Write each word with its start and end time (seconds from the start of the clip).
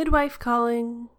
Midwife 0.00 0.38
calling. 0.38 1.10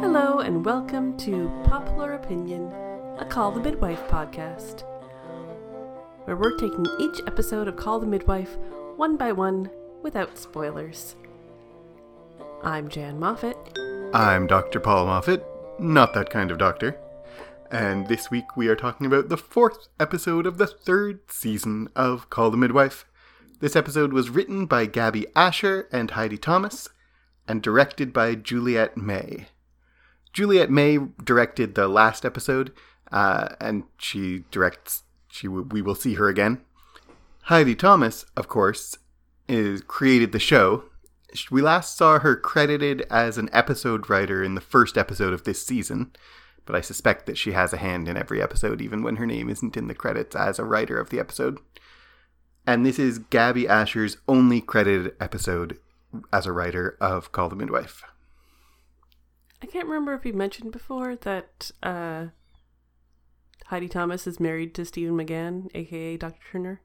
Hello, 0.00 0.38
and 0.38 0.64
welcome 0.64 1.18
to 1.18 1.52
Popular 1.64 2.14
Opinion, 2.14 2.72
a 3.18 3.26
Call 3.28 3.50
the 3.50 3.60
Midwife 3.60 4.08
podcast, 4.08 4.84
where 6.24 6.36
we're 6.36 6.56
taking 6.56 6.86
each 6.98 7.20
episode 7.26 7.68
of 7.68 7.76
Call 7.76 8.00
the 8.00 8.06
Midwife 8.06 8.56
one 8.96 9.18
by 9.18 9.32
one 9.32 9.68
without 10.02 10.38
spoilers. 10.38 11.14
I'm 12.66 12.88
Jan 12.88 13.20
Moffat. 13.20 13.78
I'm 14.12 14.48
Dr. 14.48 14.80
Paul 14.80 15.06
Moffat, 15.06 15.46
not 15.78 16.14
that 16.14 16.30
kind 16.30 16.50
of 16.50 16.58
doctor. 16.58 16.98
And 17.70 18.08
this 18.08 18.28
week 18.28 18.56
we 18.56 18.66
are 18.66 18.74
talking 18.74 19.06
about 19.06 19.28
the 19.28 19.36
fourth 19.36 19.86
episode 20.00 20.46
of 20.46 20.58
the 20.58 20.66
third 20.66 21.20
season 21.30 21.88
of 21.94 22.28
Call 22.28 22.50
the 22.50 22.56
Midwife. 22.56 23.04
This 23.60 23.76
episode 23.76 24.12
was 24.12 24.30
written 24.30 24.66
by 24.66 24.88
Gabbie 24.88 25.26
Asher 25.36 25.88
and 25.92 26.10
Heidi 26.10 26.36
Thomas 26.36 26.88
and 27.46 27.62
directed 27.62 28.12
by 28.12 28.34
Juliet 28.34 28.96
May. 28.96 29.46
Juliet 30.32 30.68
May 30.68 30.98
directed 31.22 31.76
the 31.76 31.86
last 31.86 32.24
episode, 32.24 32.72
uh, 33.12 33.50
and 33.60 33.84
she 33.96 34.42
directs. 34.50 35.04
She 35.28 35.46
w- 35.46 35.68
we 35.70 35.82
will 35.82 35.94
see 35.94 36.14
her 36.14 36.26
again. 36.28 36.62
Heidi 37.42 37.76
Thomas, 37.76 38.26
of 38.36 38.48
course, 38.48 38.98
is 39.48 39.82
created 39.82 40.32
the 40.32 40.40
show. 40.40 40.86
We 41.50 41.62
last 41.62 41.96
saw 41.96 42.18
her 42.18 42.36
credited 42.36 43.02
as 43.10 43.38
an 43.38 43.48
episode 43.52 44.08
writer 44.08 44.42
in 44.42 44.54
the 44.54 44.60
first 44.60 44.96
episode 44.96 45.32
of 45.32 45.44
this 45.44 45.64
season, 45.64 46.12
but 46.64 46.74
I 46.74 46.80
suspect 46.80 47.26
that 47.26 47.38
she 47.38 47.52
has 47.52 47.72
a 47.72 47.78
hand 47.78 48.08
in 48.08 48.16
every 48.16 48.42
episode, 48.42 48.80
even 48.80 49.02
when 49.02 49.16
her 49.16 49.26
name 49.26 49.48
isn't 49.48 49.76
in 49.76 49.86
the 49.88 49.94
credits 49.94 50.34
as 50.34 50.58
a 50.58 50.64
writer 50.64 50.98
of 50.98 51.10
the 51.10 51.20
episode. 51.20 51.58
And 52.66 52.84
this 52.84 52.98
is 52.98 53.20
Gabbie 53.20 53.68
Asher's 53.68 54.16
only 54.26 54.60
credited 54.60 55.14
episode 55.20 55.78
as 56.32 56.46
a 56.46 56.52
writer 56.52 56.96
of 57.00 57.32
Call 57.32 57.48
the 57.48 57.56
Midwife. 57.56 58.02
I 59.62 59.66
can't 59.66 59.86
remember 59.86 60.14
if 60.14 60.26
you 60.26 60.32
mentioned 60.32 60.72
before 60.72 61.16
that 61.16 61.70
uh, 61.82 62.26
Heidi 63.66 63.88
Thomas 63.88 64.26
is 64.26 64.38
married 64.38 64.74
to 64.74 64.84
Stephen 64.84 65.16
McGann, 65.16 65.70
aka 65.74 66.16
Dr. 66.16 66.40
Turner. 66.52 66.80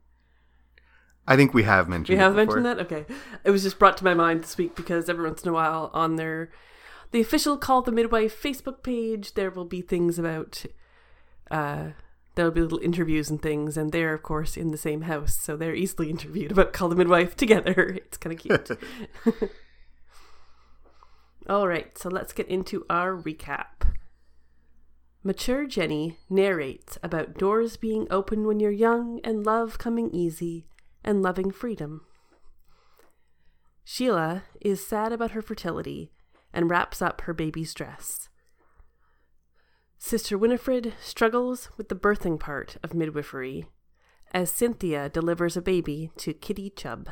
I 1.26 1.36
think 1.36 1.54
we 1.54 1.62
have 1.62 1.88
mentioned. 1.88 2.18
That. 2.18 2.22
We 2.22 2.24
have 2.24 2.34
mentioned 2.34 2.66
that. 2.66 2.78
Okay, 2.80 3.06
it 3.44 3.50
was 3.50 3.62
just 3.62 3.78
brought 3.78 3.96
to 3.98 4.04
my 4.04 4.14
mind 4.14 4.42
this 4.42 4.58
week 4.58 4.74
because 4.74 5.08
every 5.08 5.24
once 5.24 5.42
in 5.42 5.48
a 5.48 5.52
while 5.52 5.90
on 5.94 6.16
their 6.16 6.50
the 7.12 7.20
official 7.20 7.56
Call 7.56 7.82
the 7.82 7.92
Midwife 7.92 8.40
Facebook 8.40 8.82
page, 8.82 9.34
there 9.34 9.50
will 9.50 9.64
be 9.64 9.80
things 9.80 10.18
about. 10.18 10.64
Uh, 11.50 11.90
there 12.34 12.46
will 12.46 12.52
be 12.52 12.62
little 12.62 12.78
interviews 12.78 13.28
and 13.28 13.42
things, 13.42 13.76
and 13.76 13.92
they're 13.92 14.14
of 14.14 14.22
course 14.22 14.56
in 14.56 14.70
the 14.70 14.78
same 14.78 15.02
house, 15.02 15.36
so 15.36 15.54
they're 15.54 15.74
easily 15.74 16.10
interviewed 16.10 16.50
about 16.50 16.72
Call 16.72 16.88
the 16.88 16.96
Midwife 16.96 17.36
together. 17.36 17.98
It's 17.98 18.16
kind 18.16 18.34
of 18.34 18.40
cute. 18.40 18.70
All 21.48 21.68
right, 21.68 21.96
so 21.98 22.08
let's 22.08 22.32
get 22.32 22.48
into 22.48 22.86
our 22.88 23.14
recap. 23.14 23.86
Mature 25.22 25.66
Jenny 25.66 26.18
narrates 26.30 26.98
about 27.02 27.34
doors 27.34 27.76
being 27.76 28.06
open 28.10 28.46
when 28.46 28.58
you're 28.58 28.70
young 28.70 29.20
and 29.22 29.44
love 29.44 29.78
coming 29.78 30.10
easy 30.12 30.66
and 31.04 31.22
loving 31.22 31.50
freedom. 31.50 32.06
Sheila 33.84 34.44
is 34.60 34.86
sad 34.86 35.12
about 35.12 35.32
her 35.32 35.42
fertility 35.42 36.12
and 36.52 36.70
wraps 36.70 37.02
up 37.02 37.22
her 37.22 37.34
baby's 37.34 37.74
dress. 37.74 38.28
Sister 39.98 40.36
Winifred 40.36 40.94
struggles 41.00 41.70
with 41.76 41.88
the 41.88 41.94
birthing 41.94 42.38
part 42.38 42.76
of 42.82 42.94
midwifery 42.94 43.66
as 44.32 44.50
Cynthia 44.50 45.08
delivers 45.08 45.56
a 45.56 45.62
baby 45.62 46.10
to 46.16 46.32
Kitty 46.32 46.70
Chubb. 46.70 47.08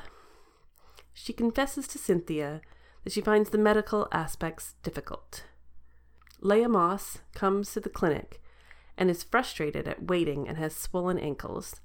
She 1.13 1.33
confesses 1.33 1.87
to 1.89 1.99
Cynthia 1.99 2.61
that 3.05 3.13
she 3.13 3.21
finds 3.21 3.51
the 3.51 3.59
medical 3.59 4.09
aspects 4.13 4.75
difficult. 4.83 5.45
Leah 6.41 6.69
Moss 6.69 7.19
comes 7.35 7.73
to 7.73 7.81
the 7.81 7.91
clinic 7.91 8.41
and 8.97 9.11
is 9.11 9.23
frustrated 9.23 9.87
at 9.87 10.09
waiting 10.09 10.49
and 10.49 10.57
has 10.59 10.75
swollen 10.75 11.19
ankles. 11.19 11.81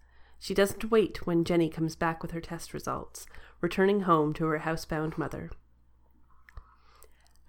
She 0.45 0.53
doesn't 0.53 0.91
wait 0.91 1.25
when 1.25 1.43
Jenny 1.43 1.69
comes 1.69 1.95
back 1.95 2.21
with 2.21 2.29
her 2.29 2.39
test 2.39 2.71
results, 2.71 3.25
returning 3.61 4.01
home 4.01 4.31
to 4.35 4.45
her 4.45 4.59
housebound 4.59 5.17
mother. 5.17 5.49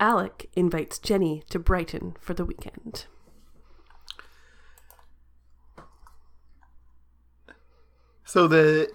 Alec 0.01 0.49
invites 0.57 0.99
Jenny 0.99 1.43
to 1.51 1.59
Brighton 1.59 2.17
for 2.23 2.33
the 2.33 2.47
weekend. 2.47 3.05
So 8.25 8.49
the 8.49 8.91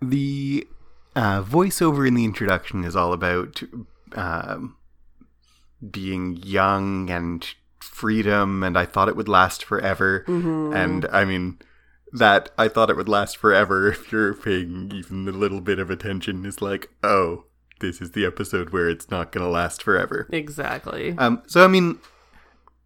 the 0.00 0.68
uh, 1.16 1.42
voiceover 1.42 2.06
in 2.06 2.14
the 2.14 2.24
introduction 2.24 2.84
is 2.84 2.94
all 2.94 3.12
about 3.12 3.60
um, 4.12 4.76
being 5.90 6.36
young 6.44 7.10
and 7.10 7.44
freedom, 7.80 8.62
and 8.62 8.78
I 8.78 8.84
thought 8.84 9.08
it 9.08 9.16
would 9.16 9.26
last 9.26 9.64
forever. 9.64 10.24
And 10.72 11.06
I 11.06 11.24
mean, 11.24 11.58
that 12.12 12.50
I 12.56 12.68
thought 12.68 12.90
it 12.90 12.96
would 12.96 13.08
last 13.08 13.36
forever. 13.36 13.88
If 13.88 14.12
you're 14.12 14.34
paying 14.34 14.90
even 14.94 15.28
a 15.28 15.32
little 15.32 15.60
bit 15.60 15.78
of 15.78 15.90
attention, 15.90 16.44
is 16.44 16.62
like, 16.62 16.90
oh, 17.02 17.44
this 17.80 18.00
is 18.00 18.12
the 18.12 18.24
episode 18.24 18.70
where 18.70 18.88
it's 18.88 19.10
not 19.10 19.32
going 19.32 19.44
to 19.44 19.50
last 19.50 19.82
forever. 19.82 20.28
Exactly. 20.32 21.14
Um, 21.18 21.42
so 21.46 21.64
I 21.64 21.68
mean, 21.68 21.98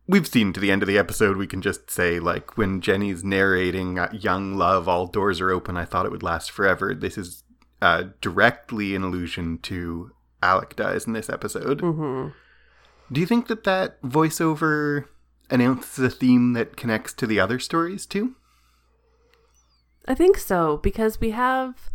we've 0.07 0.27
seen 0.27 0.53
to 0.53 0.61
the 0.61 0.71
end 0.71 0.83
of 0.83 0.89
the 0.89 0.99
episode. 0.99 1.37
We 1.37 1.47
can 1.47 1.63
just 1.63 1.91
say 1.91 2.21
like 2.21 2.57
when 2.57 2.81
Jenny's 2.81 3.25
narrating 3.25 3.99
uh, 3.99 4.11
"Young 4.13 4.57
Love," 4.57 4.89
all 4.89 5.07
doors 5.07 5.41
are 5.41 5.51
open. 5.51 5.77
I 5.77 5.85
thought 5.85 6.07
it 6.07 6.13
would 6.13 6.23
last 6.23 6.51
forever. 6.51 6.95
This 6.95 7.17
is 7.17 7.45
uh, 7.81 8.05
directly 8.21 8.95
an 8.95 9.03
allusion 9.03 9.59
to 9.59 10.13
Alec 10.43 10.77
dies 10.77 11.07
in 11.07 11.13
this 11.13 11.31
episode. 11.31 11.81
Do 11.81 13.21
you 13.21 13.27
think 13.27 13.47
that 13.49 13.65
that 13.65 14.01
voiceover 14.03 15.05
announces 15.51 15.99
a 15.99 16.11
theme 16.11 16.55
that 16.55 16.77
connects 16.77 17.13
to 17.15 17.27
the 17.27 17.39
other 17.39 17.59
stories 17.59 18.07
too? 18.07 18.37
I 20.07 20.15
think 20.15 20.37
so 20.37 20.79
because 20.79 21.21
we 21.21 21.31
have 21.31 21.91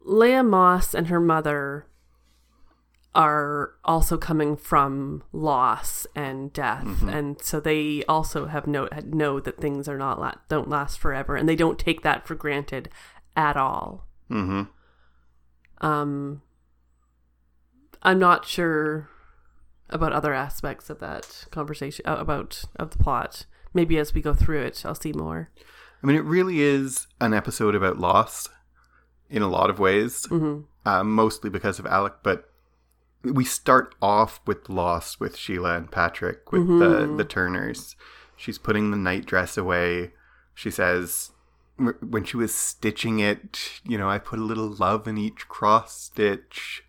Leah 0.00 0.42
Moss 0.42 0.94
and 0.94 1.08
her 1.08 1.20
mother 1.20 1.86
are 3.14 3.72
also 3.84 4.18
coming 4.18 4.56
from 4.56 5.22
loss 5.32 6.06
and 6.14 6.52
death, 6.52 7.02
and 7.08 7.40
so 7.40 7.58
they 7.58 8.04
also 8.04 8.44
have 8.46 8.66
know 8.66 8.88
know 9.04 9.40
that 9.40 9.58
things 9.58 9.88
are 9.88 9.96
not 9.96 10.20
la- 10.20 10.34
don't 10.48 10.68
last 10.68 10.98
forever, 10.98 11.34
and 11.34 11.48
they 11.48 11.56
don't 11.56 11.78
take 11.78 12.02
that 12.02 12.26
for 12.26 12.34
granted 12.34 12.90
at 13.34 13.56
all. 13.56 14.06
Mm-hmm. 14.30 14.64
Um, 15.86 16.42
I'm 18.02 18.18
not 18.18 18.44
sure 18.44 19.08
about 19.88 20.12
other 20.12 20.34
aspects 20.34 20.90
of 20.90 20.98
that 21.00 21.46
conversation 21.50 22.04
uh, 22.06 22.16
about 22.18 22.64
of 22.76 22.90
the 22.90 22.98
plot. 22.98 23.46
Maybe 23.72 23.98
as 23.98 24.12
we 24.12 24.20
go 24.20 24.34
through 24.34 24.62
it, 24.62 24.82
I'll 24.84 24.94
see 24.94 25.12
more. 25.12 25.50
I 26.02 26.06
mean, 26.06 26.16
it 26.16 26.24
really 26.24 26.60
is 26.60 27.06
an 27.20 27.34
episode 27.34 27.74
about 27.74 27.98
loss 27.98 28.48
in 29.28 29.42
a 29.42 29.48
lot 29.48 29.70
of 29.70 29.78
ways, 29.78 30.26
uh, 30.84 31.02
mostly 31.02 31.50
because 31.50 31.78
of 31.78 31.86
Alec. 31.86 32.14
But 32.22 32.48
we 33.24 33.44
start 33.44 33.94
off 34.00 34.40
with 34.46 34.68
loss 34.68 35.18
with 35.18 35.36
Sheila 35.36 35.76
and 35.76 35.90
Patrick, 35.90 36.52
with 36.52 36.66
the, 36.78 37.14
the 37.16 37.24
Turners. 37.24 37.96
She's 38.36 38.58
putting 38.58 38.90
the 38.90 38.96
night 38.96 39.26
dress 39.26 39.56
away. 39.56 40.12
She 40.54 40.70
says, 40.70 41.30
when 41.76 42.24
she 42.24 42.36
was 42.36 42.54
stitching 42.54 43.18
it, 43.18 43.80
you 43.84 43.98
know, 43.98 44.08
I 44.08 44.18
put 44.18 44.38
a 44.38 44.44
little 44.44 44.68
love 44.68 45.08
in 45.08 45.18
each 45.18 45.48
cross 45.48 46.00
stitch 46.02 46.84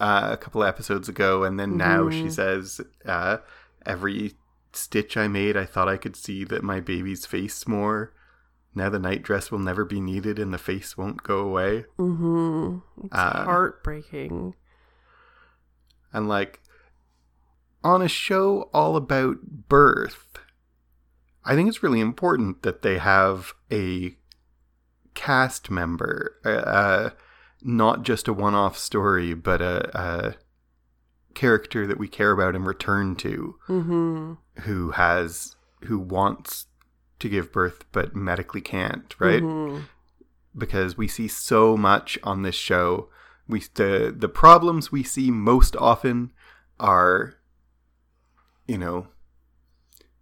uh, 0.00 0.30
a 0.32 0.36
couple 0.36 0.62
of 0.62 0.68
episodes 0.68 1.08
ago. 1.08 1.44
And 1.44 1.60
then 1.60 1.76
now 1.76 2.10
she 2.10 2.28
says, 2.30 2.80
uh, 3.06 3.38
every 3.86 4.32
stitch 4.72 5.16
I 5.16 5.28
made, 5.28 5.56
I 5.56 5.64
thought 5.64 5.88
I 5.88 5.96
could 5.96 6.16
see 6.16 6.44
that 6.44 6.62
my 6.64 6.80
baby's 6.80 7.24
face 7.24 7.68
more. 7.68 8.12
Now 8.74 8.88
the 8.88 8.98
night 8.98 9.22
dress 9.22 9.50
will 9.50 9.58
never 9.58 9.84
be 9.84 10.00
needed 10.00 10.38
and 10.38 10.52
the 10.52 10.58
face 10.58 10.96
won't 10.96 11.22
go 11.22 11.40
away. 11.40 11.84
Mm-hmm. 11.98 12.78
It's 13.04 13.14
Uh, 13.14 13.44
heartbreaking. 13.44 14.54
And 16.12 16.28
like 16.28 16.60
on 17.84 18.00
a 18.02 18.08
show 18.08 18.70
all 18.72 18.96
about 18.96 19.36
birth, 19.68 20.26
I 21.44 21.54
think 21.54 21.68
it's 21.68 21.82
really 21.82 22.00
important 22.00 22.62
that 22.62 22.82
they 22.82 22.98
have 22.98 23.52
a 23.70 24.16
cast 25.14 25.70
member, 25.70 26.36
uh, 26.44 26.48
uh, 26.48 27.10
not 27.62 28.02
just 28.04 28.28
a 28.28 28.32
one 28.32 28.54
off 28.54 28.78
story, 28.78 29.34
but 29.34 29.60
a, 29.60 29.90
a 29.98 30.34
character 31.34 31.86
that 31.86 31.98
we 31.98 32.08
care 32.08 32.30
about 32.30 32.54
and 32.54 32.66
return 32.66 33.16
to 33.16 33.56
Mm-hmm. 33.68 34.34
who 34.62 34.90
has 34.92 35.56
who 35.84 35.98
wants 35.98 36.66
to 37.22 37.28
give 37.28 37.50
birth 37.52 37.84
but 37.92 38.14
medically 38.14 38.60
can't, 38.60 39.14
right? 39.18 39.42
Mhm. 39.42 39.84
Because 40.56 40.96
we 40.96 41.08
see 41.08 41.28
so 41.28 41.76
much 41.76 42.18
on 42.22 42.42
this 42.42 42.54
show 42.54 43.08
we 43.48 43.62
the 43.74 44.14
the 44.16 44.28
problems 44.28 44.92
we 44.92 45.02
see 45.02 45.30
most 45.30 45.76
often 45.76 46.32
are 46.78 47.34
you 48.66 48.78
know 48.78 49.08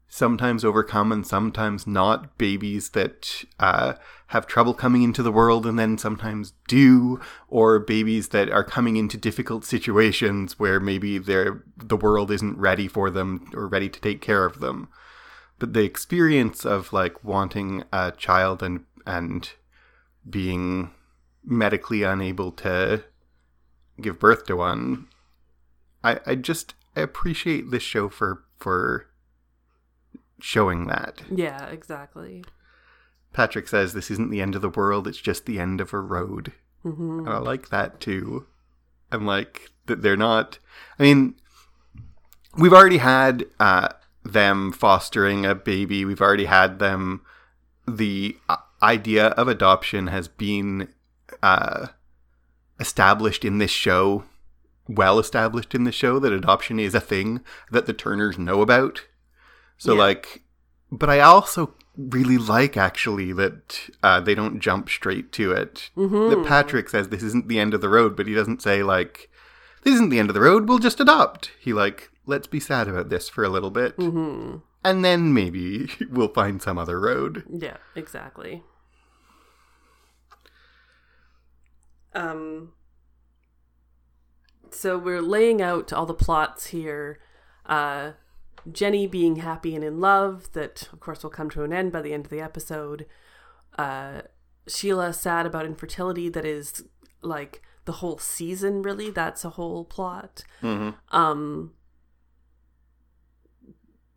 sometimes 0.09 0.65
overcome 0.65 1.13
and 1.13 1.25
sometimes 1.25 1.87
not 1.87 2.37
babies 2.37 2.91
that 2.91 3.45
uh, 3.61 3.93
have 4.29 4.45
trouble 4.45 4.75
coming 4.75 5.03
into 5.03 5.23
the 5.23 5.31
world 5.31 5.65
and 5.65 5.79
then 5.79 5.97
sometimes 5.97 6.53
do 6.67 7.21
or 7.47 7.79
babies 7.79 8.31
that 8.31 8.51
are 8.51 8.65
coming 8.65 8.97
into 8.97 9.17
difficult 9.17 9.65
situations 9.65 10.59
where 10.59 10.81
maybe 10.81 11.17
they're 11.17 11.63
the 11.77 11.97
world 11.97 12.31
isn't 12.33 12.59
ready 12.59 12.89
for 12.89 13.09
them 13.09 13.49
or 13.55 13.69
ready 13.69 13.89
to 13.89 14.01
take 14.01 14.21
care 14.21 14.45
of 14.45 14.59
them 14.59 14.89
the 15.61 15.83
experience 15.85 16.65
of 16.65 16.93
like 16.93 17.23
wanting 17.25 17.85
a 17.93 18.13
child 18.13 18.63
and 18.63 18.85
and 19.07 19.53
being 20.29 20.91
medically 21.45 22.03
unable 22.03 22.53
to 22.53 23.03
give 24.01 24.19
birth 24.19 24.45
to 24.47 24.57
one 24.57 25.07
i 26.05 26.19
i 26.27 26.35
just 26.35 26.75
appreciate 26.97 27.71
this 27.71 27.83
show 27.83 28.09
for 28.09 28.45
for 28.59 29.07
showing 30.43 30.87
that. 30.87 31.23
Yeah, 31.31 31.67
exactly. 31.67 32.45
patrick 33.33 33.69
says 33.69 33.93
this 33.93 34.11
isn't 34.11 34.31
the 34.31 34.41
end 34.41 34.55
of 34.55 34.63
the 34.63 34.71
world 34.71 35.07
it's 35.07 35.21
just 35.21 35.45
the 35.47 35.61
end 35.61 35.81
of 35.81 35.93
a 35.93 36.01
road. 36.01 36.53
Hmm 36.83 37.21
and 37.21 37.29
i 37.29 37.39
like 37.39 37.69
that 37.69 38.01
too. 38.01 38.47
I'm 39.13 39.27
like 39.27 39.71
that 39.87 40.03
they're 40.03 40.17
not 40.17 40.59
i 40.99 41.03
mean 41.03 41.35
we've 42.57 42.73
already 42.73 42.99
had 42.99 43.45
uh 43.59 43.89
them 44.25 44.73
fostering 44.73 45.47
a 45.47 45.55
baby. 45.55 46.05
We've 46.05 46.21
already 46.21 46.45
had 46.47 46.79
them. 46.79 47.23
The 47.89 48.37
uh, 48.49 48.57
idea 48.83 49.29
of 49.29 49.49
adoption 49.49 50.07
has 50.09 50.29
been 50.29 50.89
uh 51.43 51.89
established 52.79 53.45
in 53.45 53.59
this 53.59 53.71
show 53.71 54.25
well 54.89 55.19
established 55.19 55.75
in 55.75 55.85
the 55.85 55.93
show 55.93 56.19
that 56.19 56.33
adoption 56.33 56.81
is 56.81 56.95
a 56.95 57.01
thing 57.01 57.41
that 57.71 57.87
the 57.87 57.93
turners 57.93 58.39
know 58.39 58.61
about. 58.63 59.07
So 59.79 59.95
Yeah. 59.95 60.01
like 60.01 60.43
but 60.91 61.09
i 61.09 61.21
also 61.21 61.75
really 61.97 62.39
like 62.39 62.77
actually 62.77 63.33
that 63.33 63.79
uh, 64.03 64.21
they 64.21 64.35
don't 64.35 64.59
jump 64.61 64.89
straight 64.89 65.31
to 65.33 65.53
it. 65.53 65.91
Hmm 65.95 66.31
that 66.31 66.45
patrick 66.47 66.89
says 66.89 67.09
this 67.09 67.23
isn't 67.23 67.49
the 67.49 67.59
end 67.61 67.75
of 67.75 67.81
the 67.81 67.89
road 67.89 68.17
but 68.17 68.27
he 68.27 68.35
doesn't 68.35 68.63
say 68.63 68.83
like 68.83 69.29
this 69.83 69.95
isn't 69.95 70.09
the 70.11 70.19
end 70.19 70.29
of 70.31 70.35
the 70.35 70.41
road. 70.41 70.69
We'll 70.69 70.79
just 70.79 71.01
adopt. 71.01 71.53
He 71.61 71.73
like 71.73 72.10
let's 72.31 72.47
be 72.47 72.61
sad 72.61 72.89
about 72.89 73.09
this 73.11 73.29
for 73.29 73.45
a 73.45 73.49
little 73.49 73.71
bit 73.71 73.95
hmm 73.97 74.57
and 74.83 75.05
then 75.05 75.35
maybe 75.35 75.91
we'll 76.11 76.29
find 76.33 76.63
some 76.63 76.79
other 76.79 76.99
road 76.99 77.45
Yeah, 77.51 77.77
exactly. 77.95 78.63
Um 82.15 82.73
so 84.71 84.97
we're 84.99 85.21
laying 85.23 85.61
out 85.61 85.93
all 85.93 86.07
the 86.07 86.15
plots 86.15 86.67
here. 86.69 87.19
Uh 87.67 88.13
Jenny 88.71 89.07
being 89.07 89.37
happy 89.37 89.75
and 89.75 89.85
in 89.85 90.01
love, 90.01 90.53
that 90.53 90.89
of 90.93 91.01
course 91.01 91.23
will 91.23 91.31
come 91.31 91.51
to 91.51 91.63
an 91.63 91.73
end 91.73 91.93
by 91.93 92.03
the 92.03 92.13
end 92.13 92.25
of 92.27 92.31
the 92.31 92.41
episode. 92.41 93.07
Uh 93.77 94.23
Sheila 94.67 95.13
sad 95.13 95.47
about 95.47 95.67
infertility, 95.67 96.29
that 96.31 96.45
is 96.45 96.85
like 97.23 97.63
the 97.85 97.93
whole 97.93 98.19
season 98.19 98.83
really, 98.83 99.11
that's 99.11 99.45
a 99.45 99.51
whole 99.51 99.85
plot. 99.85 100.43
mm-hmm. 100.63 100.91
um 101.15 101.73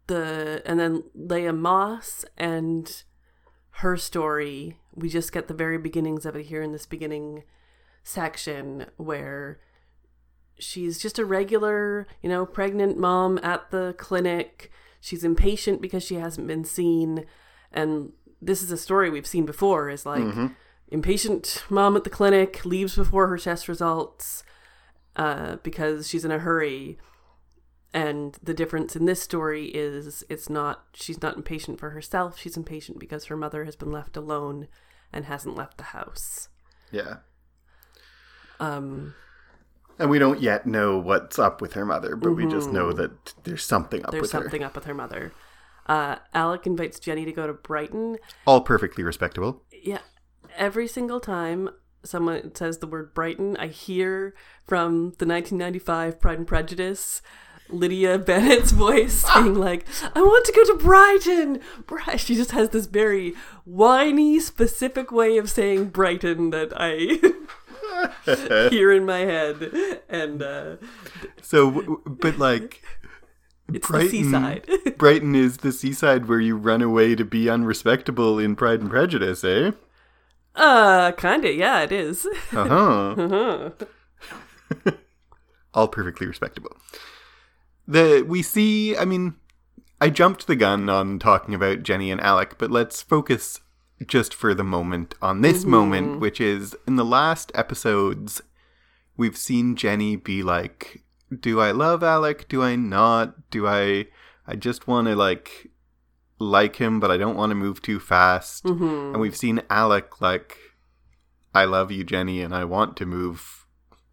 the 0.07 0.61
and 0.65 0.79
then 0.79 1.03
Leah 1.15 1.53
Moss 1.53 2.25
and 2.38 3.03
her 3.77 3.97
story 3.97 4.77
we 4.94 5.09
just 5.09 5.31
get 5.31 5.47
the 5.47 5.53
very 5.53 5.77
beginnings 5.77 6.25
of 6.25 6.35
it 6.35 6.45
here 6.45 6.61
in 6.61 6.71
this 6.71 6.85
beginning 6.85 7.44
section 8.03 8.85
where 8.97 9.59
she's 10.59 11.00
just 11.00 11.17
a 11.17 11.25
regular 11.25 12.05
you 12.21 12.29
know 12.29 12.45
pregnant 12.45 12.97
mom 12.97 13.39
at 13.41 13.71
the 13.71 13.95
clinic 13.97 14.69
she's 15.01 15.23
impatient 15.23 15.81
because 15.81 16.03
she 16.03 16.15
hasn't 16.15 16.47
been 16.47 16.63
seen 16.63 17.25
and 17.71 18.11
this 18.41 18.61
is 18.61 18.71
a 18.71 18.77
story 18.77 19.09
we've 19.09 19.25
seen 19.25 19.45
before 19.45 19.89
is 19.89 20.06
like 20.06 20.21
Mhm. 20.21 20.56
impatient 20.89 21.63
mom 21.69 21.95
at 21.95 22.03
the 22.03 22.09
clinic 22.09 22.63
leaves 22.65 22.95
before 22.95 23.27
her 23.27 23.38
test 23.38 23.67
results 23.67 24.44
uh, 25.15 25.57
because 25.63 26.07
she's 26.09 26.25
in 26.25 26.31
a 26.31 26.39
hurry. 26.39 26.97
And 27.94 28.38
the 28.42 28.56
difference 28.56 28.95
in 28.95 29.06
this 29.06 29.22
story 29.22 29.66
is 29.68 30.24
it's 30.28 30.50
not, 30.50 30.86
she's 30.94 31.22
not 31.22 31.38
impatient 31.38 31.80
for 31.80 31.92
herself, 31.92 32.40
she's 32.40 32.57
impatient 32.57 32.98
because 33.00 33.25
her 33.25 33.38
mother 33.38 33.66
has 33.66 33.75
been 33.75 33.92
left 33.92 34.18
alone 34.18 34.68
and 35.12 35.25
hasn't 35.25 35.56
left 35.56 35.78
the 35.78 35.84
house. 35.86 36.50
yeah 36.92 37.18
Um, 38.60 39.13
and 40.00 40.10
we 40.10 40.18
don't 40.18 40.42
yet 40.42 40.66
know 40.66 40.98
what's 40.98 41.38
up 41.38 41.62
with 41.62 41.74
her 41.74 41.86
mother 41.86 42.16
but 42.16 42.31
we 42.31 42.48
just 42.48 42.72
know 42.72 42.92
that 42.94 43.36
there's 43.44 43.63
something 43.63 44.04
up 44.04 44.12
there's 44.12 44.24
with 44.24 44.31
her 44.31 44.42
something 44.42 44.63
up 44.63 44.74
with 44.75 44.86
her 44.86 44.94
mother. 44.95 45.31
Uh, 45.86 46.16
Alec 46.34 46.66
invites 46.66 46.98
Jenny 47.00 47.25
to 47.25 47.31
go 47.31 47.45
to 47.45 47.54
Brighton. 47.54 48.18
all 48.48 48.62
perfectly 48.62 49.04
respectable 49.04 49.62
Yeah, 49.84 50.00
every 50.56 50.88
single 50.88 51.19
time 51.19 51.69
someone 52.04 52.54
says 52.56 52.80
the 52.80 52.88
word 52.88 53.13
Brighton, 53.13 53.56
I 53.57 53.68
hear 53.68 54.34
from 54.68 55.13
the 55.19 55.25
1995 55.25 56.19
Pride 56.19 56.38
and 56.40 56.48
Prejudice 56.48 57.22
Lydia 57.69 58.18
Bennet's 58.19 58.71
voice 58.86 59.25
being 59.33 59.56
like, 59.56 59.86
"I 60.15 60.21
want 60.21 60.45
to 60.45 60.51
go 60.54 60.63
to 60.65 60.83
Brighton." 60.83 61.60
Bri-" 61.88 62.18
She 62.18 62.36
just 62.36 62.51
has 62.51 62.69
this 62.69 62.86
very 62.86 63.33
whiny, 63.65 64.39
specific 64.39 65.12
way 65.12 65.38
of 65.38 65.50
saying 65.50 65.86
Brighton 65.89 66.50
that 66.51 66.71
I 66.75 67.19
hear 68.69 68.92
in 68.92 69.06
my 69.06 69.19
head, 69.19 70.01
and 70.10 70.42
uh, 70.44 70.75
so 71.42 72.01
but 72.06 72.38
like 72.38 72.83
it's 73.74 73.88
Brighton- 73.88 74.07
the 74.12 74.24
seaside. 74.24 74.98
brighton 74.98 75.36
is 75.36 75.57
the 75.57 75.71
seaside 75.71 76.27
where 76.27 76.39
you 76.39 76.56
run 76.57 76.81
away 76.81 77.16
to 77.16 77.24
be 77.25 77.45
unrespectable 77.50 78.38
in 78.44 78.56
pride 78.56 78.81
and 78.81 78.89
prejudice 78.89 79.44
eh 79.44 79.71
uh, 80.56 81.12
kinda, 81.13 81.51
yeah, 81.51 81.81
it 81.81 81.92
is. 81.92 82.27
uh-huh 82.51 83.16
Uh-huh. 83.18 83.69
all 85.74 85.88
perfectly 85.88 86.27
respectable. 86.27 86.77
The 87.88 88.24
we 88.27 88.41
see, 88.41 88.95
I 88.97 89.06
mean, 89.06 89.35
I 90.00 90.09
jumped 90.09 90.47
the 90.47 90.56
gun 90.56 90.89
on 90.89 91.19
talking 91.19 91.53
about 91.53 91.83
Jenny 91.83 92.12
and 92.12 92.21
Alec, 92.21 92.57
but 92.57 92.71
let's 92.71 93.01
focus 93.01 93.59
just 94.06 94.33
for 94.33 94.53
the 94.53 94.63
moment 94.63 95.15
on 95.21 95.41
this 95.41 95.63
moment, 95.65 96.19
which 96.19 96.41
is 96.41 96.75
in 96.88 96.95
the 96.97 97.06
last 97.06 97.51
episodes, 97.56 98.41
we've 99.18 99.38
seen 99.38 99.75
Jenny 99.75 100.15
be 100.15 100.44
like, 100.44 101.03
"Do 101.38 101.59
I 101.59 101.71
love 101.71 102.03
Alec? 102.03 102.47
Do 102.50 102.62
I 102.62 102.75
not? 102.75 103.49
Do 103.49 103.68
I? 103.68 104.07
I 104.47 104.56
just 104.56 104.87
want 104.87 105.07
to 105.07 105.16
like." 105.16 105.69
like 106.40 106.75
him 106.75 106.99
but 106.99 107.09
i 107.09 107.16
don't 107.16 107.37
want 107.37 107.52
to 107.52 107.56
move 107.56 107.81
too 107.81 107.99
fast 108.02 108.66
Mhm. 108.66 109.13
and 109.13 109.21
we've 109.21 109.35
seen 109.37 109.61
alec 109.69 110.19
like 110.19 110.57
i 111.54 111.63
love 111.63 111.90
you 111.90 112.04
jenny 112.04 112.42
and 112.42 112.54
i 112.54 112.66
want 112.66 112.97
to 112.97 113.06
move 113.06 113.66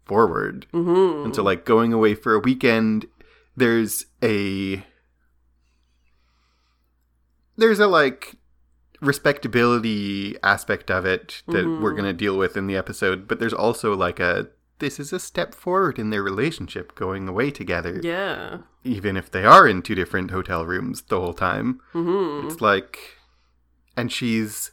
forward 0.05 0.65
Mhm. 0.71 1.25
and 1.25 1.35
so 1.35 1.43
like 1.43 1.65
going 1.65 1.91
away 1.91 2.15
for 2.15 2.33
a 2.33 2.39
weekend 2.39 3.07
there's 3.55 4.05
a 4.23 4.83
there's 7.57 7.79
a 7.79 7.87
like 7.87 8.35
respectability 9.01 10.35
aspect 10.43 10.91
of 10.91 11.05
it 11.05 11.41
that 11.47 11.65
we're 11.81 11.91
going 11.93 12.03
to 12.03 12.13
deal 12.13 12.37
with 12.37 12.55
in 12.55 12.67
the 12.67 12.75
episode 12.75 13.27
but 13.27 13.39
there's 13.39 13.53
also 13.53 13.95
like 13.95 14.19
a 14.19 14.47
this 14.79 14.99
is 14.99 15.13
a 15.13 15.19
step 15.19 15.53
forward 15.53 15.99
in 15.99 16.09
their 16.09 16.23
relationship 16.23 16.95
going 16.95 17.27
away 17.27 17.51
together. 17.51 17.99
Yeah. 18.01 18.59
even 18.83 19.15
if 19.15 19.29
they 19.29 19.45
are 19.45 19.67
in 19.67 19.81
two 19.81 19.95
different 19.95 20.31
hotel 20.31 20.65
rooms 20.65 21.03
the 21.03 21.19
whole 21.19 21.33
time. 21.33 21.79
Hmm 21.93 22.45
it's 22.45 22.61
like 22.61 22.97
and 23.97 24.11
she's 24.11 24.71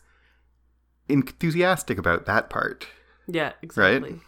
enthusiastic 1.09 1.99
about 1.99 2.27
that 2.27 2.51
part. 2.51 2.87
Yeah, 3.27 3.53
exactly. 3.63 4.21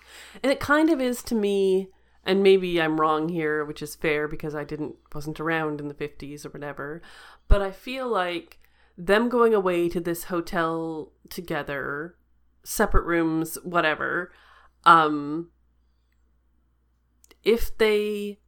And 0.43 0.53
it 0.53 0.61
kind 0.61 0.91
of 0.91 1.01
is 1.01 1.23
to 1.25 1.35
me, 1.35 1.89
and 2.25 2.43
maybe 2.43 2.81
I'm 2.81 3.01
wrong 3.01 3.29
here, 3.29 3.65
which 3.65 3.83
is 3.83 3.95
fair 3.95 4.29
because 4.29 4.55
I 4.55 4.65
didn't 4.65 4.97
wasn't 5.15 5.41
around 5.41 5.81
in 5.81 5.89
the 5.89 5.95
50s 5.95 6.45
or 6.45 6.51
whatever, 6.51 7.03
but 7.49 7.63
I 7.63 7.71
feel 7.71 8.09
like 8.09 8.59
them 8.97 9.29
going 9.29 9.55
away 9.55 9.89
to 9.89 10.01
this 10.01 10.25
hotel 10.25 11.13
together, 11.29 12.17
separate 12.63 13.05
rooms, 13.05 13.57
whatever, 13.63 14.33
um 14.85 15.51
if 17.43 17.77
they 17.79 18.39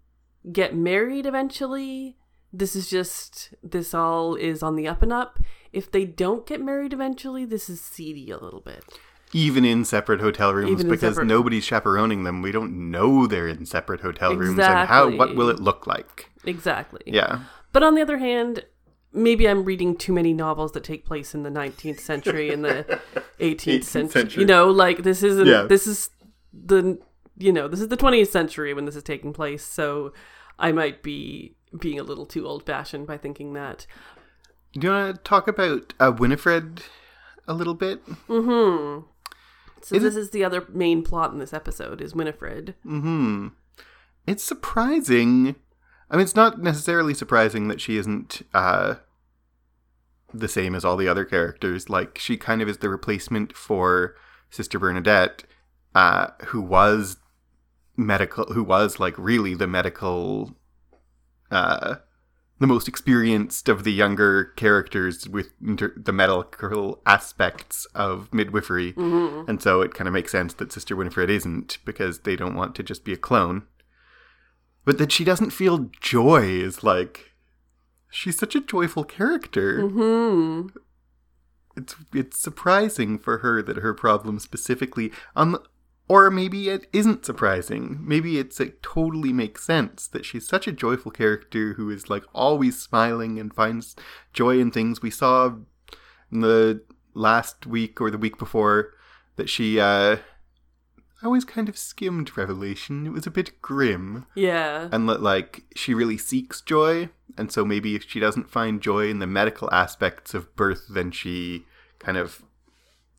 get 0.50 0.75
married 0.76 1.25
eventually, 1.25 2.17
this 2.52 2.76
is 2.76 2.91
just 2.91 3.55
this 3.62 3.95
all 3.95 4.35
is 4.35 4.62
on 4.62 4.76
the 4.76 4.87
up 4.87 5.02
and 5.02 5.12
up. 5.12 5.38
If 5.73 5.91
they 5.91 6.05
don't 6.05 6.47
get 6.47 6.61
married 6.61 6.93
eventually, 6.93 7.47
this 7.47 7.71
is 7.71 7.81
seedy 7.81 8.31
a 8.31 8.38
little 8.38 8.61
bit. 8.61 8.85
Even 9.33 9.65
in 9.65 9.85
separate 9.85 10.21
hotel 10.21 10.53
rooms 10.55 10.85
because 10.85 11.15
separate- 11.15 11.27
nobody's 11.27 11.65
chaperoning 11.65 12.25
them. 12.25 12.43
We 12.43 12.53
don't 12.53 12.91
know 12.91 13.27
they're 13.27 13.49
in 13.49 13.65
separate 13.67 14.01
hotel 14.01 14.35
rooms 14.37 14.59
and 14.59 14.89
how 14.89 15.09
what 15.11 15.35
will 15.37 15.49
it 15.49 15.61
look 15.61 15.87
like? 15.87 16.29
Exactly. 16.45 17.03
Yeah. 17.07 17.41
But 17.73 17.83
on 17.83 17.95
the 17.95 18.03
other 18.03 18.19
hand, 18.19 18.65
maybe 19.12 19.49
I'm 19.49 19.65
reading 19.65 19.97
too 19.97 20.12
many 20.12 20.33
novels 20.35 20.73
that 20.73 20.85
take 20.85 21.07
place 21.07 21.35
in 21.35 21.43
the 21.43 21.51
19th 21.51 22.01
century 22.01 22.51
and 22.53 22.65
the 22.65 23.01
18th, 23.41 23.57
18th 23.81 23.85
century. 23.85 24.09
century. 24.11 24.41
You 24.43 24.47
know, 24.47 24.71
like 24.71 25.03
this 25.03 25.23
isn't 25.23 25.47
Yeah. 25.47 25.62
this 25.62 25.87
is 25.87 26.11
the 26.53 26.99
you 27.39 27.51
know, 27.53 27.67
this 27.67 27.81
is 27.81 27.89
the 27.89 27.97
20th 27.97 28.29
century 28.29 28.75
when 28.75 28.85
this 28.85 28.95
is 28.95 29.03
taking 29.03 29.33
place, 29.33 29.65
so 29.65 30.12
I 30.59 30.71
might 30.71 31.03
be 31.03 31.57
being 31.81 31.99
a 31.99 32.03
little 32.03 32.27
too 32.27 32.47
old 32.47 32.67
fashioned 32.67 33.07
by 33.07 33.17
thinking 33.17 33.55
that. 33.55 33.87
Do 34.75 34.87
you 34.87 34.93
want 34.93 35.17
to 35.17 35.23
talk 35.23 35.49
about 35.49 35.95
uh, 35.99 36.12
Winifred 36.17 36.83
a 37.49 37.55
little 37.55 37.75
bit? 37.75 38.07
Mm-hmm. 38.29 39.07
So 39.83 39.97
Is 39.97 40.03
this 40.03 40.17
is 40.17 40.31
the 40.31 40.45
other 40.45 40.67
main 40.69 41.03
plot 41.03 41.33
in 41.33 41.39
this 41.39 41.53
episode 41.53 42.01
is 42.01 42.15
Winifred. 42.15 42.75
Hmm. 42.83 43.49
It's 44.27 44.45
surprising. 44.45 45.57
I 46.11 46.17
mean, 46.17 46.25
it's 46.25 46.37
not 46.37 46.61
necessarily 46.62 47.15
surprising 47.15 47.69
that 47.69 47.81
she 47.81 47.97
isn't 47.97 48.43
uh, 48.55 48.97
the 50.33 50.49
same 50.49 50.75
as 50.75 50.85
all 50.85 50.97
the 50.97 51.09
other 51.09 51.25
characters. 51.25 51.91
Like, 51.91 52.19
she 52.19 52.37
kind 52.37 52.62
of 52.62 52.69
is 52.69 52.79
the 52.79 52.89
replacement 52.89 53.57
for 53.57 54.15
Sister 54.51 54.79
Bernadette, 54.79 55.45
uh, 55.95 56.29
who 56.47 56.61
was 56.61 57.17
medical, 57.97 58.45
who 58.53 58.62
was 58.62 59.01
like 59.01 59.15
really 59.19 59.55
the 59.55 59.67
medical, 59.67 60.55
uh, 61.51 61.97
the 62.62 62.69
most 62.69 62.87
experienced 62.87 63.69
of 63.69 63.83
the 63.83 63.92
younger 63.92 64.45
characters 64.57 65.28
with 65.28 65.50
inter- 65.61 65.92
the 65.97 66.12
medical 66.12 67.02
aspects 67.04 67.87
of 67.87 68.33
midwifery. 68.33 68.92
Mm-hmm. 68.92 69.50
And 69.50 69.61
so 69.61 69.81
it 69.81 69.95
kind 69.95 70.07
of 70.07 70.14
makes 70.14 70.31
sense 70.31 70.54
that 70.54 70.73
Sister 70.73 70.95
Winifred 70.95 71.28
isn't 71.28 71.78
because 71.85 72.21
they 72.21 72.37
don't 72.37 72.54
want 72.54 72.76
to 72.76 72.85
just 72.85 73.04
be 73.04 73.12
a 73.12 73.16
clone. 73.16 73.64
But 74.85 74.99
that 74.99 75.11
she 75.11 75.25
doesn't 75.25 75.50
feel 75.50 75.90
joy 76.00 76.45
is 76.45 76.85
like 76.85 77.33
she's 78.09 78.38
such 78.38 78.54
a 78.54 78.61
joyful 78.61 79.02
character. 79.02 79.83
Mm-hmm. 79.83 80.78
It's 81.76 81.97
it's 82.14 82.38
surprising 82.38 83.19
for 83.19 83.38
her 83.38 83.61
that 83.62 83.78
her 83.78 83.95
problem 83.95 84.38
specifically 84.38 85.11
um 85.35 85.59
or 86.12 86.31
maybe 86.31 86.69
it 86.69 86.87
isn't 86.92 87.25
surprising. 87.25 87.99
Maybe 88.02 88.38
it's 88.38 88.61
it 88.61 88.83
totally 88.83 89.33
makes 89.33 89.64
sense 89.64 90.07
that 90.09 90.26
she's 90.26 90.47
such 90.47 90.66
a 90.66 90.73
joyful 90.73 91.11
character 91.11 91.73
who 91.73 91.88
is 91.88 92.11
like 92.11 92.25
always 92.35 92.78
smiling 92.78 93.38
and 93.38 93.54
finds 93.54 93.97
joy 94.35 94.59
in 94.59 94.71
things. 94.71 95.00
We 95.00 95.11
saw 95.11 95.54
in 96.31 96.40
the 96.40 96.83
last 97.14 97.66
week 97.66 97.99
or 97.99 98.11
the 98.11 98.19
week 98.19 98.37
before 98.37 98.92
that 99.37 99.49
she 99.49 99.81
uh 99.81 100.16
I 101.23 101.25
always 101.25 101.47
kind 101.47 101.71
of 101.71 101.78
skimmed 101.78 102.37
Revelation. 102.37 103.07
It 103.07 103.12
was 103.12 103.26
a 103.26 103.31
bit 103.31 103.62
grim. 103.62 104.26
Yeah. 104.35 104.90
And 104.92 105.09
that 105.09 105.23
like 105.23 105.64
she 105.75 105.95
really 105.95 106.19
seeks 106.19 106.61
joy. 106.61 107.09
And 107.38 107.50
so 107.50 107.64
maybe 107.64 107.95
if 107.95 108.04
she 108.07 108.21
doesn't 108.21 108.50
find 108.50 108.83
joy 108.83 109.09
in 109.09 109.19
the 109.19 109.26
medical 109.26 109.73
aspects 109.73 110.35
of 110.35 110.54
birth, 110.57 110.88
then 110.90 111.11
she 111.11 111.64
kind 111.99 112.19
of 112.19 112.42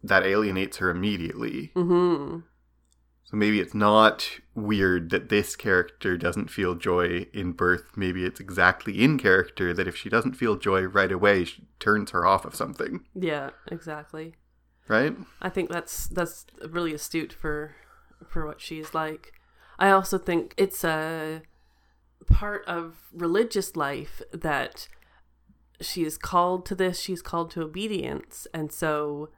that 0.04 0.24
alienates 0.24 0.78
her 0.78 0.92
immediately. 0.92 1.72
Mm-hmm. 1.76 2.42
So 3.34 3.38
maybe 3.38 3.60
it's 3.60 3.74
not 3.74 4.30
weird 4.54 5.10
that 5.10 5.30
this 5.30 5.56
character 5.56 6.18
doesn't 6.18 6.52
feel 6.52 6.76
joy 6.76 7.26
in 7.34 7.54
birth. 7.54 7.86
Maybe 7.96 8.26
it's 8.26 8.40
exactly 8.40 9.04
in 9.04 9.18
character 9.18 9.74
that 9.74 9.88
if 9.88 9.96
she 9.96 10.08
doesn't 10.08 10.36
feel 10.36 10.56
joy 10.56 10.84
right 10.84 11.12
away, 11.12 11.46
she 11.46 11.64
turns 11.80 12.12
her 12.12 12.28
off 12.28 12.46
of 12.46 12.54
something. 12.54 13.04
Yeah, 13.16 13.50
exactly. 13.72 14.36
Right? 14.88 15.18
I 15.42 15.50
think 15.50 15.72
that's 15.72 16.06
that's 16.10 16.46
really 16.70 16.94
astute 16.94 17.34
for 17.34 17.76
for 18.28 18.46
what 18.46 18.62
she's 18.62 18.94
like. 18.94 19.34
I 19.80 19.90
also 19.90 20.20
think 20.20 20.54
it's 20.56 20.84
a 20.84 21.42
part 22.28 22.64
of 22.68 23.00
religious 23.12 23.76
life 23.76 24.22
that 24.32 24.88
she 25.82 26.06
is 26.06 26.20
called 26.20 26.68
to 26.68 26.76
this, 26.76 27.00
she's 27.00 27.24
called 27.24 27.50
to 27.52 27.64
obedience, 27.64 28.46
and 28.54 28.72
so 28.72 29.30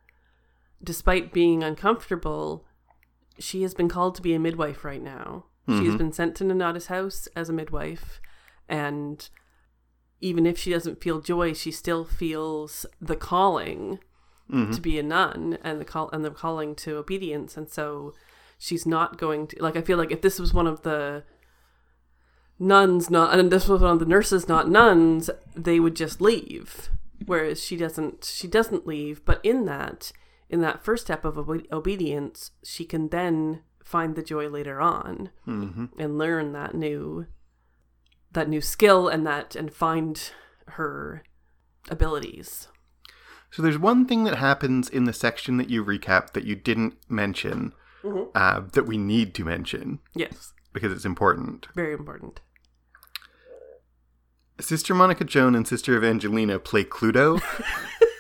despite 0.83 1.31
being 1.31 1.63
uncomfortable, 1.63 2.64
she 3.39 3.61
has 3.63 3.73
been 3.73 3.89
called 3.89 4.15
to 4.15 4.21
be 4.21 4.33
a 4.33 4.39
midwife 4.39 4.83
right 4.85 5.01
now. 5.01 5.45
She 5.67 5.85
has 5.85 5.95
Mhm. 5.95 5.97
been 5.97 6.11
sent 6.11 6.35
to 6.37 6.43
Nonnatus 6.43 6.87
house 6.87 7.27
as 7.35 7.49
a 7.49 7.53
midwife, 7.53 8.21
and 8.69 9.27
even 10.21 10.45
if 10.45 10.57
she 10.57 10.69
doesn't 10.71 11.01
feel 11.01 11.19
joy, 11.21 11.53
she 11.53 11.71
still 11.71 12.05
feels 12.05 12.85
the 13.01 13.15
calling 13.15 13.99
hmm 14.49 14.71
to 14.71 14.79
be 14.79 14.99
a 14.99 15.03
nun 15.03 15.57
and 15.63 15.81
the 15.81 15.85
call 15.85 16.07
and 16.11 16.23
the 16.23 16.29
calling 16.29 16.75
to 16.75 16.97
obedience 16.97 17.57
and 17.57 17.67
so 17.67 18.13
she's 18.59 18.85
not 18.85 19.17
going 19.17 19.47
to 19.47 19.59
like 19.59 19.75
i 19.75 19.81
feel 19.81 19.97
like 19.97 20.11
if 20.11 20.21
this 20.21 20.37
was 20.37 20.53
one 20.53 20.67
of 20.67 20.83
the 20.83 21.23
nuns 22.59 23.09
not 23.09 23.37
and 23.37 23.51
this 23.51 23.67
was 23.67 23.81
one 23.81 23.93
of 23.93 23.99
the 23.99 24.05
nurses 24.05 24.47
not 24.47 24.69
nuns 24.69 25.29
they 25.55 25.79
would 25.79 25.95
just 25.95 26.21
leave 26.21 26.89
whereas 27.25 27.61
she 27.61 27.75
doesn't 27.75 28.23
she 28.23 28.47
doesn't 28.47 28.85
leave 28.87 29.23
but 29.25 29.39
in 29.43 29.65
that 29.65 30.11
in 30.49 30.61
that 30.61 30.83
first 30.83 31.05
step 31.05 31.25
of 31.25 31.37
obe- 31.37 31.65
obedience 31.71 32.51
she 32.63 32.85
can 32.85 33.09
then 33.09 33.61
find 33.83 34.15
the 34.15 34.23
joy 34.23 34.47
later 34.49 34.79
on 34.81 35.29
hmm 35.45 35.85
and 35.97 36.17
learn 36.17 36.51
that 36.53 36.73
new 36.75 37.25
that 38.31 38.49
new 38.49 38.61
skill 38.61 39.07
and 39.07 39.25
that 39.25 39.55
and 39.55 39.73
find 39.73 40.31
her 40.69 41.23
abilities 41.89 42.67
So 43.51 43.61
there's 43.61 43.77
one 43.77 44.05
thing 44.05 44.23
that 44.25 44.37
happens 44.37 44.89
in 44.89 45.05
the 45.05 45.13
section 45.13 45.57
that 45.57 45.69
you 45.69 45.83
recapped 45.85 46.33
that 46.33 46.43
you 46.45 46.55
didn't 46.55 46.95
mention 47.09 47.73
Mhm. 48.03 48.29
uh, 48.35 48.61
that 48.73 48.85
we 48.85 48.97
need 48.97 49.33
to 49.35 49.45
mention 49.45 49.99
yes 50.13 50.53
because 50.73 50.91
it's 50.91 51.05
important. 51.05 51.67
very 51.75 51.93
important 51.93 52.41
Sister 54.59 54.93
Monica 54.95 55.23
Joan 55.25 55.53
and 55.55 55.67
Sister 55.67 55.95
Evangelina 55.97 56.59
play 56.59 56.83
Cluedo. 56.85 57.41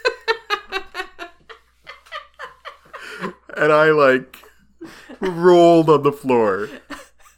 and 3.55 3.71
I 3.71 3.91
like 3.91 4.43
rolled 5.19 5.89
on 5.89 6.03
the 6.03 6.11
floor. 6.11 6.69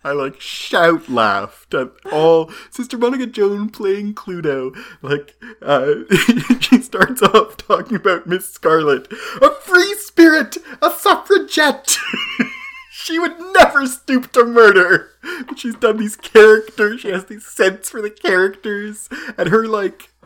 I 0.04 0.12
like 0.12 0.40
shout 0.40 1.10
laughed 1.10 1.74
at 1.74 1.92
all 2.12 2.50
Sister 2.70 2.98
Monica 2.98 3.26
Joan 3.26 3.70
playing 3.70 4.14
Cluedo. 4.14 4.74
Like 5.02 5.36
uh, 5.62 5.96
she 6.62 6.82
starts 6.82 7.22
off 7.22 7.58
talking 7.58 7.98
about 7.98 8.28
Miss 8.28 8.50
Scarlet, 8.50 9.12
a 9.42 9.52
free 9.52 9.96
spirit, 9.96 10.58
a 10.82 10.92
suffragette. 10.92 11.98
she 12.92 13.20
would 13.20 13.36
never 13.54 13.86
stoop 13.86 14.32
to 14.32 14.46
murder. 14.46 15.10
But 15.48 15.60
she's 15.60 15.76
done 15.76 15.98
these 15.98 16.16
characters. 16.16 17.02
She 17.02 17.10
has 17.10 17.26
these 17.26 17.46
sense 17.46 17.90
for 17.90 18.02
the 18.02 18.12
characters, 18.12 19.10
and 19.38 19.50
her 19.50 19.68
like. 19.68 20.10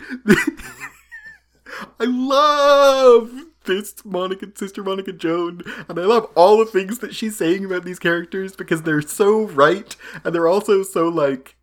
I 2.00 2.06
love 2.06 3.32
this 3.66 4.04
Monica, 4.04 4.48
Sister 4.56 4.84
Monica 4.84 5.12
Joan, 5.12 5.62
and 5.88 6.00
I 6.00 6.04
love 6.04 6.30
all 6.36 6.58
the 6.58 6.66
things 6.66 7.00
that 7.00 7.14
she's 7.16 7.38
saying 7.38 7.66
about 7.66 7.86
these 7.86 8.00
characters 8.00 8.56
because 8.56 8.84
they're 8.84 9.02
so 9.02 9.48
right, 9.48 9.96
and 10.24 10.34
they're 10.34 10.48
also 10.48 10.84
so 10.84 11.08
like 11.08 11.56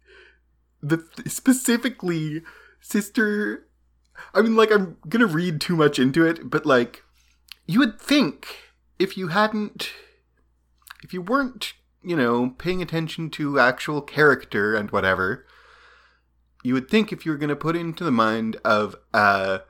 the 0.83 1.05
specifically 1.27 2.43
Sister. 2.81 3.67
I 4.35 4.43
mean, 4.43 4.57
like 4.57 4.71
I'm 4.73 4.97
gonna 5.09 5.27
read 5.27 5.61
too 5.61 5.77
much 5.77 5.99
into 5.99 6.25
it, 6.27 6.51
but 6.51 6.67
like 6.67 7.05
you 7.67 7.79
would 7.81 8.01
think 8.01 8.47
if 8.99 9.17
you 9.17 9.29
hadn't, 9.29 9.91
if 11.03 11.13
you 11.13 11.23
weren't, 11.23 11.75
you 12.03 12.17
know, 12.17 12.55
paying 12.59 12.83
attention 12.83 13.31
to 13.31 13.59
actual 13.59 14.01
character 14.01 14.75
and 14.75 14.91
whatever, 14.91 15.47
you 16.63 16.75
would 16.75 16.89
think 16.89 17.13
if 17.13 17.25
you 17.25 17.33
were 17.33 17.39
gonna 17.39 17.57
put 17.57 17.77
into 17.77 18.05
the 18.05 18.11
mind 18.11 18.57
of 18.65 18.97
a 19.13 19.61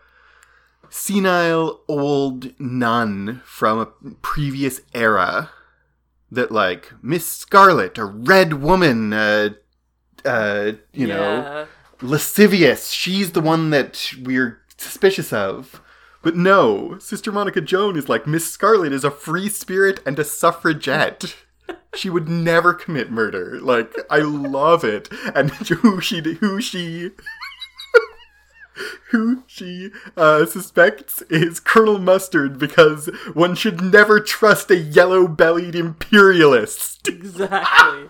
senile 0.90 1.80
old 1.88 2.58
nun 2.60 3.42
from 3.44 3.78
a 3.78 3.86
previous 4.22 4.80
era 4.94 5.50
that 6.30 6.50
like 6.50 6.92
Miss 7.02 7.26
Scarlet, 7.26 7.98
a 7.98 8.04
red 8.04 8.54
woman, 8.54 9.12
uh, 9.12 9.50
uh, 10.24 10.72
you 10.92 11.06
know, 11.06 11.66
lascivious. 12.02 12.90
She's 12.90 13.32
the 13.32 13.40
one 13.40 13.70
that 13.70 14.12
we're 14.22 14.60
suspicious 14.76 15.32
of. 15.32 15.82
But 16.22 16.36
no, 16.36 16.98
Sister 16.98 17.30
Monica 17.30 17.60
Joan 17.60 17.96
is 17.96 18.08
like 18.08 18.26
Miss 18.26 18.50
Scarlet 18.50 18.92
is 18.92 19.04
a 19.04 19.10
free 19.10 19.48
spirit 19.48 20.00
and 20.04 20.18
a 20.18 20.24
suffragette. 20.24 21.36
she 21.94 22.10
would 22.10 22.28
never 22.28 22.74
commit 22.74 23.10
murder. 23.10 23.60
Like 23.60 23.94
I 24.10 24.18
love 24.18 24.84
it, 24.84 25.08
and 25.34 25.50
who 25.68 26.00
she 26.00 26.20
who 26.34 26.60
she 26.60 27.10
who 29.10 29.42
she 29.46 29.90
uh, 30.16 30.46
suspects 30.46 31.22
is 31.22 31.60
Colonel 31.60 31.98
Mustard 31.98 32.58
because 32.58 33.06
one 33.34 33.54
should 33.54 33.80
never 33.80 34.20
trust 34.20 34.70
a 34.70 34.76
yellow-bellied 34.76 35.74
imperialist. 35.74 37.08
Exactly. 37.18 38.08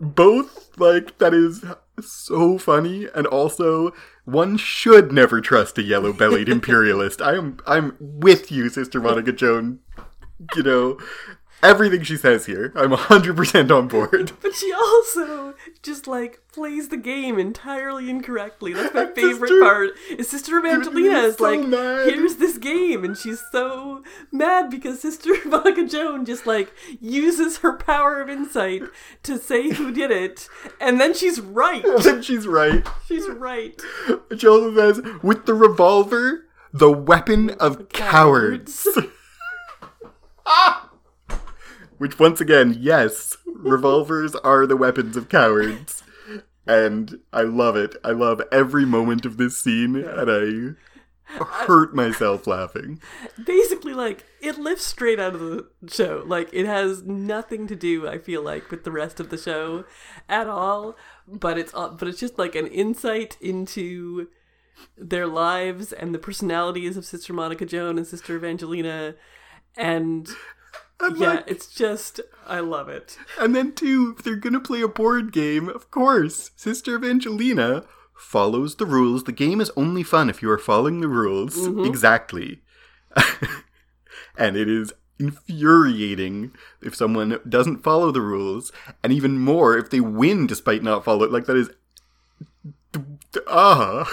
both 0.00 0.78
like 0.78 1.18
that 1.18 1.34
is 1.34 1.64
so 2.00 2.58
funny 2.58 3.06
and 3.14 3.26
also 3.26 3.92
one 4.24 4.56
should 4.56 5.12
never 5.12 5.40
trust 5.40 5.78
a 5.78 5.82
yellow-bellied 5.82 6.48
imperialist 6.56 7.20
i 7.20 7.34
am 7.34 7.58
i'm 7.66 7.96
with 8.00 8.50
you 8.50 8.68
sister 8.68 9.00
monica 9.00 9.32
joan 9.32 9.78
you 10.56 10.62
know 10.62 10.98
everything 11.62 12.02
she 12.02 12.16
says 12.16 12.46
here. 12.46 12.72
I'm 12.74 12.90
100% 12.90 13.70
on 13.70 13.88
board. 13.88 14.32
But 14.42 14.54
she 14.54 14.72
also 14.72 15.54
just 15.82 16.06
like 16.06 16.40
plays 16.52 16.88
the 16.88 16.96
game 16.96 17.38
entirely 17.38 18.10
incorrectly. 18.10 18.72
That's 18.72 18.92
my 18.94 19.06
favorite 19.14 19.48
Sister- 19.48 19.60
part. 19.60 19.90
Is 20.10 20.28
Sister 20.28 20.58
Evangelina 20.58 21.18
is 21.20 21.36
so 21.36 21.44
like, 21.44 21.60
mad. 21.66 22.08
here's 22.08 22.36
this 22.36 22.58
game, 22.58 23.04
and 23.04 23.16
she's 23.16 23.42
so 23.52 24.02
mad 24.30 24.68
because 24.70 25.00
Sister 25.00 25.32
Monica 25.46 25.86
Joan 25.86 26.24
just 26.24 26.46
like 26.46 26.72
uses 27.00 27.58
her 27.58 27.72
power 27.76 28.20
of 28.20 28.28
insight 28.28 28.82
to 29.22 29.38
say 29.38 29.70
who 29.70 29.92
did 29.92 30.10
it, 30.10 30.48
and 30.80 31.00
then 31.00 31.14
she's 31.14 31.40
right. 31.40 31.84
then 32.02 32.20
she's 32.22 32.46
right. 32.46 32.86
She's 33.06 33.28
right. 33.28 33.80
She 34.36 34.46
also 34.46 34.74
says, 34.74 35.00
with 35.22 35.46
the 35.46 35.54
revolver, 35.54 36.46
the 36.72 36.90
weapon 36.90 37.50
of 37.50 37.88
cowards. 37.90 38.86
Which, 42.02 42.18
once 42.18 42.40
again, 42.40 42.76
yes, 42.80 43.36
revolvers 43.46 44.34
are 44.42 44.66
the 44.66 44.76
weapons 44.76 45.16
of 45.16 45.28
cowards. 45.28 46.02
And 46.66 47.20
I 47.32 47.42
love 47.42 47.76
it. 47.76 47.94
I 48.02 48.10
love 48.10 48.42
every 48.50 48.84
moment 48.84 49.24
of 49.24 49.36
this 49.36 49.56
scene, 49.56 49.94
and 49.94 50.76
I 51.38 51.44
hurt 51.44 51.94
myself 51.94 52.48
laughing. 52.48 53.00
Basically, 53.46 53.94
like 53.94 54.24
it 54.40 54.58
lifts 54.58 54.84
straight 54.84 55.20
out 55.20 55.36
of 55.36 55.40
the 55.40 55.68
show. 55.86 56.24
Like 56.26 56.50
it 56.52 56.66
has 56.66 57.04
nothing 57.04 57.68
to 57.68 57.76
do, 57.76 58.08
I 58.08 58.18
feel 58.18 58.42
like, 58.42 58.72
with 58.72 58.82
the 58.82 58.90
rest 58.90 59.20
of 59.20 59.30
the 59.30 59.38
show 59.38 59.84
at 60.28 60.48
all. 60.48 60.96
But 61.28 61.56
it's 61.56 61.72
uh, 61.72 61.90
but 61.90 62.08
it's 62.08 62.18
just 62.18 62.36
like 62.36 62.56
an 62.56 62.66
insight 62.66 63.36
into 63.40 64.26
their 64.98 65.28
lives 65.28 65.92
and 65.92 66.12
the 66.12 66.18
personalities 66.18 66.96
of 66.96 67.04
Sister 67.04 67.32
Monica 67.32 67.64
Joan 67.64 67.96
and 67.96 68.08
Sister 68.08 68.34
Evangelina, 68.34 69.14
and 69.76 70.28
And, 71.02 71.16
yeah, 71.18 71.28
like, 71.28 71.44
it's 71.50 71.66
just 71.66 72.20
I 72.46 72.60
love 72.60 72.88
it. 72.88 73.18
and 73.38 73.54
then, 73.54 73.72
too, 73.72 74.14
if 74.16 74.24
they're 74.24 74.36
gonna 74.36 74.60
play 74.60 74.80
a 74.82 74.88
board 74.88 75.32
game, 75.32 75.68
of 75.68 75.90
course, 75.90 76.52
Sister 76.56 76.96
Evangelina 76.96 77.84
follows 78.14 78.76
the 78.76 78.86
rules. 78.86 79.24
The 79.24 79.32
game 79.32 79.60
is 79.60 79.72
only 79.76 80.02
fun 80.02 80.30
if 80.30 80.42
you 80.42 80.50
are 80.50 80.58
following 80.58 81.00
the 81.00 81.08
rules 81.08 81.56
mm-hmm. 81.56 81.84
exactly. 81.84 82.62
and 84.38 84.56
it 84.56 84.68
is 84.68 84.92
infuriating 85.18 86.52
if 86.80 86.94
someone 86.94 87.38
doesn't 87.48 87.82
follow 87.82 88.10
the 88.10 88.20
rules, 88.20 88.72
and 89.02 89.12
even 89.12 89.38
more 89.38 89.76
if 89.76 89.90
they 89.90 90.00
win 90.00 90.46
despite 90.46 90.82
not 90.82 91.04
follow 91.04 91.28
Like, 91.28 91.46
that 91.46 91.56
is. 91.56 91.70
Ah, 93.48 94.04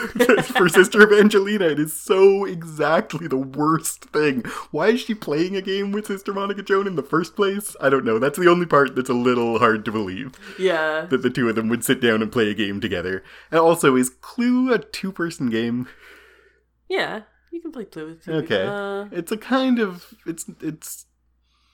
for 0.56 0.70
Sister 0.70 1.02
Evangelina, 1.02 1.66
it 1.66 1.80
is 1.80 1.94
so 1.94 2.46
exactly 2.46 3.28
the 3.28 3.38
worst 3.38 4.06
thing. 4.06 4.44
Why 4.72 4.90
is 4.90 5.02
she 5.02 5.14
playing 5.14 5.56
a 5.56 5.62
game 5.62 5.92
with 5.92 6.08
Sister 6.08 6.34
Monica 6.34 6.64
Joan 6.64 6.88
in 6.88 6.96
the 6.96 7.04
first 7.04 7.36
place? 7.36 7.76
I 7.82 7.90
don't 7.90 8.06
know. 8.06 8.18
That's 8.20 8.40
the 8.40 8.50
only 8.50 8.66
part 8.66 8.96
that's 8.96 9.10
a 9.10 9.14
little 9.14 9.60
hard 9.60 9.84
to 9.86 9.92
believe 9.92 10.32
Yeah, 10.58 11.06
that 11.10 11.22
the 11.22 11.30
two 11.30 11.50
of 11.50 11.56
them 11.56 11.70
would 11.70 11.84
sit 11.84 12.02
down 12.02 12.22
and 12.22 12.32
play 12.32 12.50
a 12.50 12.54
game 12.54 12.80
together. 12.80 13.24
And 13.52 13.60
also, 13.60 13.96
is 13.96 14.10
Clue 14.10 14.74
a 14.74 14.80
two-person 14.80 15.50
game? 15.50 15.88
yeah, 16.88 17.22
you 17.52 17.62
can 17.62 17.72
play 17.72 17.86
Clue 17.86 18.08
with 18.08 18.24
two 18.26 18.32
Okay, 18.32 18.48
people. 18.64 18.70
Uh, 18.70 19.06
it's 19.12 19.32
a 19.32 19.38
kind 19.38 19.80
of 19.80 20.14
it's 20.26 20.46
it's 20.62 21.06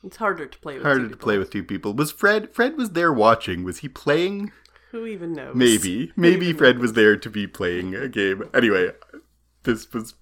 it's 0.04 0.18
harder 0.18 0.46
to 0.46 0.60
play 0.60 0.76
with. 0.76 0.84
harder 0.84 1.02
two 1.02 1.10
to 1.10 1.16
people. 1.16 1.26
play 1.26 1.38
with 1.38 1.50
two 1.52 1.64
people. 1.64 1.94
Was 1.94 2.12
Fred 2.12 2.54
Fred 2.54 2.78
was 2.78 2.92
there 2.92 3.14
watching? 3.14 3.64
Was 3.64 3.80
he 3.80 3.90
playing? 3.90 4.52
Who 4.96 5.06
even 5.08 5.34
knows? 5.34 5.58
Maybe 5.58 6.14
maybe 6.16 6.54
Fred 6.54 6.78
knows? 6.78 6.84
was 6.84 6.94
there 6.94 7.18
to 7.18 7.30
be 7.30 7.48
playing 7.48 7.94
a 7.94 8.08
game. 8.08 8.50
Anyway, 8.54 8.92
this 9.64 9.92
was 9.92 10.14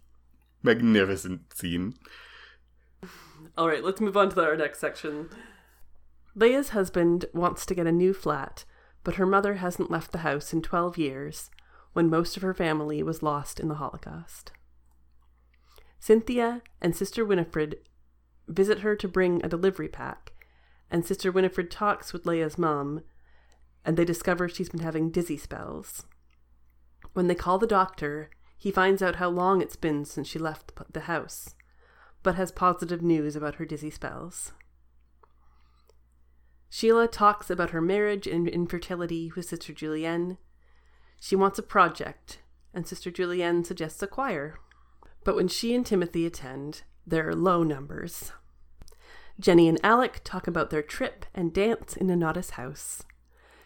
magnificent 0.63 1.53
scene. 1.55 1.93
All 3.55 3.67
right, 3.67 3.83
let's 3.83 4.01
move 4.01 4.17
on 4.17 4.29
to 4.31 4.43
our 4.43 4.57
next 4.57 4.79
section. 4.79 5.29
Leah's 6.33 6.69
husband 6.69 7.25
wants 7.35 7.67
to 7.67 7.75
get 7.75 7.85
a 7.85 7.91
new 7.91 8.15
flat, 8.15 8.65
but 9.03 9.17
her 9.17 9.27
mother 9.27 9.55
hasn't 9.55 9.91
left 9.91 10.11
the 10.11 10.17
house 10.25 10.53
in 10.53 10.63
12 10.63 10.97
years 10.97 11.51
when 11.91 12.09
most 12.09 12.35
of 12.35 12.41
her 12.41 12.55
family 12.55 13.03
was 13.03 13.21
lost 13.21 13.59
in 13.59 13.67
the 13.67 13.75
Holocaust. 13.75 14.53
Cynthia 15.99 16.63
and 16.81 16.95
Sister 16.95 17.23
Winifred 17.23 17.75
visit 18.47 18.79
her 18.79 18.95
to 18.95 19.07
bring 19.07 19.39
a 19.45 19.49
delivery 19.49 19.87
pack, 19.87 20.33
and 20.89 21.05
Sister 21.05 21.31
Winifred 21.31 21.69
talks 21.69 22.11
with 22.11 22.25
Leah's 22.25 22.57
mom, 22.57 23.03
and 23.85 23.97
they 23.97 24.05
discover 24.05 24.47
she's 24.47 24.69
been 24.69 24.81
having 24.81 25.09
dizzy 25.09 25.37
spells. 25.37 26.05
When 27.13 27.27
they 27.27 27.35
call 27.35 27.57
the 27.59 27.67
doctor, 27.67 28.29
he 28.57 28.71
finds 28.71 29.01
out 29.01 29.17
how 29.17 29.29
long 29.29 29.61
it's 29.61 29.75
been 29.75 30.05
since 30.05 30.27
she 30.27 30.39
left 30.39 30.71
the 30.91 31.01
house 31.01 31.55
but 32.23 32.35
has 32.35 32.51
positive 32.51 33.01
news 33.01 33.35
about 33.35 33.55
her 33.55 33.65
dizzy 33.65 33.89
spells. 33.89 34.53
Sheila 36.69 37.07
talks 37.07 37.49
about 37.49 37.69
her 37.69 37.81
marriage 37.81 38.25
and 38.25 38.47
infertility 38.47 39.31
with 39.35 39.45
Sister 39.45 39.73
Julienne. 39.73 40.37
She 41.21 41.35
wants 41.35 41.59
a 41.59 41.63
project, 41.63 42.39
and 42.73 42.87
Sister 42.87 43.11
Julienne 43.11 43.63
suggests 43.63 44.01
a 44.01 44.07
choir. 44.07 44.57
But 45.23 45.35
when 45.35 45.47
she 45.47 45.75
and 45.75 45.85
Timothy 45.85 46.25
attend, 46.25 46.81
there 47.05 47.27
are 47.27 47.35
low 47.35 47.61
numbers. 47.61 48.31
Jenny 49.39 49.67
and 49.67 49.79
Alec 49.83 50.21
talk 50.23 50.47
about 50.47 50.69
their 50.69 50.81
trip 50.81 51.25
and 51.35 51.53
dance 51.53 51.95
in 51.95 52.07
Nonnatus 52.07 52.51
house. 52.51 53.03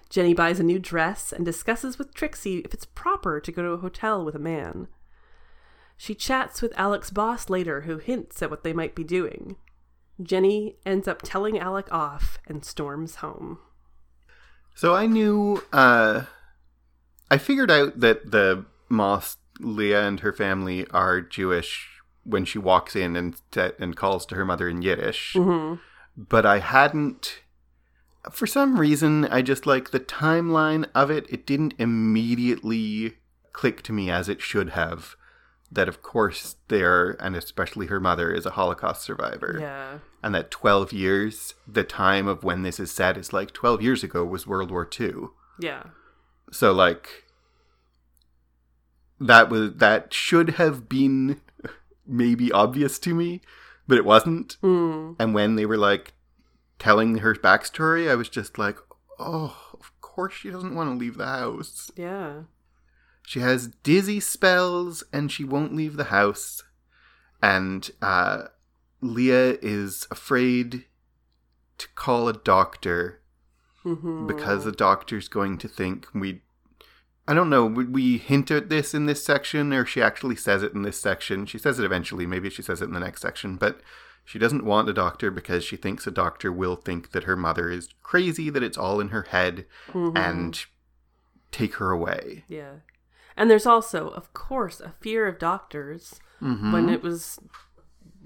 Jenny 0.10 0.34
buys 0.34 0.60
a 0.60 0.64
new 0.64 0.80
dress 0.80 1.32
and 1.32 1.46
discusses 1.46 1.98
with 1.98 2.14
Trixie 2.14 2.60
if 2.60 2.74
it's 2.74 2.86
proper 2.86 3.40
to 3.40 3.52
go 3.52 3.62
to 3.62 3.70
a 3.70 3.78
hotel 3.78 4.24
with 4.24 4.36
a 4.36 4.40
man. 4.40 4.88
She 5.98 6.14
chats 6.16 6.62
with 6.62 6.78
Alec's 6.78 7.10
boss 7.10 7.50
later, 7.50 7.82
who 7.82 7.98
hints 7.98 8.42
at 8.42 8.50
what 8.50 8.64
they 8.64 8.74
might 8.74 8.96
be 8.96 9.04
doing. 9.04 9.56
Jenny 10.22 10.78
ends 10.86 11.08
up 11.08 11.22
telling 11.24 11.60
Alec 11.60 11.92
off 11.92 12.40
and 12.48 12.64
storms 12.64 13.16
home. 13.16 13.60
So 14.76 14.96
I 14.96 15.08
knew, 15.08 15.64
uh, 15.74 16.24
I 17.32 17.38
figured 17.38 17.72
out 17.72 18.00
that 18.00 18.32
the 18.32 18.66
Moss, 18.90 19.38
Leah 19.60 20.08
and 20.08 20.20
her 20.20 20.32
family 20.32 20.88
are 20.92 21.20
Jewish 21.20 21.90
when 22.24 22.46
she 22.46 22.60
walks 22.60 22.96
in 22.96 23.16
and 23.16 23.36
and 23.80 23.96
calls 23.96 24.26
to 24.28 24.36
her 24.36 24.46
mother 24.46 24.70
in 24.70 24.82
Yiddish. 24.82 25.36
But 26.16 26.46
I 26.46 26.60
hadn't, 26.60 27.40
for 28.32 28.48
some 28.48 28.80
reason, 28.80 29.26
I 29.26 29.42
just 29.42 29.66
like 29.66 29.92
the 29.92 30.00
timeline 30.00 30.88
of 30.96 31.10
it. 31.12 31.26
It 31.30 31.46
didn't 31.46 31.74
immediately 31.78 33.18
click 33.54 33.82
to 33.84 33.94
me 33.94 34.10
as 34.10 34.30
it 34.30 34.42
should 34.42 34.70
have. 34.70 35.16
That 35.72 35.90
of 35.90 36.02
course 36.02 36.56
they're, 36.70 37.12
and 37.22 37.36
especially 37.36 37.88
her 37.88 38.00
mother, 38.00 38.32
is 38.32 38.46
a 38.46 38.52
Holocaust 38.52 39.02
survivor 39.02 39.58
Yeah. 39.60 40.00
and 40.24 40.34
that 40.34 40.50
12 40.52 40.94
years, 40.94 41.56
the 41.68 41.84
time 41.84 42.28
of 42.28 42.44
when 42.44 42.64
this 42.64 42.80
is 42.80 42.92
set, 42.92 43.18
is 43.18 43.34
like 43.34 43.52
12 43.52 43.82
years 43.82 44.04
ago 44.04 44.24
was 44.24 44.48
World 44.48 44.72
War 44.72 44.88
II. 45.00 45.14
Yeah. 45.60 45.84
So, 46.52 46.72
like, 46.72 47.26
that 49.20 49.50
was, 49.50 49.74
that 49.76 50.14
should 50.14 50.52
have 50.52 50.88
been 50.88 51.42
maybe 52.08 52.52
obvious 52.52 53.00
to 53.00 53.14
me, 53.14 53.42
but 53.88 53.98
it 53.98 54.06
wasn't. 54.06 54.58
Mm. 54.62 55.16
And 55.20 55.34
when 55.34 55.56
they 55.56 55.66
were 55.66 55.78
like 55.78 56.14
telling 56.80 57.20
her 57.20 57.34
backstory, 57.36 58.10
I 58.10 58.16
was 58.16 58.30
just 58.30 58.58
like, 58.58 58.78
oh, 59.20 59.58
of 59.74 59.92
course 60.02 60.34
she 60.34 60.50
doesn't 60.50 60.76
want 60.76 60.90
to 60.92 60.98
leave 60.98 61.18
the 61.18 61.26
house. 61.26 61.92
Yeah. 61.96 62.44
She 63.26 63.40
has 63.42 63.68
dizzy 63.68 64.20
spells 64.20 65.04
and 65.12 65.32
she 65.32 65.44
won't 65.44 65.76
leave 65.76 65.98
the 65.98 66.06
house. 66.06 66.64
And 67.42 67.90
uh, 68.02 68.44
Leah 69.02 69.58
is 69.62 70.08
afraid 70.10 70.86
to 71.78 71.88
call 71.96 72.28
a 72.28 72.34
doctor 72.34 73.22
hmm 73.84 74.28
because 74.28 74.66
the 74.66 74.72
doctor's 74.72 75.28
going 75.28 75.58
to 75.60 75.68
think 75.68 76.08
we. 76.14 76.42
I 77.28 77.34
don't 77.34 77.50
know. 77.50 77.66
Would 77.66 77.94
we 77.94 78.18
hint 78.18 78.50
at 78.52 78.70
this 78.70 78.94
in 78.94 79.06
this 79.06 79.24
section, 79.24 79.74
or 79.74 79.86
she 79.86 80.02
actually 80.02 80.36
says 80.38 80.64
it 80.64 80.74
in 80.74 80.82
this 80.82 81.00
section? 81.00 81.46
She 81.46 81.58
says 81.58 81.78
it 81.78 81.86
eventually. 81.86 82.26
Maybe 82.26 82.50
she 82.50 82.62
says 82.62 82.82
it 82.82 82.86
in 82.86 82.94
the 82.94 83.00
next 83.00 83.22
section, 83.22 83.58
but 83.58 83.82
she 84.28 84.38
doesn't 84.38 84.66
want 84.66 84.90
a 84.90 84.94
doctor 84.94 85.32
because 85.32 85.64
she 85.64 85.78
thinks 85.78 86.06
a 86.06 86.12
doctor 86.12 86.52
will 86.52 86.76
think 86.76 87.12
that 87.14 87.24
her 87.24 87.38
mother 87.38 87.70
is 87.70 87.88
crazy, 88.04 88.50
that 88.50 88.62
it's 88.62 88.78
all 88.78 89.00
in 89.00 89.08
her 89.10 89.22
head, 89.30 89.66
and 89.94 90.66
take 91.50 91.76
her 91.76 91.92
away. 91.92 92.44
Yeah. 92.50 92.80
And 93.38 93.50
there's 93.50 93.66
also, 93.66 94.10
of 94.10 94.34
course, 94.34 94.82
a 94.82 94.94
fear 95.00 95.28
of 95.28 95.40
doctors 95.40 96.20
Mm-hmm. 96.42 96.72
when 96.72 96.88
it 96.90 97.02
was 97.02 97.40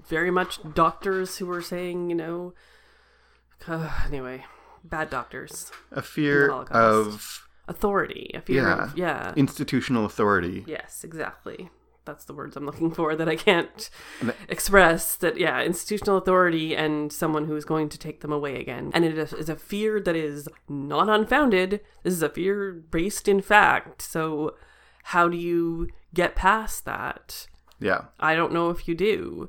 very 0.06 0.30
much 0.30 0.58
doctors 0.74 1.38
who 1.38 1.46
were 1.46 1.62
saying, 1.62 2.10
you 2.10 2.16
know, 2.16 2.52
uh, 3.66 3.88
anyway, 4.06 4.44
bad 4.84 5.08
doctors. 5.08 5.70
A 5.92 6.02
fear 6.02 6.50
of 6.50 7.48
Authority. 7.68 8.32
A 8.34 8.40
fear 8.42 8.64
Yeah. 8.64 8.84
of, 8.84 8.98
yeah. 8.98 9.32
institutional 9.36 10.04
authority. 10.04 10.64
Yes, 10.66 11.04
exactly. 11.04 11.70
That's 12.04 12.24
the 12.24 12.34
words 12.34 12.56
I'm 12.56 12.66
looking 12.66 12.90
for 12.90 13.14
that 13.14 13.28
I 13.28 13.36
can't 13.36 13.88
express. 14.48 15.16
That, 15.16 15.38
yeah, 15.38 15.62
institutional 15.62 16.16
authority 16.18 16.74
and 16.76 17.12
someone 17.12 17.46
who 17.46 17.56
is 17.56 17.64
going 17.64 17.88
to 17.90 17.98
take 17.98 18.20
them 18.20 18.32
away 18.32 18.60
again. 18.60 18.90
And 18.94 19.04
it 19.04 19.16
is 19.16 19.48
a 19.48 19.56
fear 19.56 20.00
that 20.00 20.16
is 20.16 20.48
not 20.68 21.08
unfounded. 21.08 21.80
This 22.02 22.14
is 22.14 22.22
a 22.22 22.28
fear 22.28 22.72
based 22.72 23.28
in 23.28 23.40
fact. 23.40 24.02
So, 24.02 24.56
how 25.04 25.28
do 25.28 25.36
you 25.36 25.88
get 26.14 26.34
past 26.34 26.84
that? 26.84 27.46
Yeah. 27.80 28.06
I 28.20 28.34
don't 28.34 28.52
know 28.52 28.70
if 28.70 28.86
you 28.88 28.94
do. 28.94 29.48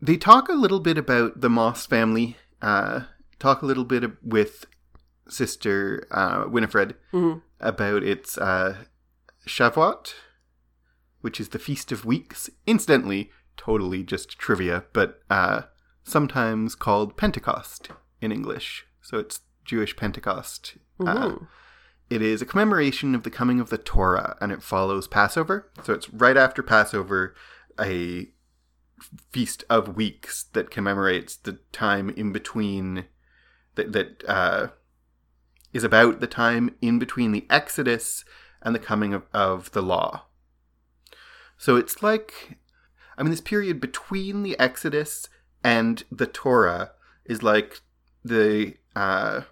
They 0.00 0.16
talk 0.16 0.48
a 0.48 0.54
little 0.54 0.80
bit 0.80 0.98
about 0.98 1.40
the 1.40 1.48
Moss 1.50 1.86
family 1.86 2.36
uh, 2.62 3.00
talk 3.38 3.62
a 3.62 3.66
little 3.66 3.84
bit 3.84 4.04
with 4.22 4.64
Sister 5.28 6.06
uh, 6.10 6.44
Winifred 6.48 6.94
Mhm. 7.12 7.42
about 7.60 8.02
its 8.02 8.38
uh, 8.38 8.76
Shavuot, 9.46 10.14
which 11.24 11.40
is 11.40 11.48
the 11.48 11.58
Feast 11.58 11.90
of 11.90 12.04
Weeks. 12.04 12.50
Incidentally, 12.66 13.30
totally 13.56 14.02
just 14.02 14.38
trivia, 14.38 14.84
but 14.92 15.22
uh, 15.30 15.62
sometimes 16.02 16.74
called 16.74 17.16
Pentecost 17.16 17.88
in 18.20 18.30
English. 18.30 18.84
So 19.00 19.16
it's 19.16 19.40
Jewish 19.64 19.96
Pentecost. 19.96 20.76
Uh, 21.00 21.36
it 22.10 22.20
is 22.20 22.42
a 22.42 22.46
commemoration 22.46 23.14
of 23.14 23.22
the 23.22 23.30
coming 23.30 23.58
of 23.58 23.70
the 23.70 23.78
Torah, 23.78 24.36
and 24.38 24.52
it 24.52 24.62
follows 24.62 25.08
Passover. 25.08 25.70
So 25.82 25.94
it's 25.94 26.12
right 26.12 26.36
after 26.36 26.62
Passover, 26.62 27.34
a 27.80 28.28
feast 29.32 29.64
of 29.70 29.96
weeks 29.96 30.44
that 30.52 30.70
commemorates 30.70 31.36
the 31.36 31.58
time 31.72 32.10
in 32.10 32.32
between 32.32 33.06
that 33.76 33.94
that 33.94 34.22
uh, 34.28 34.66
is 35.72 35.84
about 35.84 36.20
the 36.20 36.26
time 36.26 36.74
in 36.82 36.98
between 36.98 37.32
the 37.32 37.46
Exodus 37.48 38.26
and 38.60 38.74
the 38.74 38.78
coming 38.78 39.14
of, 39.14 39.22
of 39.32 39.72
the 39.72 39.82
law. 39.82 40.26
So 41.64 41.76
it's 41.76 42.02
like, 42.02 42.58
I 43.16 43.22
mean, 43.22 43.30
this 43.30 43.40
period 43.40 43.80
between 43.80 44.42
the 44.42 44.54
Exodus 44.58 45.30
and 45.64 46.04
the 46.12 46.26
Torah 46.26 46.90
is 47.24 47.42
like 47.42 47.80
the 48.22 48.74
uh, 48.94 49.44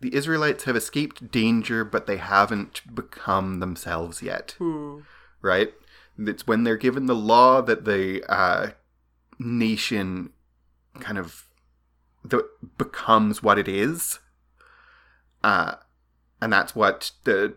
the 0.00 0.12
Israelites 0.12 0.64
have 0.64 0.74
escaped 0.74 1.30
danger, 1.30 1.84
but 1.84 2.08
they 2.08 2.16
haven't 2.16 2.80
become 2.92 3.60
themselves 3.60 4.20
yet 4.20 4.56
Hmm. 4.58 5.02
right? 5.42 5.72
It's 6.18 6.44
when 6.44 6.64
they're 6.64 6.76
given 6.76 7.06
the 7.06 7.14
law 7.14 7.62
that 7.62 7.84
the 7.84 8.24
uh, 8.28 8.70
nation 9.38 10.30
kind 10.98 11.18
of 11.18 11.46
the, 12.24 12.48
becomes 12.78 13.44
what 13.44 13.60
it 13.60 13.68
is, 13.68 14.18
uh, 15.44 15.76
and 16.40 16.52
that's 16.52 16.74
what 16.74 17.12
the. 17.22 17.54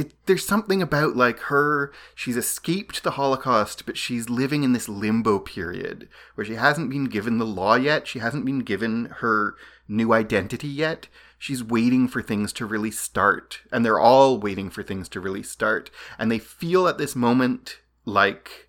It, 0.00 0.14
there's 0.26 0.46
something 0.46 0.80
about 0.80 1.16
like 1.16 1.38
her 1.40 1.92
she's 2.14 2.36
escaped 2.36 3.02
the 3.02 3.12
holocaust 3.12 3.84
but 3.84 3.98
she's 3.98 4.30
living 4.30 4.62
in 4.62 4.72
this 4.72 4.88
limbo 4.88 5.38
period 5.38 6.08
where 6.34 6.44
she 6.44 6.54
hasn't 6.54 6.88
been 6.88 7.04
given 7.04 7.38
the 7.38 7.44
law 7.44 7.74
yet 7.74 8.06
she 8.06 8.18
hasn't 8.18 8.44
been 8.46 8.60
given 8.60 9.06
her 9.18 9.56
new 9.90 10.12
identity 10.12 10.68
yet. 10.68 11.08
She's 11.38 11.64
waiting 11.64 12.06
for 12.06 12.22
things 12.22 12.52
to 12.54 12.66
really 12.66 12.90
start 12.90 13.60
and 13.72 13.84
they're 13.84 13.98
all 13.98 14.38
waiting 14.38 14.70
for 14.70 14.82
things 14.82 15.08
to 15.10 15.20
really 15.20 15.42
start 15.42 15.90
and 16.18 16.30
they 16.30 16.38
feel 16.38 16.86
at 16.86 16.98
this 16.98 17.16
moment 17.16 17.80
like 18.04 18.68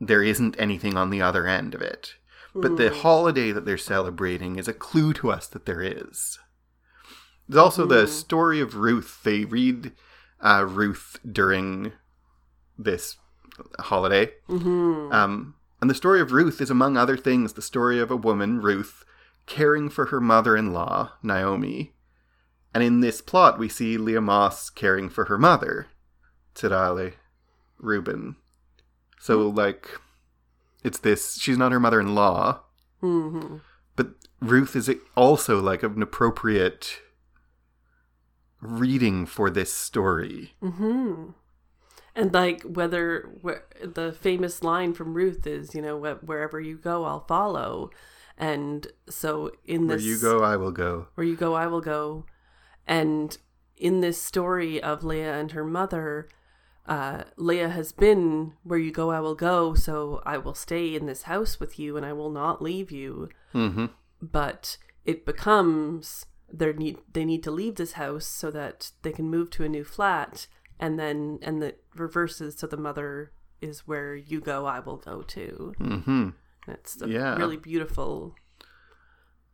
there 0.00 0.22
isn't 0.22 0.56
anything 0.58 0.96
on 0.96 1.10
the 1.10 1.22
other 1.22 1.46
end 1.46 1.74
of 1.74 1.82
it. 1.82 2.14
But 2.54 2.76
the 2.76 2.90
hmm. 2.90 3.00
holiday 3.00 3.50
that 3.50 3.64
they're 3.64 3.76
celebrating 3.76 4.56
is 4.56 4.68
a 4.68 4.72
clue 4.72 5.12
to 5.14 5.30
us 5.30 5.48
that 5.48 5.66
there 5.66 5.82
is. 5.82 6.38
There's 7.48 7.62
also 7.62 7.84
the 7.84 8.02
hmm. 8.02 8.10
story 8.10 8.60
of 8.60 8.76
ruth. 8.76 9.20
They 9.24 9.44
read 9.44 9.92
uh, 10.44 10.64
ruth 10.68 11.18
during 11.30 11.92
this 12.78 13.16
holiday 13.80 14.32
Mhm. 14.48 15.12
um, 15.12 15.54
and 15.80 15.90
the 15.90 15.94
story 15.94 16.20
of 16.20 16.32
Ruth 16.32 16.60
is, 16.62 16.70
among 16.70 16.96
other 16.96 17.16
things, 17.16 17.52
the 17.52 17.60
story 17.62 17.98
of 18.00 18.10
a 18.10 18.16
woman, 18.16 18.60
Ruth, 18.62 19.04
caring 19.46 19.90
for 19.90 20.06
her 20.06 20.20
mother 20.20 20.56
in 20.56 20.72
law, 20.72 21.12
Naomi. 21.22 21.94
And 22.72 22.82
in 22.82 23.00
this 23.00 23.20
plot, 23.20 23.58
we 23.58 23.68
see 23.68 23.98
Leah 23.98 24.22
Moss 24.22 24.70
caring 24.70 25.10
for 25.10 25.26
her 25.26 25.36
mother, 25.36 25.88
Tzidale, 26.54 27.12
Reuben. 27.78 28.36
So, 29.20 29.46
like, 29.48 30.00
it's 30.82 30.98
this, 30.98 31.34
she's 31.38 31.58
not 31.58 31.72
her 31.72 31.80
mother 31.80 32.00
in 32.00 32.14
law, 32.14 32.60
Mhm. 33.02 33.60
but 33.94 34.14
Ruth 34.40 34.74
is 34.74 34.90
also 35.14 35.60
like 35.60 35.82
an 35.82 36.00
appropriate 36.02 37.00
reading 38.64 39.26
for 39.26 39.50
this 39.50 39.72
story. 39.72 40.54
hmm 40.60 41.30
And 42.16 42.32
like 42.32 42.62
whether 42.62 43.28
where, 43.42 43.64
the 43.82 44.12
famous 44.12 44.62
line 44.62 44.94
from 44.94 45.14
Ruth 45.14 45.46
is, 45.46 45.74
you 45.74 45.82
know, 45.82 45.98
"Wh- 45.98 46.22
wherever 46.28 46.60
you 46.60 46.76
go, 46.76 47.04
I'll 47.04 47.24
follow. 47.26 47.90
And 48.36 48.86
so 49.08 49.50
in 49.64 49.86
this, 49.86 50.02
Where 50.02 50.10
you 50.12 50.18
go, 50.20 50.42
I 50.42 50.56
will 50.56 50.72
go. 50.72 51.08
where 51.14 51.26
you 51.26 51.36
go, 51.36 51.54
I 51.54 51.66
will 51.66 51.80
go. 51.80 52.24
And 52.86 53.36
in 53.76 54.00
this 54.00 54.20
story 54.20 54.82
of 54.82 55.04
Leah 55.04 55.34
and 55.34 55.52
her 55.52 55.64
mother, 55.64 56.28
uh, 56.86 57.24
Leah 57.36 57.70
has 57.70 57.92
been 57.92 58.52
where 58.62 58.78
you 58.78 58.92
go, 58.92 59.10
I 59.10 59.20
will 59.20 59.34
go. 59.34 59.74
So 59.74 60.20
I 60.26 60.38
will 60.38 60.54
stay 60.54 60.94
in 60.94 61.06
this 61.06 61.22
house 61.22 61.58
with 61.60 61.78
you, 61.78 61.96
and 61.96 62.04
I 62.06 62.12
will 62.12 62.30
not 62.30 62.62
leave 62.62 62.90
you. 62.92 63.28
hmm 63.52 63.86
But 64.20 64.76
it 65.04 65.24
becomes 65.26 66.26
they 66.56 66.72
need 66.72 66.98
they 67.12 67.24
need 67.24 67.42
to 67.44 67.50
leave 67.50 67.74
this 67.76 67.92
house 67.92 68.26
so 68.26 68.50
that 68.50 68.92
they 69.02 69.12
can 69.12 69.28
move 69.28 69.50
to 69.50 69.64
a 69.64 69.68
new 69.68 69.84
flat, 69.84 70.46
and 70.78 70.98
then 70.98 71.38
and 71.42 71.60
the 71.60 71.74
reverses. 71.94 72.56
So 72.58 72.66
the 72.66 72.76
mother 72.76 73.32
is 73.60 73.86
where 73.86 74.14
you 74.14 74.40
go, 74.40 74.66
I 74.66 74.78
will 74.80 74.96
go 74.98 75.22
too. 75.22 75.74
hmm 75.78 76.28
It's 76.68 77.00
a 77.02 77.08
Yeah. 77.08 77.36
really 77.36 77.56
beautiful 77.56 78.34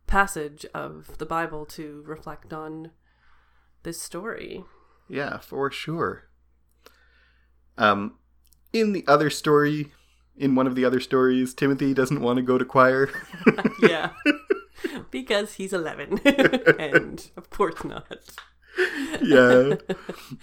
passage 0.07 0.65
of 0.73 1.17
the 1.17 1.25
Bible 1.25 1.65
to 1.65 2.03
reflect 2.05 2.51
on 2.53 2.91
this 3.83 4.01
story. 4.01 4.63
Yeah, 5.07 5.37
for 5.39 5.71
sure. 5.71 6.27
Um, 7.77 8.17
in 8.73 8.91
the 8.93 9.05
other 9.07 9.29
story, 9.29 9.91
in 10.35 10.55
one 10.55 10.67
of 10.67 10.75
the 10.75 10.83
other 10.85 10.99
stories, 10.99 11.53
Timothy 11.53 11.93
doesn't 11.93 12.21
want 12.21 12.37
to 12.37 12.43
go 12.43 12.57
to 12.57 12.65
choir. 12.65 13.09
yeah. 13.81 14.11
because 15.11 15.53
he's 15.55 15.73
11. 15.73 16.19
and 16.79 17.29
of 17.37 17.49
course 17.49 17.83
not. 17.83 18.17
yeah. 19.21 19.75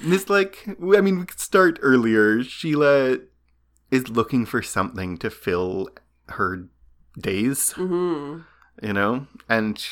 And 0.03 0.13
It's 0.13 0.29
like, 0.29 0.69
I 0.69 1.01
mean, 1.01 1.19
we 1.21 1.25
could 1.27 1.41
start 1.41 1.79
earlier. 1.83 2.43
Sheila 2.43 3.19
is 3.91 4.09
looking 4.09 4.45
for 4.47 4.61
something 4.63 5.17
to 5.19 5.31
fill 5.31 5.89
her 6.29 6.69
days, 7.19 7.73
hmm 7.73 8.41
you 8.83 8.93
know? 8.93 9.27
And 9.49 9.83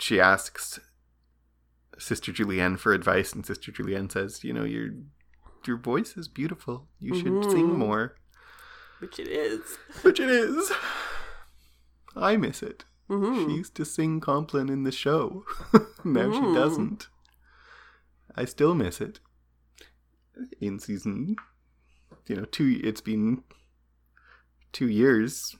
she 0.00 0.18
asks 0.20 0.80
Sister 1.98 2.32
Julienne 2.32 2.76
for 2.76 2.92
advice, 2.92 3.32
and 3.32 3.46
Sister 3.46 3.70
Julienne 3.70 4.10
says, 4.10 4.42
you 4.42 4.52
know, 4.52 4.64
your 4.64 4.88
your 5.66 5.76
voice 5.76 6.16
is 6.16 6.28
beautiful. 6.28 6.88
You 7.00 7.14
should 7.14 7.44
sing 7.50 7.66
Mhm. 7.68 7.76
more. 7.76 8.14
Which 9.00 9.18
it 9.18 9.28
is. 9.28 9.78
Which 10.02 10.18
it 10.20 10.30
is. 10.30 10.72
I 12.16 12.36
miss 12.36 12.62
it. 12.62 12.84
Hmm 13.08 13.46
She 13.46 13.54
used 13.56 13.74
to 13.76 13.84
sing 13.84 14.20
Compline 14.20 14.68
in 14.68 14.84
the 14.84 14.92
show. 14.92 15.44
now 16.04 16.30
she 16.30 16.40
Mm. 16.40 16.54
doesn't. 16.54 17.08
I 18.34 18.44
still 18.44 18.74
miss 18.74 19.00
it. 19.00 19.20
In 20.60 20.78
season, 20.78 21.36
you 22.26 22.36
know, 22.36 22.44
two. 22.44 22.78
It's 22.84 23.00
been 23.00 23.42
two 24.72 24.88
years. 24.88 25.56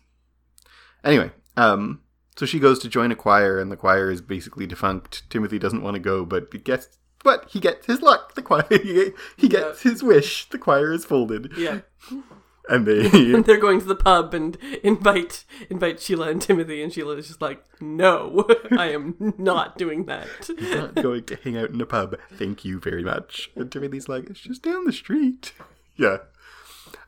Anyway, 1.03 1.31
um, 1.57 2.03
so 2.37 2.45
she 2.45 2.59
goes 2.59 2.79
to 2.81 2.89
join 2.89 3.11
a 3.11 3.17
choir, 3.17 3.59
and 3.59 3.73
the 3.73 3.77
choir 3.77 4.11
is 4.11 4.21
basically 4.21 4.67
defunct. 4.67 5.23
Timothy 5.31 5.59
doesn't 5.59 5.83
want 5.83 5.95
to 5.95 6.01
go, 6.01 6.27
but 6.27 6.49
he 6.53 6.59
gets 6.59 6.99
what 7.23 7.47
he 7.49 7.59
gets 7.61 7.87
his 7.87 8.03
luck. 8.03 8.35
The 8.35 8.43
choir 8.43 8.67
he, 8.69 9.13
he 9.39 9.49
gets 9.49 9.81
his 9.83 10.03
wish. 10.03 10.47
The 10.51 10.59
choir 10.59 10.93
is 10.93 11.05
folded, 11.07 11.53
Yeah. 11.57 11.81
and 12.69 12.87
they 12.87 13.09
They're 13.43 13.59
going 13.59 13.81
to 13.81 13.87
the 13.87 13.95
pub 13.95 14.35
and 14.35 14.57
invite 14.83 15.45
invite 15.71 16.01
Sheila 16.01 16.31
and 16.31 16.43
Timothy, 16.43 16.83
and 16.83 16.93
Sheila 16.93 17.17
is 17.17 17.29
just 17.29 17.43
like, 17.43 17.65
"No, 17.81 18.47
I 18.77 18.93
am 18.93 19.35
not 19.39 19.79
doing 19.79 20.07
that." 20.07 20.29
not 20.49 20.95
going 20.95 21.25
to 21.25 21.37
hang 21.37 21.57
out 21.57 21.71
in 21.71 21.81
a 21.81 21.87
pub. 21.87 22.17
Thank 22.33 22.65
you 22.65 22.81
very 22.81 23.03
much. 23.03 23.51
And 23.55 23.71
Timothy's 23.71 24.09
like, 24.09 24.31
it's 24.31 24.41
just 24.41 24.63
down 24.63 24.85
the 24.85 24.93
street. 24.93 25.53
Yeah. 25.97 26.19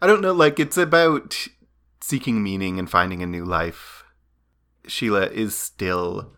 I 0.00 0.06
don't 0.06 0.22
know, 0.22 0.32
like, 0.32 0.58
it's 0.58 0.76
about 0.76 1.48
seeking 2.00 2.42
meaning 2.42 2.78
and 2.78 2.90
finding 2.90 3.22
a 3.22 3.26
new 3.26 3.44
life. 3.44 4.04
Sheila 4.86 5.26
is 5.26 5.56
still, 5.56 6.36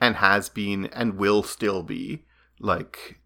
and 0.00 0.16
has 0.16 0.48
been, 0.48 0.86
and 0.86 1.16
will 1.16 1.42
still 1.42 1.82
be, 1.82 2.24
like, 2.58 3.20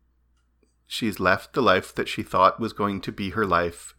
she's 0.86 1.20
left 1.20 1.54
the 1.54 1.62
life 1.62 1.94
that 1.94 2.08
she 2.08 2.22
thought 2.22 2.60
was 2.60 2.72
going 2.72 3.00
to 3.02 3.12
be 3.12 3.30
her 3.30 3.46
life, 3.46 3.94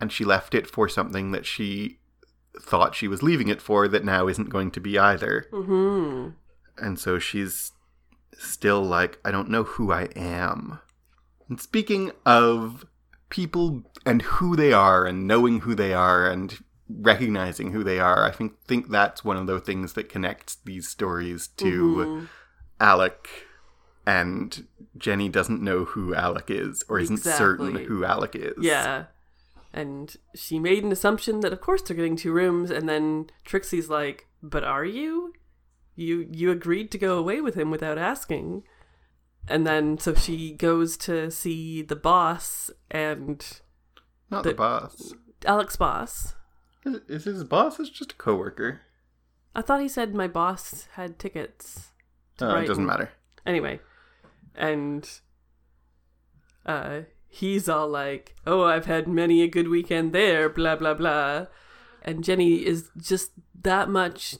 and 0.00 0.12
she 0.12 0.24
left 0.24 0.54
it 0.54 0.66
for 0.66 0.88
something 0.88 1.32
that 1.32 1.46
she 1.46 1.98
thought 2.60 2.94
she 2.94 3.08
was 3.08 3.22
leaving 3.22 3.48
it 3.48 3.60
for 3.60 3.86
that 3.88 4.04
now 4.04 4.28
isn't 4.28 4.48
going 4.50 4.70
to 4.70 4.80
be 4.80 4.98
either 4.98 5.46
hmm 5.52 6.28
and 6.78 6.98
so 6.98 7.18
she's 7.18 7.72
still 8.38 8.82
like, 8.82 9.18
I 9.24 9.30
don't 9.30 9.48
know 9.48 9.62
who 9.62 9.90
I 9.92 10.08
am. 10.14 10.78
And 11.48 11.58
speaking 11.58 12.12
of 12.26 12.84
people 13.30 13.82
and 14.04 14.20
who 14.22 14.56
they 14.56 14.74
are, 14.74 15.06
and 15.06 15.26
knowing 15.26 15.60
who 15.60 15.74
they 15.74 15.94
are, 15.94 16.28
and 16.30 16.58
recognizing 16.88 17.72
who 17.72 17.82
they 17.82 17.98
are, 17.98 18.24
I 18.24 18.30
think 18.30 18.60
think 18.66 18.90
that's 18.90 19.24
one 19.24 19.38
of 19.38 19.46
the 19.46 19.58
things 19.58 19.94
that 19.94 20.10
connects 20.10 20.56
these 20.64 20.86
stories 20.86 21.48
to 21.56 21.82
Mhm. 21.96 22.28
Alec. 22.78 23.28
And 24.06 24.66
Jenny 24.96 25.28
doesn't 25.28 25.62
know 25.62 25.84
who 25.84 26.14
Alec 26.14 26.50
is, 26.50 26.84
or 26.88 26.98
isn't 27.00 27.18
certain 27.38 27.74
who 27.86 28.04
Alec 28.04 28.36
is. 28.36 28.54
Yeah. 28.60 29.06
And 29.76 30.16
she 30.34 30.58
made 30.58 30.84
an 30.84 30.90
assumption 30.90 31.40
that 31.40 31.52
of 31.52 31.60
course 31.60 31.82
they're 31.82 31.96
getting 31.96 32.16
two 32.16 32.32
rooms, 32.32 32.70
and 32.70 32.88
then 32.88 33.26
Trixie's 33.44 33.90
like, 33.90 34.26
"But 34.42 34.64
are 34.64 34.84
you? 34.86 35.34
You 35.94 36.26
you 36.32 36.50
agreed 36.50 36.90
to 36.92 36.98
go 36.98 37.18
away 37.18 37.42
with 37.42 37.54
him 37.56 37.70
without 37.70 37.98
asking." 37.98 38.62
And 39.48 39.66
then 39.66 39.98
so 39.98 40.14
she 40.14 40.52
goes 40.54 40.96
to 40.98 41.30
see 41.30 41.82
the 41.82 41.94
boss 41.94 42.70
and 42.90 43.44
Not 44.30 44.44
The- 44.44 44.50
the, 44.50 44.54
boss. 44.56 45.12
Alec's 45.44 45.76
boss. 45.76 46.34
Is, 46.84 47.00
is 47.08 47.24
his 47.24 47.44
boss? 47.44 47.78
Is 47.78 47.90
just 47.90 48.12
a 48.12 48.16
coworker. 48.16 48.80
I 49.54 49.60
thought 49.62 49.80
he 49.82 49.88
said 49.88 50.14
my 50.14 50.26
boss 50.26 50.88
had 50.94 51.18
tickets. 51.18 51.92
Oh, 52.40 52.56
it 52.56 52.66
doesn't 52.66 52.86
matter. 52.86 53.10
Anyway, 53.44 53.80
and 54.54 55.08
uh, 56.64 57.00
he's 57.40 57.68
all 57.68 57.88
like, 57.88 58.34
"Oh, 58.46 58.64
I've 58.64 58.86
had 58.86 59.06
many 59.08 59.42
a 59.42 59.48
good 59.48 59.68
weekend 59.68 60.12
there," 60.12 60.48
blah 60.48 60.76
blah 60.76 60.94
blah, 60.94 61.46
and 62.02 62.24
Jenny 62.24 62.64
is 62.66 62.90
just 62.96 63.32
that 63.62 63.88
much 63.88 64.36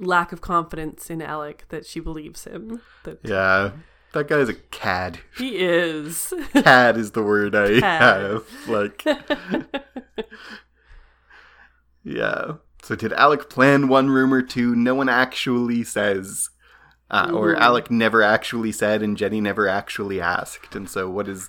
lack 0.00 0.32
of 0.32 0.40
confidence 0.40 1.10
in 1.10 1.20
Alec 1.20 1.64
that 1.70 1.84
she 1.86 2.00
believes 2.00 2.44
him. 2.44 2.80
That 3.04 3.18
Yeah, 3.24 3.72
that 4.12 4.28
guy's 4.28 4.48
a 4.48 4.54
cad. 4.54 5.18
he 5.36 5.56
is. 5.58 6.32
Cad 6.52 6.96
is 6.96 7.10
the 7.12 7.22
word 7.22 7.54
I 7.56 7.80
Cad. 7.80 8.02
have. 8.22 8.44
Like, 8.68 9.04
yeah. 12.04 12.52
So 12.82 12.94
did 12.94 13.12
Alec 13.12 13.50
plan 13.50 13.88
one 13.88 14.08
room 14.10 14.32
or 14.32 14.42
two? 14.42 14.74
No 14.74 14.94
one 14.94 15.08
actually 15.08 15.84
says. 15.84 16.50
Uh, 17.10 17.30
Or 17.32 17.54
Mhm. 17.54 17.58
Alec 17.58 17.90
never 17.90 18.22
actually 18.22 18.70
said, 18.70 19.02
and 19.02 19.16
Jenny 19.16 19.40
never 19.40 19.66
actually 19.66 20.20
asked. 20.20 20.76
And 20.76 20.88
so, 20.90 21.08
what 21.08 21.26
is, 21.26 21.48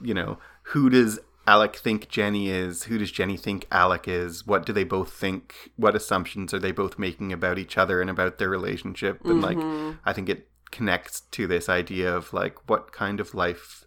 you 0.00 0.14
know, 0.14 0.38
who 0.72 0.88
does 0.90 1.18
Alec 1.46 1.76
think 1.76 2.08
Jenny 2.08 2.48
is? 2.48 2.84
Who 2.84 2.96
does 2.98 3.10
Jenny 3.10 3.36
think 3.36 3.66
Alec 3.70 4.08
is? 4.08 4.46
What 4.46 4.64
do 4.64 4.72
they 4.72 4.84
both 4.84 5.12
think? 5.12 5.70
What 5.76 5.94
assumptions 5.94 6.54
are 6.54 6.58
they 6.58 6.72
both 6.72 6.98
making 6.98 7.32
about 7.32 7.58
each 7.58 7.76
other 7.76 8.00
and 8.00 8.08
about 8.08 8.38
their 8.38 8.48
relationship? 8.48 9.22
And 9.24 9.42
like, 9.42 9.58
Mhm. 9.58 9.98
I 10.06 10.12
think 10.14 10.28
it 10.28 10.48
connects 10.70 11.20
to 11.32 11.46
this 11.46 11.68
idea 11.68 12.14
of 12.16 12.32
like, 12.32 12.68
what 12.68 12.92
kind 12.92 13.20
of 13.20 13.34
life 13.34 13.84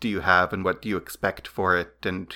do 0.00 0.08
you 0.08 0.20
have, 0.20 0.52
and 0.52 0.64
what 0.64 0.80
do 0.82 0.88
you 0.88 0.96
expect 0.96 1.46
for 1.48 1.76
it, 1.76 1.94
and 2.04 2.34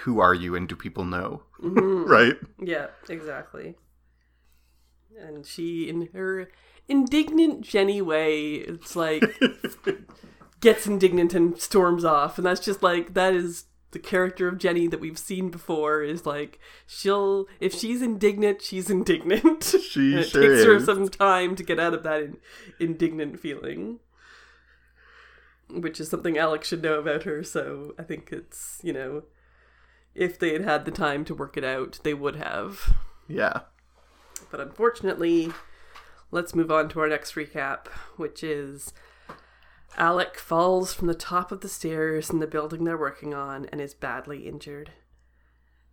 who 0.00 0.20
are 0.20 0.34
you, 0.34 0.54
and 0.54 0.68
do 0.68 0.76
people 0.76 1.04
know? 1.04 1.42
Mhm. 1.60 2.06
Right? 2.08 2.36
Yeah, 2.60 2.88
exactly. 3.08 3.76
And 5.16 5.44
she, 5.46 5.88
in 5.88 6.08
her 6.12 6.48
indignant 6.88 7.62
Jenny 7.62 8.00
way, 8.02 8.54
it's 8.54 8.94
like 8.96 9.22
gets 10.60 10.86
indignant 10.86 11.34
and 11.34 11.60
storms 11.60 12.04
off, 12.04 12.38
and 12.38 12.46
that's 12.46 12.64
just 12.64 12.82
like 12.82 13.14
that 13.14 13.34
is 13.34 13.64
the 13.90 13.98
character 13.98 14.48
of 14.48 14.58
Jenny 14.58 14.86
that 14.86 15.00
we've 15.00 15.18
seen 15.18 15.50
before. 15.50 16.02
Is 16.02 16.26
like 16.26 16.58
she'll 16.86 17.46
if 17.60 17.74
she's 17.74 18.02
indignant, 18.02 18.62
she's 18.62 18.90
indignant. 18.90 19.64
She 19.64 20.12
and 20.12 20.20
it 20.20 20.28
sure 20.28 20.42
takes 20.42 20.64
her 20.64 20.80
some 20.80 21.08
time 21.08 21.56
to 21.56 21.62
get 21.62 21.80
out 21.80 21.94
of 21.94 22.02
that 22.02 22.22
in, 22.22 22.36
indignant 22.78 23.40
feeling. 23.40 24.00
Which 25.70 26.00
is 26.00 26.08
something 26.08 26.38
Alec 26.38 26.64
should 26.64 26.82
know 26.82 26.98
about 26.98 27.24
her, 27.24 27.44
so 27.44 27.94
I 27.98 28.02
think 28.02 28.30
it's, 28.32 28.80
you 28.82 28.94
know, 28.94 29.24
if 30.14 30.38
they 30.38 30.54
had 30.54 30.64
had 30.64 30.84
the 30.86 30.90
time 30.90 31.26
to 31.26 31.34
work 31.34 31.58
it 31.58 31.64
out, 31.64 32.00
they 32.04 32.14
would 32.14 32.36
have. 32.36 32.94
Yeah. 33.28 33.60
But 34.50 34.60
unfortunately, 34.60 35.52
let's 36.30 36.54
move 36.54 36.70
on 36.70 36.88
to 36.88 37.00
our 37.00 37.08
next 37.08 37.34
recap, 37.34 37.88
which 38.16 38.42
is 38.42 38.94
Alec 39.96 40.38
falls 40.38 40.92
from 40.92 41.08
the 41.08 41.14
top 41.14 41.50
of 41.50 41.60
the 41.60 41.68
stairs 41.68 42.30
in 42.30 42.38
the 42.38 42.46
building 42.46 42.84
they're 42.84 42.96
working 42.96 43.34
on 43.34 43.66
and 43.66 43.80
is 43.80 43.94
badly 43.94 44.46
injured. 44.46 44.92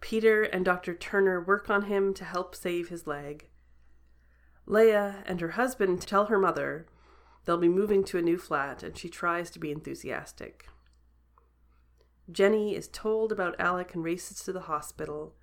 Peter 0.02 0.44
and 0.44 0.64
Dr. 0.64 0.94
Turner 0.94 1.42
work 1.42 1.70
on 1.70 1.84
him 1.84 2.14
to 2.14 2.26
help 2.26 2.54
save 2.54 2.90
his 2.90 3.08
leg. 3.08 3.48
Leah 4.68 5.24
and 5.26 5.42
her 5.42 5.52
husband 5.52 6.02
tell 6.02 6.26
her 6.26 6.38
mother 6.38 6.86
they'll 7.46 7.58
be 7.58 7.70
moving 7.70 8.04
to 8.04 8.18
a 8.18 8.22
new 8.22 8.38
flat, 8.38 8.84
and 8.84 8.98
she 8.98 9.10
tries 9.10 9.50
to 9.52 9.60
be 9.60 9.72
enthusiastic. 9.72 10.68
Jenny 12.32 12.76
is 12.76 12.88
told 12.88 13.32
about 13.32 13.60
Alec 13.60 13.94
and 13.94 14.04
races 14.04 14.44
to 14.44 14.52
the 14.52 14.62
hospital 14.62 15.36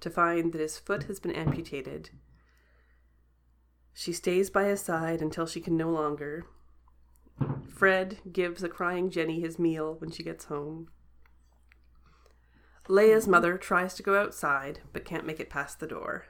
to 0.00 0.10
find 0.10 0.52
that 0.52 0.60
his 0.60 0.78
foot 0.78 1.04
has 1.04 1.20
been 1.20 1.32
amputated. 1.32 2.10
She 3.92 4.12
stays 4.12 4.50
by 4.50 4.64
his 4.64 4.80
side 4.80 5.20
until 5.20 5.46
she 5.46 5.60
can 5.60 5.76
no 5.76 5.90
longer. 5.90 6.46
Fred 7.68 8.18
gives 8.32 8.62
a 8.62 8.68
crying 8.68 9.10
Jenny 9.10 9.40
his 9.40 9.58
meal 9.58 9.96
when 9.98 10.10
she 10.10 10.22
gets 10.22 10.44
home. 10.46 10.88
Leah's 12.88 13.28
mother 13.28 13.56
tries 13.56 13.94
to 13.94 14.02
go 14.02 14.20
outside 14.20 14.80
but 14.92 15.04
can't 15.04 15.26
make 15.26 15.40
it 15.40 15.50
past 15.50 15.80
the 15.80 15.86
door. 15.86 16.26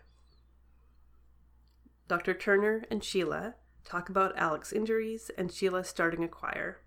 Dr. 2.09 2.35
Turner 2.35 2.85
and 2.91 3.03
Sheila 3.03 3.55
talk 3.85 4.09
about 4.09 4.37
Alec's 4.39 4.73
injuries 4.73 5.31
and 5.37 5.53
Sheila 5.53 5.85
starting 5.85 6.23
a 6.23 6.29
choir. 6.29 6.81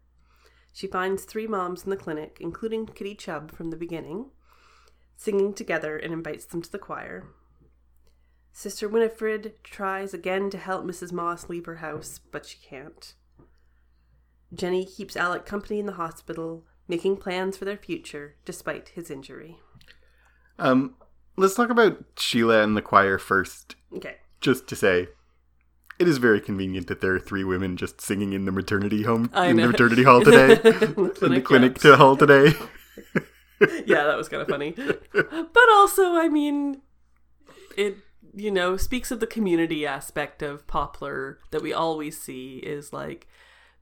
She 0.72 0.88
finds 0.88 1.24
three 1.24 1.48
moms 1.48 1.84
in 1.84 1.90
the 1.90 1.98
clinic, 1.98 2.38
including 2.40 2.86
Kitty 2.86 3.16
Chubb 3.16 3.52
from 3.52 3.70
the 3.70 3.78
beginning, 3.78 4.32
singing 5.16 5.54
together 5.54 5.98
and 5.98 6.14
invites 6.14 6.46
them 6.46 6.62
to 6.62 6.72
the 6.72 6.80
choir. 6.80 7.30
Sister 8.52 8.88
Winifred 8.88 9.54
tries 9.64 10.14
again 10.14 10.50
to 10.50 10.58
help 10.58 10.86
Mrs. 10.86 11.12
Moss 11.12 11.50
leave 11.50 11.66
her 11.66 11.78
house, 11.78 12.20
but 12.32 12.46
she 12.46 12.58
can't. 12.58 13.14
Jenny 14.56 14.86
keeps 14.86 15.16
Alec 15.16 15.46
company 15.46 15.80
in 15.80 15.86
the 15.86 15.94
hospital, 15.94 16.64
making 16.88 17.18
plans 17.18 17.58
for 17.58 17.66
their 17.66 17.78
future 17.78 18.36
despite 18.46 18.90
his 18.90 19.12
injury. 19.12 19.58
Um, 20.58 20.96
let's 21.36 21.56
talk 21.56 21.70
about 21.70 22.04
Sheila 22.18 22.64
and 22.64 22.78
the 22.78 22.82
choir 22.82 23.18
first. 23.18 23.76
Okay. 23.96 24.16
Just 24.40 24.68
to 24.68 24.76
say, 24.76 25.10
it 26.00 26.08
is 26.08 26.18
very 26.18 26.40
convenient 26.40 26.88
that 26.88 27.02
there 27.02 27.16
are 27.16 27.20
three 27.20 27.44
women 27.44 27.78
just 27.78 28.02
singing 28.02 28.34
in 28.34 28.46
the 28.46 28.52
maternity 28.52 29.04
home 29.04 29.30
I 29.34 29.48
in 29.48 29.58
know. 29.58 29.64
the 29.64 29.72
maternity 29.72 30.04
hall 30.04 30.22
today, 30.22 30.52
In 31.22 31.34
the 31.34 31.42
clinic, 31.44 31.80
to 31.80 31.98
hall 31.98 32.16
today. 32.16 32.54
yeah, 33.86 34.04
that 34.04 34.18
was 34.18 34.28
kind 34.28 34.42
of 34.42 34.50
funny. 34.50 34.72
But 35.12 35.70
also, 35.72 36.16
I 36.16 36.28
mean, 36.30 36.82
it 37.78 37.98
you 38.36 38.52
know 38.52 38.76
speaks 38.76 39.12
of 39.12 39.22
the 39.22 39.28
community 39.28 39.86
aspect 39.86 40.42
of 40.42 40.68
Poplar 40.68 41.40
that 41.52 41.62
we 41.62 41.72
always 41.72 42.20
see 42.20 42.58
is 42.58 42.92
like 42.92 43.28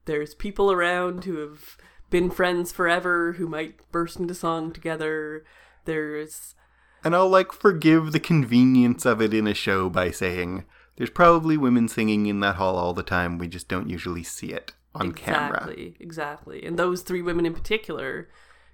there's 0.06 0.34
people 0.34 0.70
around 0.70 1.24
who 1.24 1.38
have 1.38 1.76
been 2.10 2.30
friends 2.30 2.70
forever 2.72 3.32
who 3.32 3.46
might 3.46 3.90
burst 3.90 4.18
into 4.18 4.34
song 4.34 4.72
together. 4.72 5.44
There's 5.84 6.54
And 7.02 7.14
I'll 7.14 7.28
like 7.28 7.52
forgive 7.52 8.12
the 8.12 8.20
convenience 8.20 9.04
of 9.06 9.20
it 9.20 9.34
in 9.34 9.46
a 9.46 9.54
show 9.54 9.88
by 9.88 10.10
saying 10.10 10.64
there's 10.96 11.10
probably 11.10 11.56
women 11.56 11.88
singing 11.88 12.26
in 12.26 12.40
that 12.40 12.56
hall 12.56 12.76
all 12.76 12.94
the 12.94 13.02
time. 13.02 13.38
We 13.38 13.48
just 13.48 13.68
don't 13.68 13.90
usually 13.90 14.22
see 14.22 14.48
it 14.52 14.72
on 14.94 15.12
camera. 15.12 15.56
exactly, 15.56 15.96
exactly, 15.98 16.64
and 16.64 16.78
those 16.78 17.02
three 17.02 17.20
women 17.22 17.46
in 17.46 17.52
particular 17.54 18.28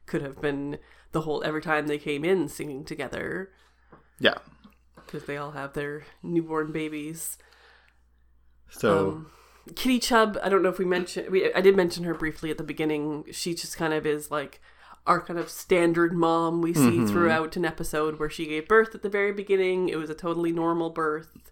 could 0.07 0.21
have 0.21 0.40
been 0.40 0.79
the 1.12 1.23
whole 1.23 1.43
every 1.45 1.62
time 1.62 1.87
they 1.87 1.97
came 1.99 2.25
in 2.27 2.47
singing 2.49 2.85
together 2.85 3.51
Yeah. 4.19 4.35
because 4.97 5.25
they 5.25 5.38
all 5.38 5.53
have 5.53 5.73
their 5.73 6.03
newborn 6.23 6.73
babies. 6.73 7.38
So 8.69 9.09
Um, 9.09 9.31
Kitty 9.76 9.98
Chubb, 9.98 10.38
I 10.42 10.48
don't 10.48 10.62
know 10.62 10.68
if 10.68 10.78
we 10.78 10.85
mentioned 10.85 11.30
we 11.30 11.52
I 11.54 11.61
did 11.61 11.76
mention 11.76 12.04
her 12.04 12.14
briefly 12.14 12.50
at 12.50 12.59
the 12.59 12.64
beginning. 12.64 13.24
She 13.33 13.54
just 13.54 13.76
kind 13.76 13.92
of 13.92 14.06
is 14.06 14.30
like 14.30 14.61
our 15.06 15.20
kind 15.20 15.38
of 15.38 15.48
standard 15.48 16.12
mom 16.12 16.61
we 16.62 16.74
see 16.74 16.80
mm-hmm. 16.80 17.06
throughout 17.06 17.56
an 17.56 17.64
episode 17.64 18.18
where 18.18 18.30
she 18.30 18.46
gave 18.46 18.68
birth 18.68 18.94
at 18.94 19.02
the 19.02 19.09
very 19.09 19.33
beginning. 19.33 19.88
It 19.88 19.96
was 19.96 20.11
a 20.11 20.14
totally 20.14 20.52
normal 20.52 20.90
birth. 20.90 21.50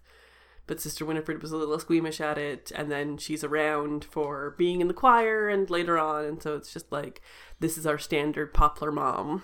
But 0.67 0.79
Sister 0.79 1.03
Winifred 1.03 1.41
was 1.41 1.51
a 1.51 1.57
little 1.57 1.79
squeamish 1.79 2.21
at 2.21 2.37
it, 2.37 2.71
and 2.75 2.91
then 2.91 3.17
she's 3.17 3.43
around 3.43 4.05
for 4.05 4.53
being 4.55 4.81
in 4.81 4.87
the 4.87 4.93
choir 4.93 5.49
and 5.49 5.67
later 5.67 5.97
on, 5.97 6.25
and 6.25 6.43
so 6.43 6.55
it's 6.55 6.71
just 6.71 6.91
like 6.91 7.23
this 7.59 7.75
is 7.75 7.87
our 7.87 7.97
standard 7.97 8.53
poplar 8.53 8.91
mom. 8.91 9.41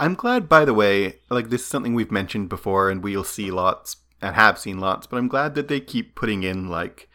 I'm 0.00 0.14
glad, 0.14 0.48
by 0.48 0.64
the 0.64 0.72
way, 0.72 1.20
like 1.28 1.50
this 1.50 1.60
is 1.60 1.66
something 1.66 1.94
we've 1.94 2.10
mentioned 2.10 2.48
before 2.48 2.88
and 2.88 3.02
we'll 3.02 3.22
see 3.22 3.50
lots 3.50 3.96
and 4.22 4.34
have 4.34 4.58
seen 4.58 4.78
lots, 4.78 5.06
but 5.06 5.18
I'm 5.18 5.28
glad 5.28 5.54
that 5.54 5.68
they 5.68 5.78
keep 5.78 6.14
putting 6.14 6.42
in 6.42 6.68
like 6.70 7.09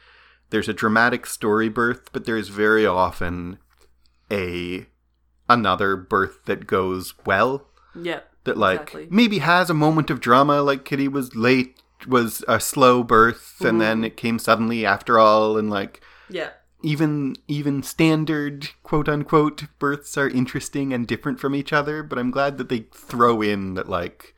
there's 0.55 0.69
a 0.69 0.73
dramatic 0.73 1.25
story 1.25 1.67
birth, 1.67 2.13
but 2.13 2.23
there's 2.23 2.47
very 2.47 2.85
often 2.85 3.57
a 4.31 4.85
another 5.49 5.97
birth 5.97 6.45
that 6.45 6.65
goes 6.65 7.13
well. 7.25 7.67
Yep. 7.93 8.25
That 8.45 8.57
like 8.57 8.79
Exactly. 8.83 9.07
maybe 9.11 9.39
has 9.39 9.69
a 9.69 9.73
moment 9.73 10.09
of 10.09 10.21
drama, 10.21 10.61
like 10.61 10.85
Kitty 10.85 11.09
was 11.09 11.35
late, 11.35 11.81
was 12.07 12.41
a 12.47 12.61
slow 12.61 13.03
birth, 13.03 13.55
and 13.59 13.71
mm-hmm. 13.71 13.79
then 13.79 14.03
it 14.05 14.15
came 14.15 14.39
suddenly 14.39 14.85
after 14.85 15.19
all, 15.19 15.57
and 15.57 15.69
like 15.69 15.99
Yeah. 16.29 16.51
even 16.81 17.35
even 17.49 17.83
standard 17.83 18.69
quote 18.81 19.09
unquote 19.09 19.65
births 19.77 20.17
are 20.17 20.29
interesting 20.29 20.93
and 20.93 21.05
different 21.05 21.37
from 21.41 21.53
each 21.53 21.73
other 21.73 22.01
but 22.01 22.17
i'm 22.17 22.31
glad 22.31 22.57
that 22.57 22.69
they 22.69 22.85
throw 22.93 23.41
in 23.41 23.73
that 23.73 23.89
like 23.89 24.35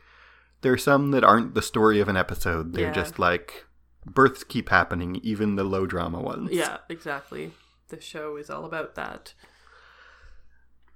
there 0.61 0.73
are 0.73 0.77
some 0.77 1.11
that 1.11 1.23
aren't 1.23 1.53
the 1.53 1.61
story 1.61 1.99
of 1.99 2.07
an 2.09 2.17
episode 2.17 2.73
they're 2.73 2.87
Yeah. 2.87 3.01
just 3.03 3.19
like 3.19 3.66
births 4.13 4.43
keep 4.43 4.69
happening 4.69 5.19
even 5.23 5.55
the 5.55 5.63
low 5.63 5.85
drama 5.85 6.21
ones 6.21 6.49
Yeah, 6.51 6.77
exactly. 6.89 7.51
The 7.89 8.01
show 8.01 8.35
is 8.37 8.49
all 8.49 8.65
about 8.65 8.95
that. 8.95 9.33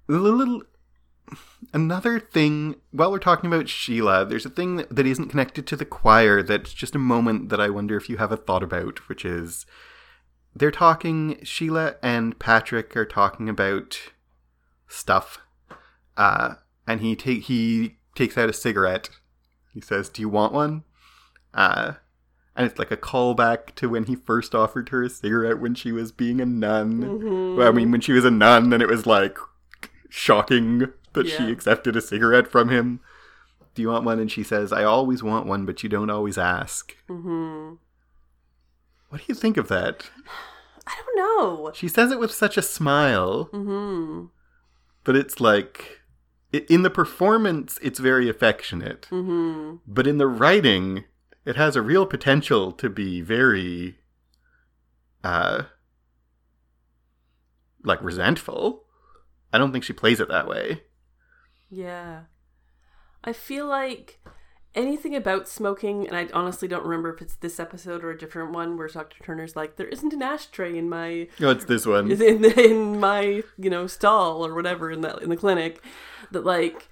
little 0.08 0.62
another 1.74 2.19
thing 2.19 2.76
while 2.91 3.12
we're 3.12 3.19
talking 3.19 3.52
about 3.52 3.69
Sheila, 3.69 4.26
there's 4.26 4.45
a 4.45 4.50
thing 4.50 4.76
that, 4.76 4.93
that 4.93 5.06
isn't 5.06 5.30
connected 5.30 5.65
to 5.67 5.76
the 5.76 5.86
choir 5.86 6.43
that's 6.43 6.74
just 6.74 6.95
a 6.95 7.00
moment 7.00 7.50
that 7.50 7.62
I 7.62 7.69
wonder 7.69 7.95
if 7.95 8.10
you 8.10 8.17
have 8.17 8.32
a 8.32 8.38
thought 8.38 8.63
about, 8.63 9.08
which 9.08 9.24
is 9.24 9.65
they're 10.56 10.71
talking 10.71 11.39
Sheila 11.43 11.95
and 12.04 12.38
Patrick 12.39 12.95
are 12.97 13.06
talking 13.06 13.47
about 13.47 13.97
stuff. 14.88 15.39
Uh 16.17 16.56
and 16.88 17.00
he 17.00 17.15
take 17.15 17.43
he 17.43 17.97
takes 18.15 18.38
out 18.38 18.50
a 18.50 18.54
cigarette. 18.54 19.10
He 19.74 19.80
says, 19.80 20.10
"Do 20.10 20.21
you 20.21 20.28
want 20.30 20.52
one?" 20.52 20.84
Uh 21.54 21.93
and 22.56 22.66
it's 22.68 22.78
like 22.80 22.92
a 22.92 22.98
callback 22.98 23.74
to 23.76 23.90
when 23.90 24.04
he 24.06 24.16
first 24.16 24.54
offered 24.54 24.90
her 24.90 25.04
a 25.04 25.10
cigarette 25.10 25.60
when 25.60 25.74
she 25.76 25.92
was 25.92 26.12
being 26.12 26.42
a 26.42 26.46
nun. 26.46 27.56
Well, 27.56 27.68
I 27.68 27.72
mean, 27.72 27.92
when 27.92 28.02
she 28.02 28.12
was 28.12 28.26
a 28.26 28.32
nun, 28.32 28.74
and 28.74 28.82
it 28.84 28.90
was 28.90 29.06
like 29.06 29.38
shocking 30.10 30.92
that 31.14 31.28
she 31.28 31.52
accepted 31.52 31.96
a 31.96 32.02
cigarette 32.02 32.48
from 32.48 32.70
him. 32.70 33.00
Do 33.74 33.82
you 33.82 33.88
want 33.90 34.04
one? 34.06 34.20
And 34.20 34.30
she 34.32 34.44
says, 34.44 34.74
I 34.74 34.84
always 34.84 35.24
want 35.24 35.46
one, 35.46 35.66
but 35.66 35.82
you 35.82 35.88
don't 35.90 36.10
always 36.10 36.38
ask. 36.38 36.96
Mm-hmm. 37.10 37.76
What 39.10 39.20
do 39.20 39.26
you 39.28 39.36
think 39.36 39.58
of 39.58 39.68
that? 39.70 40.10
I 40.88 40.96
don't 41.06 41.18
know. 41.18 41.72
She 41.74 41.88
says 41.88 42.12
it 42.12 42.20
with 42.20 42.32
such 42.34 42.58
a 42.58 42.62
smile, 42.62 43.50
Mm-hmm. 43.54 44.26
but 45.04 45.16
it's 45.16 45.40
like, 45.40 46.00
in 46.52 46.82
the 46.82 46.90
performance, 46.90 47.80
it's 47.82 48.00
very 48.00 48.28
affectionate. 48.30 49.08
Mm-hmm. 49.12 49.78
But 49.88 50.08
in 50.08 50.18
the 50.18 50.28
writing, 50.28 51.06
it 51.46 51.56
has 51.56 51.76
a 51.76 51.82
real 51.82 52.06
potential 52.06 52.72
to 52.74 52.90
be 52.90 53.22
very, 53.22 53.98
uh, 55.24 55.64
like 57.84 58.02
resentful. 58.02 58.84
I 59.52 59.58
don't 59.58 59.72
think 59.72 59.84
she 59.84 59.94
plays 59.94 60.20
it 60.20 60.30
that 60.30 60.48
way. 60.48 60.84
Yeah. 61.70 62.22
I 63.24 63.34
feel 63.34 63.66
like 63.68 64.20
anything 64.74 65.16
about 65.16 65.48
smoking, 65.48 66.08
and 66.08 66.16
I 66.16 66.28
honestly 66.34 66.68
don't 66.68 66.84
remember 66.84 67.14
if 67.14 67.22
it's 67.22 67.36
this 67.36 67.60
episode 67.60 68.04
or 68.04 68.12
a 68.12 68.18
different 68.18 68.52
one 68.54 68.78
where 68.78 68.88
Dr. 68.88 69.24
Turner's 69.24 69.56
like, 69.56 69.76
there 69.76 69.88
isn't 69.88 70.14
an 70.14 70.22
ashtray 70.22 70.78
in 70.78 70.90
my 70.90 71.28
Oh, 71.42 71.50
it's 71.50 71.66
this 71.66 71.86
one. 71.86 72.12
in 72.22 72.46
in 72.46 73.00
my 73.00 73.44
you 73.58 73.70
know 73.70 73.88
stall 73.88 74.46
or 74.46 74.54
whatever 74.54 74.92
in 74.92 75.02
that 75.02 75.22
in 75.22 75.30
the 75.30 75.38
clinic 75.38 75.84
that 76.32 76.46
like 76.46 76.88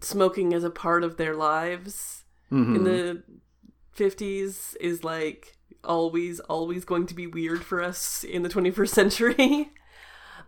smoking 0.00 0.52
is 0.52 0.64
a 0.64 0.70
part 0.70 1.04
of 1.04 1.16
their 1.16 1.34
lives 1.34 2.21
Mhm. 2.52 2.76
in 2.76 2.84
the 2.84 3.22
50s 3.96 4.76
is 4.80 5.02
like 5.02 5.56
always 5.84 6.38
always 6.40 6.84
going 6.84 7.06
to 7.06 7.14
be 7.14 7.26
weird 7.26 7.64
for 7.64 7.82
us 7.82 8.22
in 8.24 8.42
the 8.42 8.48
21st 8.48 8.88
century. 8.88 9.72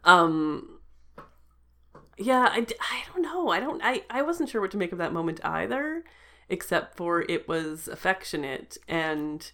Um 0.05 0.81
yeah 2.19 2.49
I, 2.51 2.67
I 2.81 3.03
don't 3.13 3.23
know. 3.23 3.49
I 3.49 3.59
don't 3.59 3.81
I, 3.83 4.03
I 4.11 4.21
wasn't 4.23 4.51
sure 4.51 4.61
what 4.61 4.71
to 4.73 4.77
make 4.77 4.93
of 4.93 4.99
that 4.99 5.15
moment 5.15 5.41
either 5.43 6.05
except 6.51 6.95
for 6.97 7.23
it 7.23 7.49
was 7.49 7.89
affectionate 7.89 8.77
and 8.87 9.51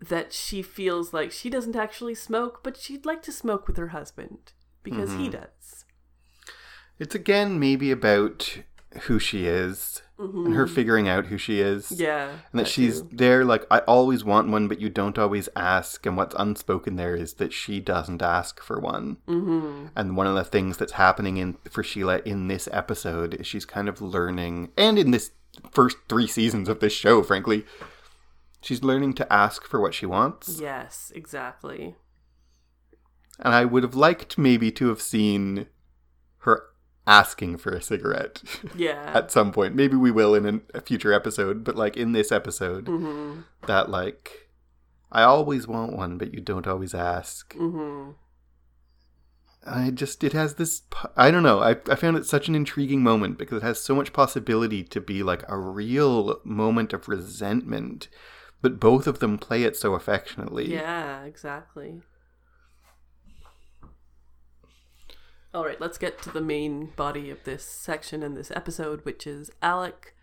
that 0.00 0.32
she 0.32 0.62
feels 0.62 1.12
like 1.12 1.32
she 1.32 1.50
doesn't 1.50 1.74
actually 1.74 2.14
smoke 2.14 2.60
but 2.62 2.76
she'd 2.76 3.04
like 3.04 3.20
to 3.22 3.32
smoke 3.32 3.66
with 3.66 3.76
her 3.78 3.88
husband 3.88 4.52
because 4.84 5.12
he 5.14 5.28
does. 5.28 5.84
It's 7.00 7.14
again 7.16 7.58
maybe 7.58 7.90
about 7.90 8.58
who 9.02 9.18
she 9.18 9.46
is 9.46 10.00
and 10.18 10.54
her 10.54 10.66
figuring 10.66 11.08
out 11.08 11.26
who 11.26 11.36
she 11.36 11.60
is. 11.60 11.90
yeah 11.90 12.30
And 12.52 12.60
that 12.60 12.68
she's 12.68 13.00
too. 13.02 13.08
there, 13.12 13.44
like, 13.44 13.66
I 13.70 13.78
always 13.80 14.22
want 14.24 14.48
one, 14.48 14.68
but 14.68 14.80
you 14.80 14.88
don't 14.88 15.18
always 15.18 15.48
ask. 15.56 16.06
And 16.06 16.16
what's 16.16 16.36
unspoken 16.38 16.94
there 16.96 17.16
is 17.16 17.34
that 17.34 17.52
she 17.52 17.80
doesn't 17.80 18.22
ask 18.22 18.62
for 18.62 18.78
one. 18.80 19.16
Mhm. 19.26 19.90
And 19.96 20.16
one 20.16 20.26
of 20.28 20.36
the 20.36 20.44
things 20.44 20.76
that's 20.76 20.92
happening 20.92 21.36
in 21.36 21.56
for 21.68 21.82
Sheila 21.82 22.20
in 22.24 22.46
this 22.48 22.68
episode 22.72 23.34
is 23.34 23.46
she's 23.46 23.64
kind 23.66 23.88
of 23.88 24.00
learning, 24.00 24.70
and 24.76 24.98
in 24.98 25.10
this 25.10 25.32
first 25.72 25.96
three 26.08 26.26
seasons 26.28 26.68
of 26.68 26.78
this 26.80 26.92
show, 26.92 27.22
frankly, 27.22 27.64
she's 28.60 28.82
learning 28.84 29.14
to 29.14 29.32
ask 29.32 29.64
for 29.66 29.80
what 29.80 29.94
she 29.94 30.06
wants. 30.06 30.60
yes 30.60 31.10
exactly 31.14 31.96
And 33.40 33.52
I 33.52 33.64
would 33.64 33.82
have 33.82 33.94
liked 33.96 34.38
maybe 34.38 34.70
to 34.72 34.88
have 34.88 35.02
seen 35.02 35.66
her 36.38 36.62
asking 37.06 37.58
for 37.58 37.72
a 37.72 37.82
cigarette 37.82 38.42
yeah 38.76 39.12
at 39.14 39.30
some 39.30 39.52
point. 39.52 39.74
Maybe 39.74 39.96
we 39.96 40.10
will 40.10 40.34
in 40.34 40.46
an, 40.46 40.62
a 40.72 40.80
future 40.80 41.12
episode, 41.12 41.64
but 41.64 41.76
like 41.76 41.96
in 41.96 42.12
this 42.12 42.32
episode, 42.32 42.86
mm-hmm. 42.86 43.40
that 43.66 43.90
like 43.90 44.48
I 45.12 45.22
always 45.22 45.68
want 45.68 45.96
one, 45.96 46.18
but 46.18 46.34
you 46.34 46.40
don't 46.40 46.66
always 46.66 46.94
ask. 46.94 47.54
Mm-hmm. 47.54 48.12
I 49.66 49.90
just 49.90 50.22
it 50.24 50.32
has 50.32 50.54
this 50.54 50.82
I 51.16 51.30
don't 51.30 51.42
know. 51.42 51.60
I 51.60 51.76
I 51.90 51.94
found 51.94 52.16
it 52.16 52.26
such 52.26 52.48
an 52.48 52.54
intriguing 52.54 53.02
moment 53.02 53.38
because 53.38 53.58
it 53.62 53.66
has 53.66 53.80
so 53.80 53.94
much 53.94 54.12
possibility 54.12 54.82
to 54.84 55.00
be 55.00 55.22
like 55.22 55.44
a 55.48 55.58
real 55.58 56.40
moment 56.44 56.92
of 56.92 57.08
resentment, 57.08 58.08
but 58.60 58.80
both 58.80 59.06
of 59.06 59.20
them 59.20 59.38
play 59.38 59.62
it 59.62 59.76
so 59.76 59.94
affectionately. 59.94 60.72
Yeah, 60.72 61.24
exactly. 61.24 62.02
All 65.54 65.64
right, 65.64 65.80
let's 65.80 65.98
get 65.98 66.20
to 66.22 66.30
the 66.30 66.40
main 66.40 66.86
body 66.96 67.30
of 67.30 67.44
this 67.44 67.64
section 67.64 68.22
in 68.24 68.34
this 68.34 68.50
episode, 68.50 69.04
which 69.04 69.24
is 69.26 69.50
Alec 69.62 70.14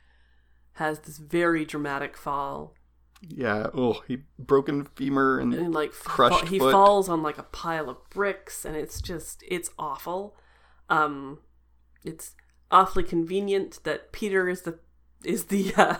has 0.74 1.00
this 1.00 1.17
very 1.17 1.63
dramatic 1.65 2.17
fall 2.17 2.74
Yeah. 3.22 3.67
Oh, 3.74 4.02
he 4.08 4.24
broken 4.39 4.86
femur 4.96 5.39
and 5.39 5.54
and 5.54 5.74
like 5.74 5.91
Crushed 5.94 6.48
he 6.50 6.60
foot. 6.60 6.72
falls 6.72 7.08
on 7.08 7.22
like 7.22 7.38
a 7.38 7.44
pile 7.44 7.89
of 7.89 7.98
bricks 8.10 8.65
and 8.65 8.76
it's 8.76 9.02
just 9.02 9.44
it's 9.48 9.70
awful. 9.78 10.36
Um 10.89 11.39
it's 12.04 12.36
awfully 12.72 13.04
convenient 13.04 13.80
that 13.84 14.12
Peter 14.12 14.50
is 14.50 14.63
the 14.63 14.80
is 15.24 15.46
the 15.46 15.74
uh, 15.76 15.98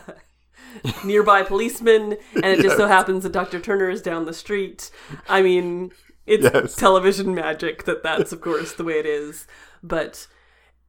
nearby 1.04 1.42
policeman 1.42 2.16
and 2.34 2.44
it 2.44 2.60
just 2.60 2.76
so 2.76 2.88
happens 2.88 3.22
that 3.22 3.32
Dr. 3.32 3.60
Turner 3.60 3.88
is 3.88 4.02
down 4.02 4.24
the 4.24 4.32
street. 4.34 4.90
I 5.28 5.42
mean, 5.42 5.92
it's 6.26 6.44
Yes. 6.44 6.74
television 6.76 7.34
magic 7.34 7.84
that 7.84 8.02
that's 8.02 8.32
of 8.32 8.40
course 8.40 8.72
the 8.72 8.84
way 8.84 8.98
it 8.98 9.06
is, 9.06 9.46
but 9.82 10.26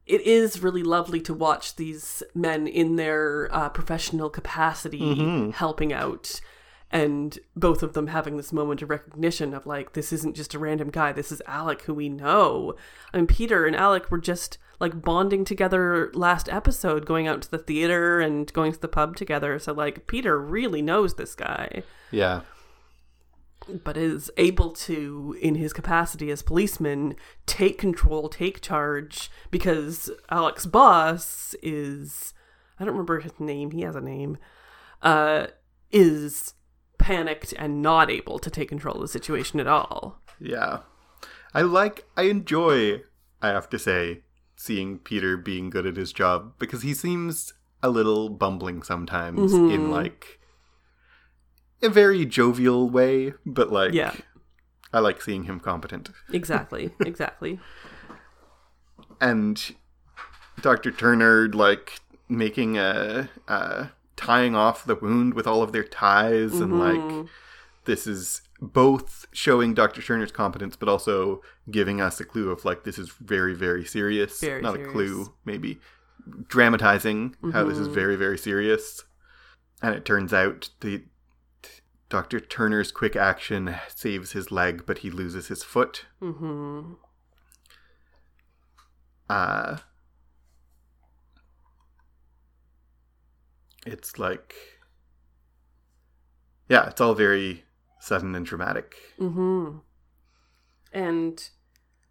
it 0.06 0.20
is 0.22 0.62
really 0.62 0.82
lovely 0.82 1.20
to 1.22 1.32
watch 1.34 1.76
these 1.76 2.22
men 2.34 2.66
in 2.66 2.96
their 2.96 3.48
uh, 3.52 3.68
professional 3.70 4.28
capacity 4.30 5.00
Mm-hmm. 5.00 5.50
helping 5.50 5.92
out 5.92 6.40
and 6.90 7.38
both 7.56 7.82
of 7.82 7.94
them 7.94 8.08
having 8.08 8.36
this 8.36 8.52
moment 8.52 8.82
of 8.82 8.90
recognition 8.90 9.54
of 9.54 9.66
like 9.66 9.94
this 9.94 10.12
isn't 10.12 10.36
just 10.36 10.54
a 10.54 10.58
random 10.58 10.90
guy 10.90 11.10
this 11.12 11.32
is 11.32 11.42
alec 11.46 11.82
who 11.82 11.94
we 11.94 12.08
know 12.10 12.74
i 13.12 13.16
mean 13.16 13.26
peter 13.26 13.64
and 13.66 13.74
alec 13.74 14.10
were 14.10 14.18
just 14.20 14.58
like 14.78 15.00
bonding 15.02 15.44
together 15.44 16.10
last 16.14 16.48
episode 16.50 17.06
going 17.06 17.26
out 17.26 17.40
to 17.42 17.50
the 17.50 17.58
theater 17.58 18.20
and 18.20 18.52
going 18.52 18.70
to 18.72 18.78
the 18.80 18.86
pub 18.86 19.16
together 19.16 19.58
so 19.58 19.72
like 19.72 20.06
peter 20.06 20.38
really 20.38 20.82
knows 20.82 21.14
this 21.14 21.34
guy 21.34 21.82
yeah. 22.10 22.42
But 23.82 23.96
is 23.96 24.30
able 24.36 24.70
to, 24.72 25.36
in 25.40 25.54
his 25.54 25.72
capacity 25.72 26.30
as 26.30 26.42
policeman, 26.42 27.16
take 27.46 27.78
control, 27.78 28.28
take 28.28 28.60
charge, 28.60 29.30
because 29.50 30.10
Alec's 30.30 30.66
Boss 30.66 31.54
is 31.62 32.34
I 32.78 32.84
don't 32.84 32.94
remember 32.94 33.20
his 33.20 33.38
name, 33.38 33.70
he 33.70 33.82
has 33.82 33.94
a 33.94 34.00
name, 34.00 34.38
uh, 35.02 35.46
is 35.90 36.54
panicked 36.98 37.54
and 37.58 37.82
not 37.82 38.10
able 38.10 38.38
to 38.38 38.50
take 38.50 38.68
control 38.68 38.96
of 38.96 39.02
the 39.02 39.08
situation 39.08 39.60
at 39.60 39.66
all. 39.66 40.20
Yeah. 40.40 40.80
I 41.52 41.62
like, 41.62 42.06
I 42.16 42.22
enjoy, 42.22 43.02
I 43.40 43.48
have 43.48 43.68
to 43.70 43.78
say, 43.78 44.22
seeing 44.56 44.98
Peter 44.98 45.36
being 45.36 45.70
good 45.70 45.86
at 45.86 45.96
his 45.96 46.12
job 46.12 46.54
because 46.58 46.82
he 46.82 46.94
seems 46.94 47.54
a 47.82 47.90
little 47.90 48.28
bumbling 48.28 48.82
sometimes 48.82 49.52
in 49.52 49.90
like 49.90 50.40
a 51.84 51.88
very 51.88 52.24
jovial 52.26 52.88
way, 52.90 53.34
but 53.46 53.70
like, 53.72 53.92
Yeah. 53.92 54.14
I 54.92 55.00
like 55.00 55.20
seeing 55.20 55.44
him 55.44 55.60
competent. 55.60 56.10
Exactly, 56.32 56.90
exactly. 57.00 57.58
And 59.20 59.74
Dr. 60.60 60.90
Turner, 60.90 61.48
like, 61.48 62.00
making 62.28 62.78
a, 62.78 63.28
uh, 63.48 63.86
tying 64.16 64.54
off 64.54 64.84
the 64.84 64.94
wound 64.94 65.34
with 65.34 65.46
all 65.46 65.62
of 65.62 65.72
their 65.72 65.84
ties 65.84 66.54
and 66.54 66.78
like, 66.78 67.26
this 67.84 68.06
is 68.06 68.40
both 68.60 69.26
showing 69.32 69.74
Dr. 69.74 70.00
Turner's 70.00 70.32
competence, 70.32 70.76
but 70.76 70.88
also 70.88 71.42
giving 71.70 72.00
us 72.00 72.20
a 72.20 72.24
clue 72.24 72.50
of 72.50 72.64
like 72.64 72.84
this 72.84 72.98
is 72.98 73.10
very, 73.20 73.54
very 73.54 73.84
serious. 73.84 74.40
Very 74.40 74.62
Not 74.62 74.74
serious. 74.74 74.88
a 74.88 74.92
clue, 74.92 75.34
maybe 75.44 75.80
dramatizing 76.48 77.36
how 77.52 77.64
this 77.64 77.78
is 77.78 77.88
very, 77.88 78.16
very 78.16 78.38
serious. 78.38 79.04
And 79.82 79.94
it 79.94 80.04
turns 80.04 80.32
out 80.32 80.70
the 80.80 81.04
Dr. 82.14 82.38
Turner's 82.38 82.92
quick 82.92 83.16
action 83.16 83.74
saves 83.88 84.30
his 84.30 84.52
leg, 84.52 84.84
but 84.86 84.98
he 84.98 85.10
loses 85.10 85.48
his 85.48 85.64
foot. 85.64 86.04
hmm 86.20 86.92
Uh 89.28 89.78
it's 93.84 94.16
like 94.16 94.54
yeah, 96.68 96.86
it's 96.86 97.00
all 97.00 97.14
very 97.14 97.64
sudden 97.98 98.36
and 98.36 98.46
dramatic. 98.46 98.94
hmm 99.18 99.78
And 100.92 101.48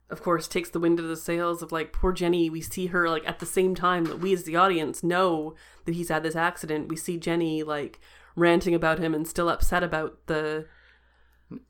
of 0.10 0.22
course, 0.22 0.50
takes 0.50 0.70
the 0.70 0.82
wind 0.82 1.00
out 1.00 1.04
of 1.04 1.10
the 1.10 1.16
sails 1.16 1.62
of 1.62 1.72
like 1.72 1.94
poor 1.94 2.12
Jenny. 2.12 2.50
We 2.50 2.60
see 2.60 2.88
her 2.88 3.08
like 3.10 3.26
at 3.26 3.40
the 3.40 3.46
same 3.46 3.74
time 3.74 4.04
that 4.04 4.20
we 4.20 4.34
as 4.34 4.44
the 4.44 4.58
audience 4.58 5.02
know 5.02 5.56
that 5.86 5.96
he's 5.96 6.10
had 6.10 6.24
this 6.24 6.36
accident. 6.36 6.90
We 6.90 6.98
see 6.98 7.16
Jenny 7.18 7.64
like 7.64 8.02
ranting 8.36 8.74
about 8.76 9.00
him 9.00 9.14
and 9.14 9.28
still 9.28 9.50
upset 9.50 9.84
about 9.84 10.28
the 10.28 10.66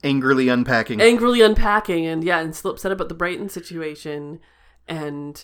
Angrily 0.03 0.47
unpacking. 0.47 1.01
angrily 1.01 1.41
unpacking 1.41 2.05
and 2.05 2.23
yeah, 2.23 2.39
and 2.39 2.55
still 2.55 2.71
upset 2.71 2.91
about 2.91 3.09
the 3.09 3.15
Brighton 3.15 3.49
situation 3.49 4.39
and 4.87 5.43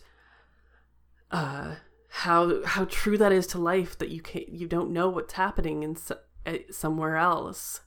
uh 1.31 1.75
how 2.09 2.63
how 2.65 2.85
true 2.85 3.17
that 3.17 3.31
is 3.31 3.45
to 3.47 3.57
life 3.57 3.97
that 3.97 4.09
you 4.09 4.21
can't 4.21 4.49
you 4.49 4.67
don't 4.67 4.91
know 4.91 5.09
what's 5.09 5.33
happening 5.33 5.83
in 5.83 5.95
so, 5.95 6.17
eh, 6.45 6.59
somewhere 6.71 7.17
else 7.17 7.81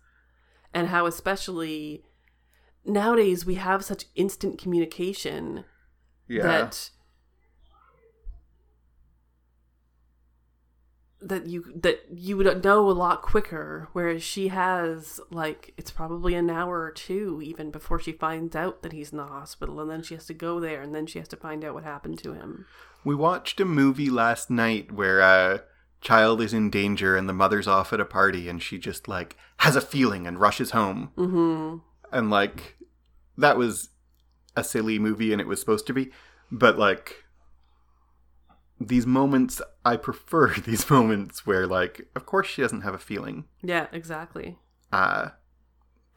and 0.72 0.89
how 0.89 1.07
especially 1.07 2.05
nowadays 2.85 3.45
we 3.45 3.57
have 3.57 3.85
such 3.85 4.07
instant 4.14 4.59
communication 4.59 5.64
yeah. 6.28 6.43
that 6.43 6.91
that 11.22 11.46
you 11.46 11.72
that 11.74 12.00
you 12.12 12.36
would 12.36 12.64
know 12.64 12.88
a 12.88 12.92
lot 12.92 13.22
quicker 13.22 13.88
whereas 13.92 14.22
she 14.22 14.48
has 14.48 15.20
like 15.30 15.72
it's 15.76 15.90
probably 15.90 16.34
an 16.34 16.50
hour 16.50 16.80
or 16.80 16.90
two 16.90 17.40
even 17.42 17.70
before 17.70 17.98
she 17.98 18.12
finds 18.12 18.56
out 18.56 18.82
that 18.82 18.92
he's 18.92 19.12
in 19.12 19.18
the 19.18 19.26
hospital 19.26 19.80
and 19.80 19.90
then 19.90 20.02
she 20.02 20.14
has 20.14 20.26
to 20.26 20.34
go 20.34 20.60
there 20.60 20.82
and 20.82 20.94
then 20.94 21.06
she 21.06 21.18
has 21.18 21.28
to 21.28 21.36
find 21.36 21.64
out 21.64 21.74
what 21.74 21.84
happened 21.84 22.18
to 22.18 22.32
him 22.32 22.66
We 23.04 23.14
watched 23.14 23.60
a 23.60 23.64
movie 23.64 24.10
last 24.10 24.50
night 24.50 24.92
where 24.92 25.20
a 25.20 25.62
child 26.00 26.40
is 26.40 26.52
in 26.52 26.68
danger 26.70 27.16
and 27.16 27.28
the 27.28 27.32
mother's 27.32 27.68
off 27.68 27.92
at 27.92 28.00
a 28.00 28.04
party 28.04 28.48
and 28.48 28.60
she 28.62 28.78
just 28.78 29.06
like 29.06 29.36
has 29.58 29.76
a 29.76 29.80
feeling 29.80 30.26
and 30.26 30.40
rushes 30.40 30.72
home. 30.72 31.10
mm-hmm 31.16 31.78
And 32.12 32.30
like 32.30 32.76
that 33.38 33.56
was 33.56 33.90
a 34.56 34.64
silly 34.64 34.98
movie 34.98 35.32
and 35.32 35.40
it 35.40 35.46
was 35.46 35.60
supposed 35.60 35.86
to 35.86 35.92
be, 35.94 36.10
but 36.50 36.78
like 36.78 37.21
these 38.89 39.07
moments 39.07 39.61
I 39.85 39.97
prefer 39.97 40.55
these 40.66 40.89
moments 40.91 41.47
where 41.47 41.66
like 41.66 42.07
of 42.14 42.26
course 42.26 42.47
she 42.49 42.62
doesn't 42.62 42.83
have 42.83 42.95
a 42.95 42.99
feeling. 42.99 43.45
yeah 43.62 43.87
exactly 43.93 44.59
Uh 44.93 45.30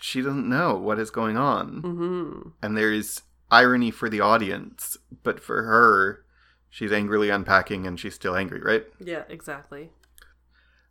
she 0.01 0.21
doesn't 0.21 0.47
know 0.49 0.75
what 0.75 0.99
is 0.99 1.09
going 1.11 1.37
on. 1.37 1.81
mm-hmm 1.81 2.49
and 2.61 2.77
there's 2.77 3.21
irony 3.51 3.91
for 3.91 4.09
the 4.09 4.19
audience, 4.19 4.97
but 5.23 5.39
for 5.39 5.63
her, 5.63 6.25
she's 6.69 6.91
angrily 6.91 7.29
unpacking 7.29 7.85
and 7.87 7.99
she's 7.99 8.15
still 8.15 8.35
angry, 8.35 8.59
right? 8.61 8.85
yeah 8.99 9.23
exactly 9.29 9.91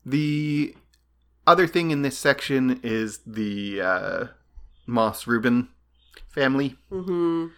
The 0.07 0.75
other 1.47 1.67
thing 1.67 1.91
in 1.91 2.03
this 2.03 2.17
section 2.17 2.81
is 2.83 3.19
the 3.27 3.81
uh, 3.83 4.27
Moss 4.87 5.27
Rubin 5.27 5.69
family. 6.29 6.77
mm-hmm 6.91 7.49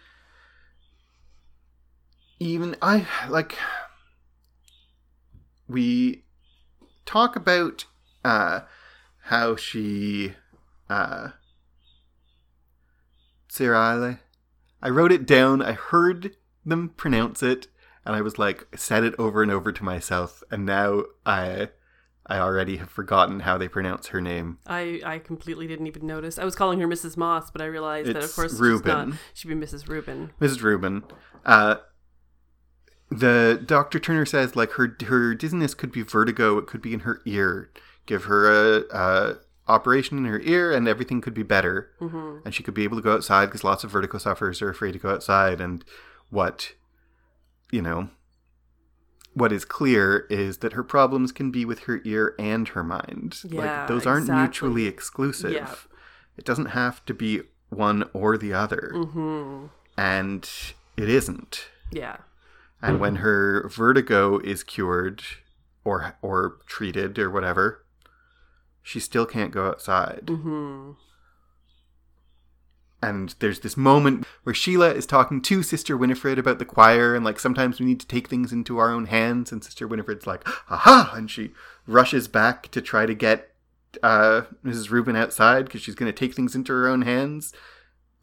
Even 2.39 2.75
I 2.81 3.07
like 3.29 3.55
we 5.67 6.23
talk 7.05 7.35
about 7.35 7.85
uh, 8.23 8.61
how 9.23 9.55
she 9.55 10.33
uh, 10.89 11.29
Cirale. 13.49 14.19
I 14.81 14.89
wrote 14.89 15.11
it 15.11 15.25
down. 15.25 15.61
I 15.61 15.73
heard 15.73 16.35
them 16.65 16.89
pronounce 16.89 17.41
it, 17.41 17.67
and 18.05 18.15
I 18.15 18.21
was 18.21 18.37
like, 18.37 18.67
said 18.75 19.03
it 19.03 19.15
over 19.17 19.41
and 19.41 19.51
over 19.51 19.71
to 19.71 19.83
myself, 19.83 20.43
and 20.51 20.65
now 20.65 21.03
I, 21.25 21.69
I 22.27 22.39
already 22.39 22.77
have 22.77 22.89
forgotten 22.89 23.41
how 23.41 23.57
they 23.57 23.67
pronounce 23.67 24.07
her 24.07 24.21
name. 24.21 24.59
I, 24.67 25.01
I 25.03 25.19
completely 25.19 25.65
didn't 25.67 25.87
even 25.87 26.05
notice. 26.05 26.37
I 26.37 26.45
was 26.45 26.55
calling 26.55 26.79
her 26.79 26.87
Mrs. 26.87 27.17
Moss, 27.17 27.49
but 27.49 27.61
I 27.61 27.65
realized 27.65 28.09
that 28.09 28.17
of 28.17 28.23
It's 28.25 28.35
course 28.35 28.51
she's 28.51 28.85
not. 28.85 29.09
She'd 29.33 29.47
be 29.47 29.55
Mrs. 29.55 29.87
Rubin. 29.87 30.31
Mrs. 30.39 30.61
Rubin. 30.61 31.03
Uh, 31.45 31.77
the 33.09 33.61
Doctor 33.65 33.99
Turner 33.99 34.25
says 34.25 34.55
like 34.55 34.71
her 34.73 34.95
her 35.05 35.33
dizziness 35.33 35.73
could 35.73 35.91
be 35.91 36.01
vertigo. 36.01 36.57
It 36.57 36.67
could 36.67 36.81
be 36.81 36.93
in 36.93 37.01
her 37.01 37.21
ear. 37.25 37.69
Give 38.05 38.25
her 38.25 38.49
a, 38.51 38.83
a 38.91 39.35
operation 39.67 40.17
in 40.17 40.25
her 40.25 40.39
ear, 40.41 40.71
and 40.73 40.87
everything 40.87 41.19
could 41.21 41.33
be 41.33 41.43
better. 41.43 41.89
Mm-hmm. 41.99 42.39
and 42.45 42.53
she 42.55 42.63
could 42.63 42.73
be 42.73 42.83
able 42.83 42.97
to 42.97 43.03
go 43.03 43.13
outside 43.13 43.47
because 43.47 43.63
lots 43.63 43.83
of 43.83 43.91
vertigo 43.91 44.17
sufferers 44.17 44.61
are 44.61 44.69
afraid 44.69 44.93
to 44.93 44.99
go 44.99 45.09
outside 45.11 45.59
and 45.61 45.83
what 46.29 46.73
you 47.71 47.81
know 47.81 48.09
what 49.33 49.51
is 49.51 49.65
clear 49.65 50.25
is 50.29 50.57
that 50.59 50.73
her 50.73 50.83
problems 50.83 51.31
can 51.31 51.51
be 51.51 51.63
with 51.65 51.79
her 51.81 52.01
ear 52.05 52.33
and 52.39 52.69
her 52.69 52.83
mind 52.83 53.37
Yeah, 53.43 53.79
like 53.81 53.87
those 53.87 54.05
aren't 54.05 54.23
exactly. 54.23 54.41
mutually 54.41 54.85
exclusive 54.87 55.51
Yeah. 55.51 55.73
it 56.37 56.43
doesn't 56.45 56.67
have 56.67 57.05
to 57.05 57.13
be 57.13 57.41
one 57.69 58.09
or 58.13 58.37
the 58.37 58.53
other 58.53 58.91
Mm-hmm. 58.95 59.65
and 59.97 60.49
it 60.95 61.09
isn't 61.09 61.67
Yeah. 61.91 62.17
And 62.81 62.99
when 62.99 63.17
her 63.17 63.67
vertigo 63.69 64.37
is 64.39 64.63
cured 64.63 65.21
or 65.83 66.15
or 66.21 66.57
treated 66.67 67.17
or 67.19 67.29
whatever 67.29 67.83
she 68.83 68.99
still 68.99 69.25
can't 69.25 69.51
go 69.51 69.67
outside 69.67 70.23
Mm-hmm. 70.25 70.91
and 73.01 73.35
there's 73.39 73.59
this 73.59 73.77
moment 73.77 74.25
where 74.43 74.55
Sheila 74.55 74.91
is 74.93 75.05
talking 75.05 75.41
to 75.43 75.61
Sister 75.63 75.95
Winifred 75.95 76.39
about 76.39 76.59
the 76.59 76.65
choir 76.65 77.15
and 77.15 77.23
like 77.23 77.39
sometimes 77.39 77.79
we 77.79 77.85
need 77.85 77.99
to 77.99 78.07
take 78.07 78.27
things 78.27 78.51
into 78.51 78.77
our 78.79 78.91
own 78.91 79.05
hands 79.05 79.51
and 79.51 79.63
Sister 79.63 79.87
Winifred's 79.87 80.25
like 80.27 80.47
aha 80.69 81.13
and 81.15 81.29
she 81.29 81.51
rushes 81.85 82.27
back 82.27 82.69
to 82.71 82.81
try 82.81 83.05
to 83.05 83.13
get 83.13 83.53
uh, 84.03 84.41
Mrs. 84.65 84.89
Rubin 84.89 85.15
outside 85.15 85.65
because 85.65 85.81
she's 85.81 85.95
going 85.95 86.11
to 86.11 86.17
take 86.17 86.33
things 86.35 86.55
into 86.55 86.73
her 86.73 86.87
own 86.87 87.03
hands 87.03 87.53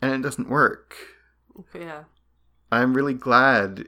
and 0.03 0.13
it 0.13 0.23
doesn't 0.23 0.49
work. 0.51 0.95
Yeah. 1.75 2.05
I'm 2.71 2.95
really 2.95 3.15
glad 3.15 3.87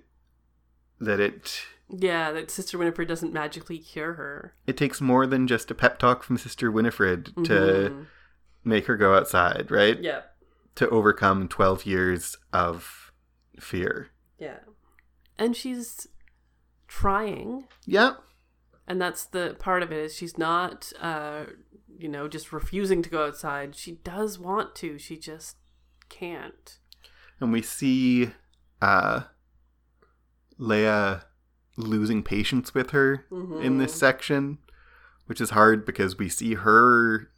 that 1.01 1.21
it 1.21 1.63
Yeah, 1.89 2.33
that 2.33 2.51
Sister 2.51 2.79
Winifred 2.79 3.07
doesn't 3.09 3.33
magically 3.33 3.79
cure 3.79 4.15
her. 4.15 4.55
it 4.67 4.77
takes 4.77 5.01
more 5.01 5.27
than 5.27 5.47
just 5.47 5.71
a 5.71 5.75
pep 5.75 5.99
talk 5.99 6.23
from 6.23 6.37
Sister 6.39 6.71
Winifred 6.71 7.27
to 7.45 7.91
Mhm. 7.93 8.07
make 8.65 8.87
her 8.87 8.97
go 8.97 9.15
outside, 9.15 9.71
right? 9.71 10.01
Yeah. 10.03 10.23
To 10.77 10.89
overcome 10.91 11.49
12 11.49 11.87
years 11.87 12.37
of 12.53 13.13
fear. 13.61 14.11
Yeah. 14.39 14.59
And 15.39 15.57
she's 15.57 16.07
trying. 16.89 17.69
Yeah. 17.85 18.15
And 18.87 19.01
that's 19.01 19.25
the 19.25 19.57
part 19.59 19.83
of 19.83 19.91
it 19.93 19.99
is 19.99 20.15
she's 20.15 20.39
not 20.39 20.93
uh 21.01 21.45
you 21.99 22.09
know, 22.09 22.29
just 22.29 22.53
refusing 22.53 23.01
to 23.03 23.09
go 23.09 23.25
outside. 23.27 23.75
She 23.75 23.93
does 23.93 24.39
want 24.39 24.75
to. 24.77 24.99
She 24.99 25.17
just 25.17 25.57
can't. 26.09 26.79
and 27.41 27.53
we 27.53 27.63
see 27.63 28.33
uh 28.83 29.23
Leah 30.59 31.25
losing 31.77 32.23
patience 32.23 32.75
with 32.75 32.91
her 32.91 33.27
in 33.63 33.79
this 33.79 33.95
section, 33.95 34.59
which 35.27 35.41
is 35.41 35.51
hard 35.51 35.85
because 35.85 36.19
we 36.19 36.29
see 36.29 36.55
her 36.55 37.31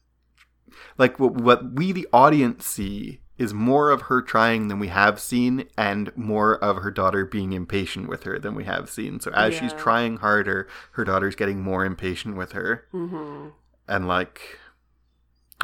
like 0.96 1.18
what, 1.18 1.34
what 1.34 1.72
we 1.72 1.92
the 1.92 2.06
audience 2.12 2.66
see 2.66 3.20
is 3.36 3.54
more 3.54 3.90
of 3.90 4.02
her 4.02 4.20
trying 4.20 4.66
than 4.68 4.80
we 4.80 4.88
have 4.88 5.20
seen 5.20 5.64
and 5.76 6.14
more 6.16 6.56
of 6.62 6.78
her 6.78 6.90
daughter 6.90 7.24
being 7.24 7.52
impatient 7.52 8.08
with 8.08 8.24
her 8.24 8.36
than 8.38 8.54
we 8.54 8.64
have 8.64 8.90
seen. 8.90 9.20
So 9.20 9.30
as 9.30 9.54
she's 9.54 9.72
trying 9.72 10.16
harder, 10.16 10.66
her 10.92 11.04
daughter's 11.04 11.36
getting 11.36 11.62
more 11.62 11.84
impatient 11.84 12.36
with 12.36 12.52
her. 12.52 12.86
Mm-hmm. 12.92 13.50
And 13.86 14.08
like 14.08 14.58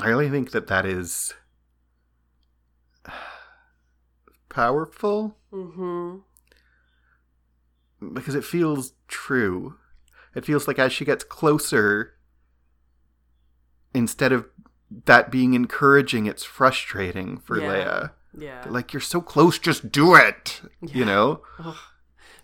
I 0.00 0.08
really 0.08 0.30
think 0.30 0.52
that 0.52 0.68
that 0.68 0.86
is 0.86 1.34
powerful 4.48 5.36
Mm-hmm. 5.52 6.18
Because 8.12 8.34
it 8.34 8.44
feels 8.44 8.92
true. 9.08 9.76
It 10.34 10.44
feels 10.44 10.66
like 10.68 10.78
as 10.78 10.92
she 10.92 11.04
gets 11.04 11.24
closer, 11.24 12.14
instead 13.94 14.32
of 14.32 14.46
that 15.06 15.30
being 15.30 15.54
encouraging, 15.54 16.26
it's 16.26 16.44
frustrating 16.44 17.38
for 17.38 17.60
Yeah. 17.60 17.68
Leah. 17.72 18.12
Yeah. 18.36 18.64
Like 18.68 18.92
you're 18.92 19.00
so 19.00 19.20
close, 19.20 19.58
just 19.58 19.92
do 19.92 20.14
it. 20.16 20.60
You 20.82 21.04
know, 21.04 21.42
Ugh. 21.60 21.76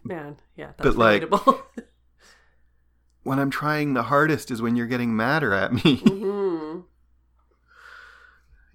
Man, 0.04 0.36
yeah, 0.56 0.72
But, 0.78 0.84
that's 0.84 0.96
like- 0.96 1.24
when 3.22 3.38
I'm 3.38 3.50
trying 3.50 3.92
the 3.94 4.04
hardest 4.04 4.50
is 4.50 4.62
when 4.62 4.76
you're 4.76 4.86
getting 4.86 5.14
madder 5.16 5.52
at 5.52 5.72
me. 5.72 5.98
mm-hmm. 5.98 6.80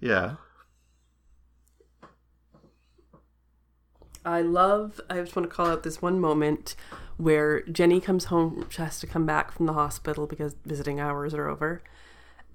yeah, 0.00 0.36
I 4.26 4.42
love. 4.42 5.00
I 5.08 5.20
just 5.20 5.36
want 5.36 5.48
to 5.48 5.54
call 5.54 5.68
out 5.68 5.84
this 5.84 6.02
one 6.02 6.20
moment 6.20 6.74
where 7.16 7.62
Jenny 7.62 8.00
comes 8.00 8.24
home. 8.26 8.66
She 8.68 8.82
has 8.82 8.98
to 9.00 9.06
come 9.06 9.24
back 9.24 9.52
from 9.52 9.66
the 9.66 9.72
hospital 9.72 10.26
because 10.26 10.56
visiting 10.66 10.98
hours 10.98 11.32
are 11.32 11.48
over, 11.48 11.80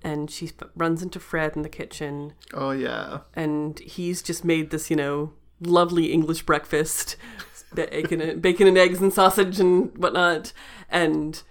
and 0.03 0.29
she 0.29 0.51
runs 0.75 1.01
into 1.01 1.19
Fred 1.19 1.55
in 1.55 1.61
the 1.61 1.69
kitchen, 1.69 2.33
oh 2.53 2.71
yeah, 2.71 3.19
and 3.35 3.79
he's 3.79 4.21
just 4.21 4.43
made 4.43 4.69
this, 4.69 4.89
you 4.89 4.97
know, 4.97 5.31
lovely 5.61 6.11
English 6.11 6.43
breakfast, 6.43 7.15
bacon, 7.73 8.19
and, 8.19 8.41
bacon 8.41 8.67
and 8.67 8.77
eggs 8.77 9.01
and 9.01 9.13
sausage 9.13 9.59
and 9.59 9.97
whatnot, 9.97 10.51
and 10.89 11.41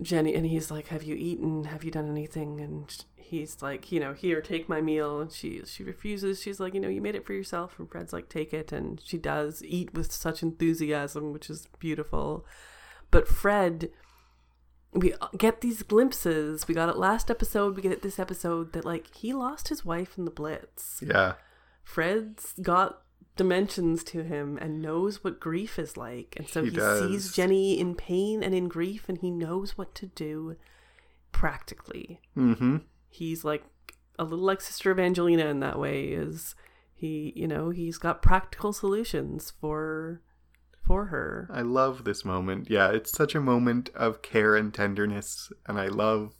Jenny 0.00 0.34
and 0.34 0.46
he's 0.46 0.70
like, 0.70 0.88
"Have 0.88 1.02
you 1.02 1.14
eaten? 1.14 1.64
Have 1.64 1.84
you 1.84 1.90
done 1.90 2.08
anything?" 2.08 2.60
And 2.60 3.04
he's 3.28 3.62
like, 3.62 3.92
you 3.92 4.00
know, 4.00 4.12
here, 4.12 4.40
take 4.40 4.68
my 4.68 4.80
meal. 4.80 5.20
And 5.20 5.30
she 5.32 5.62
she 5.64 5.84
refuses. 5.84 6.42
She's 6.42 6.60
like, 6.60 6.74
you 6.74 6.80
know, 6.80 6.88
you 6.88 7.00
made 7.00 7.14
it 7.14 7.26
for 7.26 7.32
yourself. 7.32 7.78
And 7.78 7.90
Fred's 7.90 8.12
like, 8.12 8.28
take 8.28 8.52
it. 8.52 8.72
And 8.72 9.00
she 9.04 9.18
does 9.18 9.62
eat 9.64 9.94
with 9.94 10.12
such 10.12 10.42
enthusiasm, 10.42 11.32
which 11.32 11.50
is 11.50 11.68
beautiful. 11.78 12.44
But 13.10 13.28
Fred, 13.28 13.90
we 14.92 15.14
get 15.36 15.60
these 15.60 15.82
glimpses. 15.82 16.66
We 16.66 16.74
got 16.74 16.88
it 16.88 16.96
last 16.96 17.30
episode. 17.30 17.76
We 17.76 17.82
get 17.82 17.92
it 17.92 18.02
this 18.02 18.18
episode 18.18 18.72
that 18.72 18.84
like 18.84 19.14
he 19.14 19.32
lost 19.32 19.68
his 19.68 19.84
wife 19.84 20.18
in 20.18 20.24
the 20.24 20.30
Blitz. 20.30 21.02
Yeah. 21.06 21.34
Fred's 21.84 22.54
got 22.60 23.02
dimensions 23.36 24.04
to 24.04 24.24
him 24.24 24.58
and 24.60 24.82
knows 24.82 25.22
what 25.22 25.40
grief 25.40 25.78
is 25.78 25.96
like. 25.96 26.34
And 26.36 26.48
so 26.48 26.64
He 26.64 26.70
he, 26.70 26.78
sees 26.78 27.32
Jenny 27.32 27.78
in 27.78 27.94
pain 27.94 28.42
and 28.42 28.54
in 28.54 28.68
grief 28.68 29.08
and 29.08 29.18
he 29.18 29.30
knows 29.30 29.78
what 29.78 29.94
to 29.96 30.06
do 30.06 30.56
practically. 31.32 32.20
Mm-hmm. 32.36 32.78
He's 33.08 33.44
like 33.44 33.64
a 34.18 34.24
little 34.24 34.44
like 34.44 34.60
Sister 34.60 34.90
Evangelina 34.90 35.46
in 35.46 35.60
that 35.60 35.78
way 35.78 36.04
is 36.06 36.54
he, 36.94 37.32
you 37.36 37.46
know, 37.46 37.70
he's 37.70 37.98
got 37.98 38.22
practical 38.22 38.72
solutions 38.72 39.52
for 39.60 40.20
for 40.84 41.06
her. 41.06 41.48
I 41.52 41.60
love 41.60 42.04
this 42.04 42.24
moment. 42.24 42.68
Yeah, 42.70 42.90
it's 42.90 43.12
such 43.12 43.34
a 43.34 43.40
moment 43.40 43.90
of 43.94 44.22
care 44.22 44.56
and 44.56 44.72
tenderness, 44.72 45.52
and 45.66 45.78
I 45.78 45.86
love. 45.88 46.34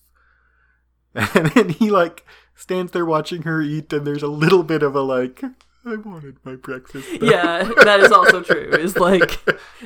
And 1.15 1.47
then 1.53 1.69
he 1.71 1.91
like 1.91 2.25
stands 2.55 2.93
there 2.93 3.07
watching 3.07 3.43
her 3.43 3.61
eat, 3.63 3.93
and 3.93 4.07
there's 4.07 4.23
a 4.23 4.29
little 4.29 4.63
bit 4.63 4.83
of 4.83 4.95
a 4.95 5.01
like, 5.01 5.43
I 5.85 5.97
wanted 5.97 6.37
my 6.45 6.55
breakfast. 6.57 7.09
though." 7.21 7.27
Yeah, 7.31 7.63
that 7.85 8.01
is 8.01 8.13
also 8.13 8.43
true. 8.43 8.71
Is 8.73 8.97
like 8.97 9.39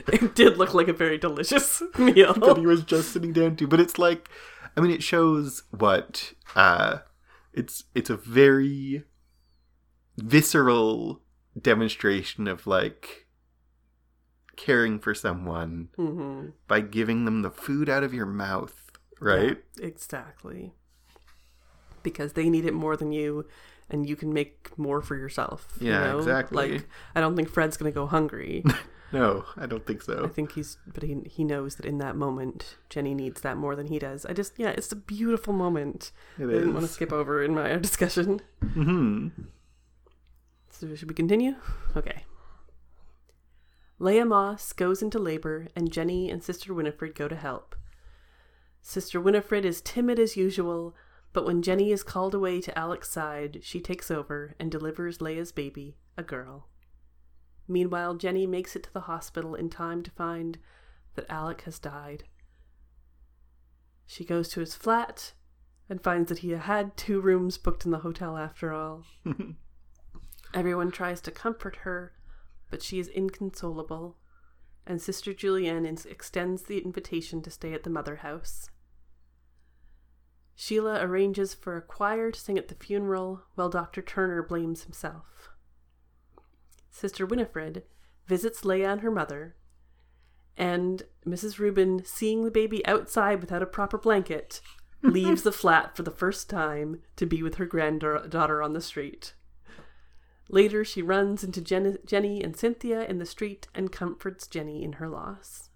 it 0.09 0.35
did 0.35 0.57
look 0.59 0.75
like 0.75 0.89
a 0.89 0.93
very 0.93 1.19
delicious 1.19 1.83
meal. 1.99 2.33
that 2.35 2.57
he 2.59 2.67
was 2.67 2.83
just 2.83 3.13
sitting 3.13 3.33
down 3.33 3.57
to. 3.57 3.67
But 3.67 3.81
it's 3.81 3.99
like, 3.99 4.29
I 4.77 4.81
mean, 4.81 4.91
it 4.91 5.03
shows 5.03 5.63
what 5.71 6.33
uh, 6.55 6.99
it's 7.53 7.85
it's 7.95 8.11
a 8.11 8.17
very 8.17 9.05
visceral 10.17 11.21
demonstration 11.61 12.47
of 12.49 12.67
like 12.67 13.27
caring 14.57 14.99
for 14.99 15.15
someone 15.15 15.89
hmm 15.97 16.47
by 16.69 16.81
giving 16.81 17.25
them 17.25 17.43
the 17.43 17.51
food 17.51 17.89
out 17.89 18.03
of 18.03 18.15
your 18.15 18.27
mouth, 18.27 18.91
right? 19.21 19.59
Exactly. 19.81 20.73
Because 22.03 22.33
they 22.33 22.49
need 22.49 22.65
it 22.65 22.75
more 22.75 22.97
than 22.97 23.13
you, 23.13 23.47
and 23.91 24.09
you 24.09 24.17
can 24.17 24.33
make 24.33 24.77
more 24.77 25.01
for 25.03 25.17
yourself. 25.17 25.77
you 25.81 25.91
Yeah, 25.91 26.13
know? 26.13 26.19
exactly. 26.19 26.73
Like, 26.73 26.89
I 27.15 27.21
don't 27.21 27.37
think 27.37 27.49
Fred's 27.49 27.77
gonna 27.77 27.93
go 27.93 28.07
hungry. 28.07 28.65
No, 29.13 29.45
I 29.57 29.67
don't 29.67 29.87
think 29.87 30.03
so. 30.03 30.25
I 30.25 30.29
think 30.29 30.53
he's, 30.53 30.79
but 30.87 31.03
he 31.03 31.17
he 31.27 31.45
knows 31.45 31.77
that 31.77 31.87
in 31.87 31.99
that 31.99 32.17
moment, 32.17 32.77
Jenny 32.89 33.15
needs 33.15 33.43
that 33.43 33.57
more 33.57 33.77
than 33.77 33.89
he 33.89 33.99
does. 33.99 34.25
I 34.25 34.33
just, 34.33 34.59
yeah, 34.59 34.71
it's 34.71 34.91
a 34.93 34.97
beautiful 34.97 35.53
moment. 35.53 36.13
It 36.39 36.45
I 36.45 36.53
didn't 36.53 36.75
want 36.75 36.87
to 36.87 36.93
skip 36.93 37.13
over 37.13 37.43
in 37.43 37.55
my 37.55 37.77
discussion. 37.77 38.41
hmm 38.63 39.29
So 40.71 40.95
should 40.95 41.09
we 41.09 41.15
continue? 41.15 41.57
Okay. 41.97 42.25
Leah 43.99 44.25
Moss 44.25 44.73
goes 44.73 45.01
into 45.03 45.19
labor, 45.19 45.69
and 45.77 45.93
Jenny 45.93 46.29
and 46.31 46.43
Sister 46.43 46.75
Winifred 46.75 47.15
go 47.15 47.29
to 47.29 47.37
help. 47.37 47.77
Sister 48.81 49.21
Winifred 49.21 49.65
is 49.65 49.81
timid 49.81 50.19
as 50.19 50.37
usual, 50.37 50.97
but 51.33 51.47
when 51.47 51.63
Jenny 51.63 51.93
is 51.93 52.03
called 52.03 52.35
away 52.35 52.61
to 52.63 52.77
Alec's 52.77 53.09
side, 53.11 53.61
she 53.63 53.79
takes 53.81 54.11
over 54.11 54.55
and 54.59 54.73
delivers 54.73 55.21
Leah's 55.21 55.53
baby, 55.53 55.97
a 56.19 56.23
girl. 56.25 56.67
Meanwhile, 57.69 58.17
Jenny 58.17 58.47
makes 58.47 58.77
it 58.77 58.83
to 58.85 58.93
the 58.93 59.01
hospital 59.01 59.55
in 59.55 59.71
time 59.71 60.03
to 60.03 60.11
find 60.11 60.59
that 61.15 61.31
Alec 61.31 61.63
has 61.63 61.79
died. 61.79 62.25
She 64.07 64.25
goes 64.25 64.49
to 64.51 64.61
his 64.61 64.75
flat 64.75 65.33
and 65.89 66.03
finds 66.03 66.29
that 66.29 66.39
he 66.39 66.51
had 66.51 66.97
two 66.97 67.21
rooms 67.21 67.59
booked 67.59 67.85
in 67.85 67.91
the 67.91 67.99
hotel 67.99 68.37
after 68.37 68.73
all. 68.73 69.05
Everyone 70.55 70.91
tries 70.91 71.21
to 71.23 71.31
comfort 71.31 71.77
her, 71.77 72.13
but 72.71 72.83
she 72.83 72.99
is 72.99 73.09
inconsolable, 73.09 74.17
and 74.87 75.01
Sister 75.01 75.33
Julienne 75.33 75.87
ins- 75.87 76.07
extends 76.07 76.63
the 76.63 76.79
invitation 76.79 77.43
to 77.43 77.51
stay 77.51 77.73
at 77.73 77.85
the 77.85 77.91
mother 77.91 78.17
house. 78.17 78.69
Sheila 80.55 81.03
arranges 81.03 81.55
for 81.55 81.77
a 81.77 81.83
choir 81.83 82.31
to 82.31 82.39
sing 82.39 82.59
at 82.59 82.69
the 82.69 82.75
funeral, 82.75 83.43
while 83.55 83.71
Dr. 83.71 84.03
Turner 84.03 84.43
blames 84.43 84.85
himself. 84.85 85.52
Sister 86.93 87.27
Winifred 87.27 87.83
visits 88.27 88.65
Leah 88.65 88.93
and 88.93 89.01
her 89.01 89.11
mother, 89.11 89.57
and 90.57 91.03
Mrs. 91.27 91.59
Rubin, 91.59 92.05
seeing 92.05 92.45
the 92.45 92.51
baby 92.51 92.87
outside 92.87 93.41
without 93.41 93.63
a 93.63 93.67
proper 93.67 93.99
blanket, 93.99 94.61
leaves 95.03 95.43
the 95.43 95.51
flat 95.51 95.97
for 95.97 96.03
the 96.03 96.11
first 96.11 96.49
time 96.49 97.01
to 97.17 97.27
be 97.27 97.43
with 97.43 97.57
her 97.57 97.67
granddaughter 97.67 98.63
on 98.63 98.75
the 98.75 98.81
street. 98.81 99.35
Later, 100.49 100.85
she 100.85 101.03
runs 101.03 101.43
into 101.43 101.63
Jen- 101.63 101.99
Jenny 102.05 102.43
and 102.43 102.55
Cynthia 102.55 103.05
in 103.07 103.19
the 103.19 103.27
street 103.27 103.69
and 103.75 103.91
comforts 103.91 104.47
Jenny 104.47 104.85
in 104.85 104.95
her 104.95 105.09
loss. 105.09 105.71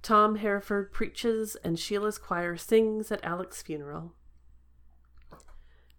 Tom 0.00 0.36
Hereward 0.36 0.92
preaches 0.92 1.56
and 1.56 1.76
Sheila's 1.76 2.18
choir 2.18 2.56
sings 2.56 3.10
at 3.10 3.24
Alec's 3.24 3.62
funeral. 3.62 4.14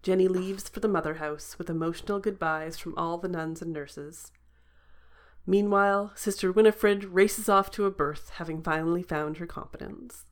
Jenny 0.08 0.26
leaves 0.26 0.70
for 0.70 0.80
the 0.80 0.88
mother 0.88 1.16
house 1.16 1.58
with 1.58 1.68
emotional 1.68 2.18
goodbyes 2.18 2.78
from 2.78 2.96
all 2.96 3.18
the 3.18 3.28
nuns 3.28 3.60
and 3.60 3.74
nurses. 3.74 4.32
Meanwhile, 5.46 6.12
Sister 6.14 6.50
Winifred 6.50 7.04
races 7.04 7.46
off 7.46 7.70
to 7.72 7.84
a 7.84 7.90
birth, 7.90 8.30
having 8.36 8.62
finally 8.62 9.02
found 9.02 9.36
her 9.36 9.46
competence. 9.46 10.24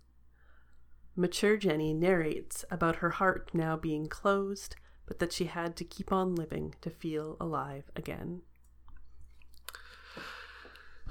Mature 1.15 1.59
Jenny 1.59 1.93
narrates 1.93 2.65
about 2.71 2.97
her 2.97 3.11
heart 3.11 3.51
now 3.53 3.77
being 3.77 4.07
closed, 4.07 4.77
but 5.05 5.19
that 5.19 5.35
she 5.35 5.45
had 5.45 5.77
to 5.77 5.85
keep 5.85 6.11
on 6.11 6.35
living 6.35 6.75
to 6.81 6.89
feel 6.89 7.37
alive 7.39 7.91
again. 7.95 8.41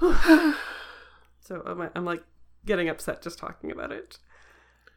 so 0.00 1.62
I'm, 1.64 1.88
I'm 1.94 2.04
like 2.04 2.24
getting 2.64 2.88
upset 2.88 3.22
just 3.22 3.38
talking 3.38 3.70
about 3.70 3.92
it. 3.92 4.18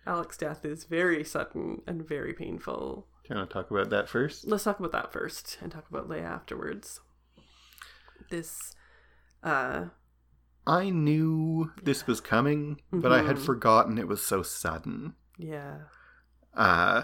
Alec's 0.07 0.37
death 0.37 0.65
is 0.65 0.85
very 0.85 1.23
sudden 1.23 1.83
and 1.85 2.07
very 2.07 2.33
painful. 2.33 3.05
Do 3.29 3.35
you 3.35 3.39
want 3.41 3.49
to 3.51 3.53
talk 3.53 3.69
about 3.69 3.91
that 3.91 4.09
first? 4.09 4.47
Let's 4.47 4.63
talk 4.63 4.79
about 4.79 4.91
that 4.91 5.13
first 5.13 5.59
and 5.61 5.71
talk 5.71 5.87
about 5.87 6.09
Leah 6.09 6.23
afterwards. 6.23 6.99
This, 8.31 8.75
uh, 9.43 9.85
I 10.65 10.89
knew 10.89 11.71
this 11.83 12.07
was 12.07 12.21
coming, 12.21 12.81
but 12.91 13.11
I 13.11 13.21
had 13.21 13.35
Mhm. 13.35 13.45
forgotten 13.45 13.99
it 13.99 14.07
was 14.07 14.25
so 14.25 14.41
sudden. 14.41 15.13
yeah, 15.37 15.81
Uh, 16.55 17.03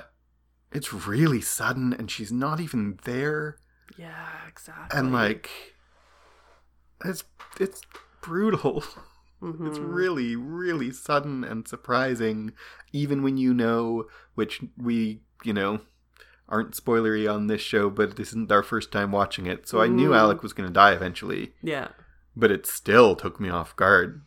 it's 0.71 0.91
really 0.91 1.41
sudden, 1.41 1.93
and 1.93 2.09
she's 2.09 2.31
not 2.31 2.59
even 2.59 2.97
there. 3.03 3.59
yeah, 3.95 4.47
exactly. 4.47 4.97
and 4.99 5.13
like 5.13 5.75
it's 7.03 7.23
it's 7.59 7.81
brutal 8.21 8.83
Mhm. 9.41 9.67
it's 9.67 9.79
really 9.79 10.35
really 10.35 10.91
sudden 10.91 11.43
and 11.43 11.67
surprising 11.67 12.51
even 12.91 13.21
when 13.21 13.37
you 13.37 13.53
know 13.53 14.05
which 14.33 14.63
we 14.77 15.21
you 15.43 15.53
know 15.53 15.81
aren't 16.47 16.71
spoilery 16.75 17.31
on 17.31 17.47
this 17.47 17.61
show 17.61 17.89
but 17.89 18.15
this 18.17 18.29
isn't 18.29 18.51
our 18.51 18.63
first 18.63 18.91
time 18.91 19.11
watching 19.11 19.45
it 19.47 19.67
so 19.67 19.81
i 19.81 19.87
knew 19.87 20.09
Mm. 20.09 20.17
alec 20.17 20.43
was 20.43 20.53
going 20.53 20.67
to 20.67 20.73
die 20.73 20.91
eventually 20.93 21.53
yeah, 21.63 21.87
but 22.35 22.51
it 22.51 22.65
still 22.65 23.15
took 23.15 23.39
me 23.39 23.49
off 23.49 23.75
guard 23.75 24.21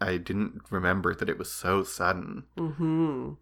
i 0.00 0.16
didn't 0.16 0.60
remember 0.70 1.14
that 1.14 1.28
it 1.30 1.38
was 1.38 1.50
so 1.50 1.82
sudden 1.82 2.44
mm-hmm. 2.58 3.32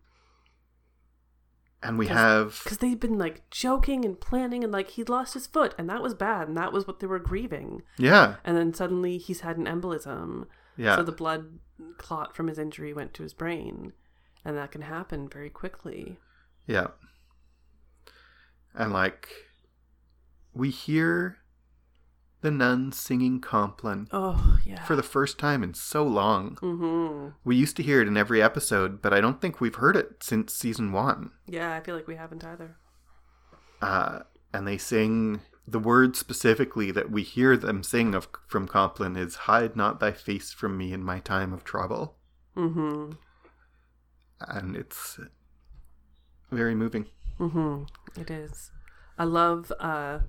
and 1.83 1.99
we 1.99 2.07
'Cause- 2.07 2.17
have 2.17 2.61
because 2.65 2.79
they've 2.79 3.01
been 3.01 3.19
like 3.19 3.49
joking 3.51 4.05
and 4.05 4.21
planning, 4.21 4.63
and 4.63 4.73
like 4.73 4.91
he'd 4.91 5.09
lost 5.09 5.35
his 5.35 5.47
foot, 5.49 5.75
and 5.77 5.89
that 5.91 6.03
was 6.03 6.15
bad, 6.15 6.47
and 6.49 6.57
that 6.57 6.73
was 6.73 6.87
what 6.87 7.01
they 7.01 7.07
were 7.07 7.19
grieving. 7.19 7.83
yeah 7.99 8.37
And 8.45 8.57
then 8.57 8.73
suddenly 8.73 9.19
he's 9.19 9.41
had 9.41 9.57
an 9.57 9.67
embolism, 9.67 10.47
yeah 10.77 10.97
so 10.97 11.03
the 11.03 11.13
blood 11.13 11.59
clot 11.99 12.37
from 12.37 12.47
his 12.47 12.59
injury 12.59 12.93
went 12.93 13.13
to 13.15 13.23
his 13.25 13.35
brain, 13.35 13.93
and 14.45 14.57
that 14.57 14.71
can 14.71 14.83
happen 14.83 15.29
very 15.29 15.51
quickly. 15.51 16.19
Yeah. 16.67 16.89
And 18.75 18.93
like 18.93 19.29
we 20.55 20.71
hear 20.71 21.39
the 22.41 22.51
nuns 22.51 22.99
singing 22.99 23.41
Compline 23.41 24.09
Oh 24.13 24.59
yeah. 24.65 24.83
for 24.85 24.97
the 24.97 25.03
first 25.03 25.39
time 25.39 25.63
in 25.63 25.75
so 25.75 26.05
long. 26.05 26.57
mm-hmm. 26.57 27.29
We 27.45 27.55
used 27.57 27.77
to 27.77 27.83
hear 27.83 28.01
it 28.03 28.09
in 28.09 28.17
every 28.17 28.43
episode, 28.43 29.01
but 29.01 29.13
I 29.13 29.21
don't 29.21 29.41
think 29.41 29.61
we've 29.61 29.77
heard 29.77 29.97
it 29.97 30.23
since 30.23 30.53
season 30.55 30.91
1. 30.93 31.31
Yeah, 31.47 31.75
I 31.75 31.81
feel 31.81 31.95
like 31.95 32.09
we 32.09 32.17
haven't 32.17 32.45
either. 32.45 32.77
Uh 33.81 34.21
and 34.53 34.67
they 34.67 34.77
sing 34.79 35.41
the 35.67 35.79
word 35.79 36.17
specifically 36.17 36.91
that 36.91 37.11
we 37.11 37.23
hear 37.23 37.57
them 37.57 37.83
sing 37.85 38.15
of 38.15 38.29
from 38.49 38.67
Compline 38.67 39.17
is 39.17 39.35
hide 39.47 39.77
not 39.77 40.01
thy 40.01 40.11
face 40.13 40.53
from 40.53 40.77
me 40.77 40.93
in 40.93 41.05
my 41.05 41.21
time 41.21 41.53
of 41.53 41.63
trouble. 41.65 42.17
Mm-hmm. 42.57 43.13
And 44.49 44.77
it's 44.77 45.21
very 46.51 46.75
moving. 46.75 47.07
Mm-hmm. 47.41 48.21
It 48.21 48.31
is. 48.31 48.71
I 49.19 49.25
love 49.25 49.73
uh 49.79 50.21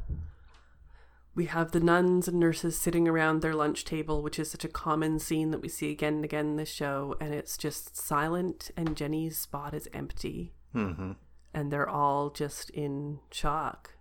we 1.36 1.45
have 1.45 1.72
the 1.72 1.80
nuns 1.80 2.28
and 2.28 2.39
nurses 2.39 2.78
sitting 2.78 3.08
around 3.08 3.41
their 3.41 3.56
lunch 3.56 3.86
table, 3.86 4.22
which 4.22 4.38
is 4.38 4.51
such 4.51 4.64
a 4.64 4.68
common 4.70 5.18
scene 5.18 5.49
that 5.49 5.62
we 5.62 5.68
see 5.68 5.89
again 5.91 6.16
and 6.16 6.26
again 6.26 6.45
in 6.49 6.56
the 6.58 6.66
show, 6.66 7.16
and 7.20 7.34
it's 7.34 7.58
just 7.58 7.97
silent 7.97 8.70
and 8.78 8.95
Jenny's 8.95 9.38
spot 9.38 9.74
is 9.74 9.89
empty. 9.93 10.54
Mhm. 10.76 11.16
and 11.56 11.72
they're 11.72 11.88
all 11.89 12.32
just 12.32 12.72
in 12.72 13.20
shock. 13.32 13.91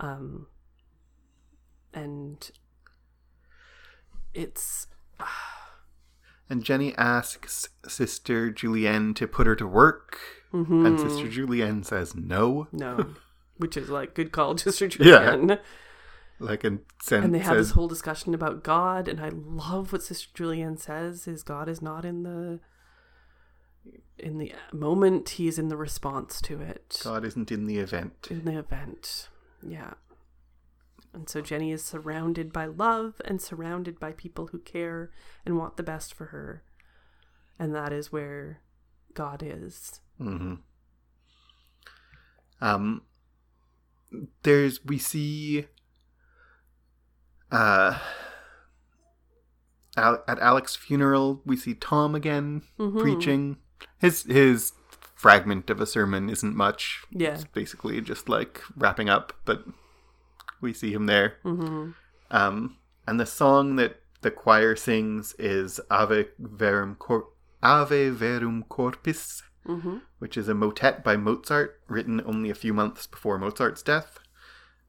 Um, 0.00 0.46
and 1.92 2.50
it's 4.34 4.86
And 6.50 6.64
Jenny 6.64 6.94
asks 6.96 7.68
Sister 7.86 8.50
Julienne 8.50 9.12
to 9.14 9.26
put 9.28 9.46
her 9.46 9.54
to 9.56 9.66
work, 9.66 10.18
Mm-hmm. 10.52 10.86
and 10.86 10.98
Sister 11.00 11.28
Julienne 11.28 11.82
says 11.82 12.14
no. 12.14 12.68
no, 12.72 13.14
which 13.58 13.76
is 13.76 13.88
like 13.90 14.14
good 14.14 14.32
call, 14.32 14.56
Sister 14.58 14.88
Yeah. 15.00 15.56
Like 16.40 16.62
and, 16.62 16.80
sen- 17.02 17.24
And 17.24 17.34
they 17.34 17.40
have 17.40 17.56
says, 17.56 17.68
this 17.68 17.74
whole 17.74 17.88
discussion 17.88 18.32
about 18.32 18.62
God, 18.62 19.08
and 19.08 19.20
I 19.20 19.30
love 19.30 19.92
what 19.92 20.04
Sister 20.04 20.28
Julienne 20.34 20.76
says: 20.76 21.26
"Is 21.26 21.42
God 21.42 21.68
is 21.68 21.82
not 21.82 22.04
in 22.04 22.22
the 22.22 22.60
in 24.18 24.38
the 24.38 24.52
moment; 24.72 25.30
He 25.30 25.48
is 25.48 25.58
in 25.58 25.68
the 25.68 25.76
response 25.76 26.40
to 26.42 26.60
it, 26.60 27.00
God 27.02 27.24
isn't 27.24 27.50
in 27.50 27.66
the 27.66 27.78
event. 27.78 28.28
in 28.30 28.44
the 28.44 28.56
event." 28.58 29.28
Yeah. 29.66 29.94
And 31.12 31.28
so 31.28 31.40
Jenny 31.40 31.72
is 31.72 31.84
surrounded 31.84 32.52
by 32.52 32.66
love 32.66 33.20
and 33.24 33.40
surrounded 33.42 33.98
by 33.98 34.12
people 34.12 34.48
who 34.48 34.58
care 34.60 35.10
and 35.44 35.58
want 35.58 35.76
the 35.76 35.82
best 35.82 36.14
for 36.14 36.26
her, 36.26 36.62
and 37.58 37.74
that 37.74 37.92
is 37.92 38.12
where 38.12 38.60
God 39.14 39.42
is. 39.44 40.00
Hmm 40.18 40.54
Um, 42.60 43.02
there's 44.42 44.84
we 44.84 44.98
see 44.98 45.66
uh 47.52 47.98
Al- 49.96 50.22
at 50.28 50.38
Alec's 50.40 50.76
funeral 50.76 51.42
we 51.44 51.56
see 51.56 51.74
Tom 51.74 52.14
again 52.14 52.62
Mhm. 52.78 53.00
preaching. 53.00 53.58
His 53.98 54.22
his 54.24 54.72
fragment 55.14 55.70
of 55.70 55.80
a 55.80 55.86
sermon 55.86 56.28
isn't 56.30 56.54
much. 56.54 57.02
Yeah. 57.10 57.34
It's 57.34 57.44
basically 57.44 58.00
just 58.00 58.28
like 58.28 58.62
wrapping 58.76 59.08
up, 59.08 59.32
but 59.44 59.64
we 60.60 60.72
see 60.72 60.92
him 60.92 61.06
there. 61.06 61.38
hmm 61.42 61.90
Um, 62.30 62.76
and 63.06 63.18
the 63.18 63.26
song 63.26 63.76
that 63.76 64.02
the 64.20 64.30
choir 64.30 64.76
sings 64.76 65.32
is 65.38 65.80
Ave 65.90 66.28
Verum 66.38 66.94
Cor- 66.96 67.30
Ave 67.62 68.10
Verum 68.10 68.62
Corpus, 68.68 69.42
hmm 69.68 69.98
which 70.18 70.36
is 70.36 70.48
a 70.48 70.54
motet 70.54 71.04
by 71.04 71.16
Mozart, 71.16 71.80
written 71.86 72.20
only 72.26 72.50
a 72.50 72.54
few 72.54 72.74
months 72.74 73.06
before 73.06 73.38
Mozart's 73.38 73.82
death. 73.82 74.18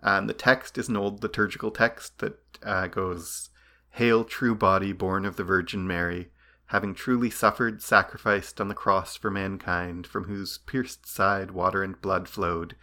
And 0.01 0.27
the 0.27 0.33
text 0.33 0.77
is 0.77 0.89
an 0.89 0.97
old 0.97 1.21
liturgical 1.21 1.69
text 1.69 2.17
that 2.19 2.39
uh, 2.63 2.87
goes, 2.87 3.49
"Hail, 3.91 4.23
true 4.23 4.55
body, 4.55 4.91
born 4.91 5.25
of 5.25 5.35
the 5.35 5.43
Virgin 5.43 5.85
Mary, 5.85 6.31
having 6.67 6.95
truly 6.95 7.29
suffered, 7.29 7.83
sacrificed 7.83 8.59
on 8.59 8.69
the 8.69 8.73
cross 8.73 9.15
for 9.15 9.29
mankind, 9.29 10.07
from 10.07 10.23
whose 10.23 10.57
pierced 10.57 11.05
side 11.05 11.51
water 11.51 11.83
and 11.83 12.01
blood 12.01 12.27
flowed, 12.27 12.75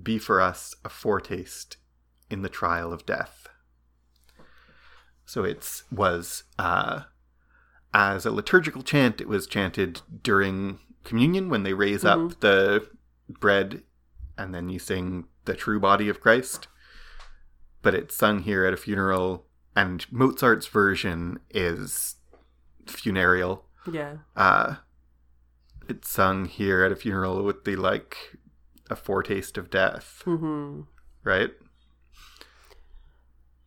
be 0.00 0.18
for 0.18 0.40
us 0.40 0.76
a 0.84 0.88
foretaste 0.88 1.78
in 2.30 2.42
the 2.42 2.48
trial 2.48 2.92
of 2.92 3.06
death." 3.06 3.48
So 5.24 5.42
it 5.42 5.82
was 5.90 6.44
uh, 6.58 7.02
as 7.92 8.24
a 8.24 8.30
liturgical 8.30 8.82
chant. 8.82 9.20
It 9.20 9.28
was 9.28 9.46
chanted 9.46 10.02
during 10.22 10.78
communion 11.08 11.48
when 11.48 11.62
they 11.62 11.72
raise 11.72 12.04
up 12.04 12.40
the 12.40 12.86
bread, 13.28 13.82
and 14.36 14.54
then 14.54 14.68
you 14.68 14.78
sing 14.78 15.26
the 15.44 15.54
true 15.54 15.80
body 15.80 16.08
of 16.08 16.20
Christ. 16.20 16.68
But 17.82 17.94
it's 17.94 18.14
sung 18.14 18.42
here 18.42 18.64
at 18.64 18.74
a 18.74 18.76
funeral, 18.76 19.46
and 19.74 20.04
Mozart's 20.12 20.66
version 20.66 21.40
is 21.50 22.16
funereal. 22.86 23.64
Yeah. 23.90 24.18
Uh, 24.36 24.76
it's 25.88 26.10
sung 26.10 26.44
here 26.44 26.84
at 26.84 26.92
a 26.92 26.96
funeral 26.96 27.42
with 27.42 27.64
the 27.64 27.76
like 27.76 28.16
a 28.90 28.96
foretaste 28.96 29.58
of 29.58 29.70
death, 29.70 30.22
hmm 30.24 30.82
right? 31.24 31.50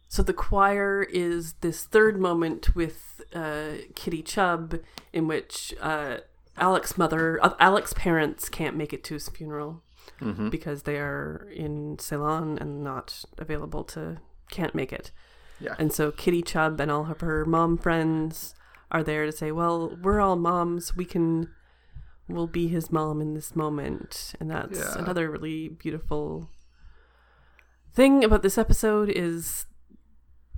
So 0.07 0.23
the 0.23 0.33
choir 0.33 1.03
is 1.03 1.53
this 1.61 1.85
third 1.85 2.19
moment 2.19 2.75
with 2.75 3.21
uh, 3.33 3.73
Kitty 3.95 4.21
Chubb, 4.21 4.79
in 5.13 5.27
which 5.27 5.73
uh, 5.79 6.17
Alec's 6.61 6.97
mother, 6.97 7.39
uh, 7.43 7.53
Alec's 7.59 7.93
parents 7.93 8.47
can't 8.47 8.77
make 8.77 8.93
it 8.93 9.03
to 9.05 9.15
his 9.15 9.27
funeral 9.29 9.81
hmm 10.19 10.49
because 10.49 10.83
they 10.83 10.97
are 10.97 11.47
in 11.53 11.97
Ceylon 11.99 12.57
and 12.59 12.83
not 12.83 13.23
available 13.37 13.83
to, 13.85 14.17
can't 14.51 14.75
make 14.75 14.93
it. 14.93 15.11
Yeah. 15.59 15.75
And 15.79 15.91
so 15.91 16.11
Kitty 16.11 16.41
Chubb 16.41 16.79
and 16.79 16.89
all 16.91 17.09
of 17.11 17.21
her 17.21 17.45
mom 17.45 17.77
friends 17.77 18.55
are 18.91 19.03
there 19.03 19.25
to 19.25 19.31
say, 19.31 19.51
well, 19.51 19.95
we're 20.01 20.19
all 20.19 20.35
moms. 20.35 20.95
We 20.95 21.05
can, 21.05 21.49
we'll 22.27 22.47
be 22.47 22.67
his 22.67 22.91
mom 22.91 23.21
in 23.21 23.33
this 23.35 23.55
moment. 23.55 24.33
And 24.39 24.49
that's 24.51 24.77
Yeah. 24.79 24.97
another 24.97 25.29
really 25.29 25.69
beautiful 25.69 26.49
thing 27.93 28.23
about 28.23 28.41
this 28.41 28.57
episode 28.57 29.09
is 29.09 29.65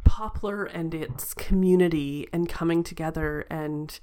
Poplar 0.03 0.65
and 0.65 0.93
its 0.93 1.33
community 1.33 2.27
and 2.33 2.47
coming 2.49 2.83
together 2.83 3.45
and 3.49 3.99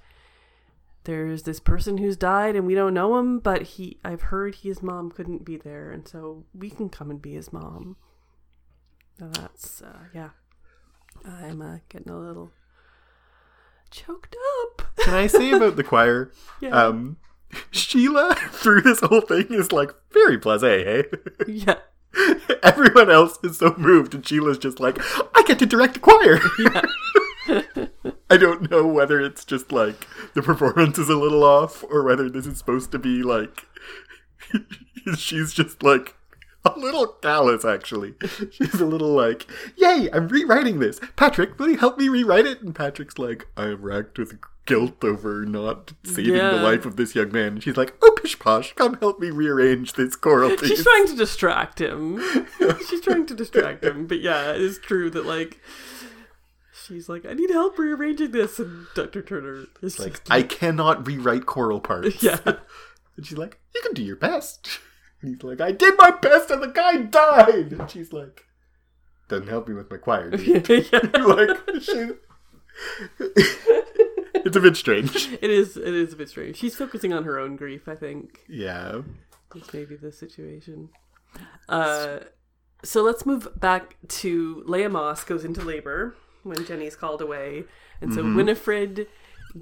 there's 1.04 1.44
this 1.44 1.60
person 1.60 1.98
who's 1.98 2.16
died 2.16 2.56
and 2.56 2.66
we 2.66 2.74
don't 2.74 2.94
know 2.94 3.18
him 3.18 3.38
but 3.38 3.62
he 3.62 3.98
I've 4.04 4.22
heard 4.22 4.56
his 4.56 4.82
mom 4.82 5.10
couldn't 5.10 5.44
be 5.44 5.56
there 5.56 5.90
and 5.90 6.06
so 6.06 6.44
we 6.54 6.70
can 6.70 6.88
come 6.88 7.10
and 7.10 7.20
be 7.20 7.34
his 7.34 7.52
mom. 7.52 7.96
Now 9.18 9.30
that's 9.32 9.82
uh, 9.82 10.04
yeah. 10.14 10.30
I'm 11.24 11.60
uh, 11.60 11.78
getting 11.88 12.10
a 12.10 12.18
little 12.18 12.52
choked 13.90 14.36
up. 14.62 14.82
Can 14.98 15.14
I 15.14 15.26
say 15.26 15.50
about 15.52 15.76
the 15.76 15.84
choir? 15.84 16.32
Yeah. 16.60 16.70
Um, 16.70 17.16
Sheila 17.70 18.34
through 18.50 18.82
this 18.82 19.00
whole 19.00 19.22
thing 19.22 19.46
is 19.50 19.72
like 19.72 19.94
very 20.12 20.38
blasé, 20.38 20.84
hey? 20.84 21.04
yeah. 21.46 21.76
Everyone 22.62 23.10
else 23.10 23.38
is 23.42 23.58
so 23.58 23.74
moved, 23.78 24.14
and 24.14 24.26
Sheila's 24.26 24.58
just 24.58 24.78
like, 24.80 24.98
I 25.34 25.42
get 25.46 25.58
to 25.60 25.66
direct 25.66 25.96
a 25.96 26.00
choir. 26.00 26.40
I 28.30 28.36
don't 28.36 28.70
know 28.70 28.86
whether 28.86 29.20
it's 29.20 29.44
just 29.44 29.72
like 29.72 30.06
the 30.34 30.42
performance 30.42 30.98
is 30.98 31.08
a 31.08 31.16
little 31.16 31.42
off, 31.44 31.82
or 31.90 32.02
whether 32.04 32.30
this 32.30 32.46
is 32.46 32.58
supposed 32.58 32.92
to 32.92 32.98
be 32.98 33.22
like 33.22 33.66
she's 35.16 35.52
just 35.52 35.82
like 35.82 36.14
a 36.64 36.78
little 36.78 37.06
callous. 37.06 37.64
Actually, 37.64 38.14
she's 38.50 38.80
a 38.80 38.86
little 38.86 39.12
like, 39.14 39.46
"Yay, 39.76 40.08
I'm 40.12 40.28
rewriting 40.28 40.78
this." 40.78 41.00
Patrick, 41.16 41.58
will 41.58 41.68
you 41.70 41.78
help 41.78 41.98
me 41.98 42.08
rewrite 42.08 42.46
it? 42.46 42.60
And 42.62 42.74
Patrick's 42.74 43.18
like, 43.18 43.46
"I 43.56 43.64
am 43.66 43.82
racked 43.82 44.18
with 44.18 44.38
guilt 44.66 45.02
over 45.02 45.44
not 45.46 45.92
saving 46.04 46.34
Yeah. 46.34 46.50
the 46.50 46.62
life 46.62 46.84
of 46.84 46.96
this 46.96 47.14
young 47.14 47.32
man." 47.32 47.54
And 47.54 47.62
she's 47.62 47.76
like, 47.78 47.94
"Oh, 48.02 48.14
pish 48.20 48.38
posh, 48.38 48.74
come 48.74 48.94
help 49.00 49.18
me 49.20 49.30
rearrange 49.30 49.94
this 49.94 50.16
choral 50.16 50.50
piece." 50.56 50.68
She's 50.68 50.84
trying 50.84 51.06
to 51.08 51.16
distract 51.16 51.80
him. 51.80 52.22
She's 52.88 53.00
trying 53.00 53.26
to 53.26 53.34
distract 53.34 53.82
him. 53.84 54.06
But 54.06 54.20
yeah, 54.20 54.52
it 54.52 54.60
is 54.60 54.78
true 54.78 55.08
that 55.10 55.24
like 55.26 55.60
she's 56.86 57.08
like, 57.08 57.26
I 57.26 57.34
need 57.34 57.50
help 57.50 57.78
rearranging 57.78 58.30
this 58.30 58.58
and 58.58 58.86
Dr. 58.94 59.22
Turner 59.22 59.66
is 59.82 59.98
like, 59.98 60.28
like 60.28 60.30
I 60.30 60.42
cannot 60.42 61.06
rewrite 61.06 61.46
choral 61.46 61.80
parts. 61.80 62.22
Yeah. 62.22 62.38
And 63.16 63.26
she's 63.26 63.36
like, 63.36 63.58
You 63.74 63.82
can 63.82 63.92
do 63.92 64.02
your 64.02 64.16
best. 64.16 64.80
And 65.20 65.30
he's 65.34 65.42
like, 65.42 65.60
I 65.60 65.72
did 65.72 65.94
my 65.98 66.10
best 66.10 66.50
and 66.50 66.62
the 66.62 66.68
guy 66.68 66.96
died. 66.96 67.72
And 67.72 67.90
she's 67.90 68.12
like, 68.12 68.46
Doesn't 69.28 69.48
help 69.48 69.68
me 69.68 69.74
with 69.74 69.90
my 69.90 69.98
choir. 69.98 70.30
dude." 70.30 70.68
yeah. 70.68 71.00
like, 71.12 71.58
she... 71.82 72.10
it's 74.34 74.56
a 74.56 74.60
bit 74.60 74.76
strange. 74.76 75.28
It 75.42 75.50
is 75.50 75.76
it 75.76 75.94
is 75.94 76.14
a 76.14 76.16
bit 76.16 76.28
strange. 76.30 76.56
She's 76.56 76.76
focusing 76.76 77.12
on 77.12 77.24
her 77.24 77.38
own 77.38 77.56
grief, 77.56 77.88
I 77.88 77.94
think. 77.94 78.40
Yeah. 78.48 79.02
Is 79.54 79.72
maybe 79.74 79.96
the 79.96 80.12
situation. 80.12 80.88
Uh 81.68 82.20
so 82.82 83.02
let's 83.02 83.26
move 83.26 83.48
back 83.56 83.96
to 84.08 84.62
Leah 84.66 84.88
Moss 84.88 85.24
goes 85.24 85.44
into 85.44 85.60
labor 85.60 86.14
when 86.42 86.64
Jenny's 86.64 86.96
called 86.96 87.20
away. 87.22 87.64
And 88.00 88.12
so 88.14 88.22
Winifred 88.34 89.06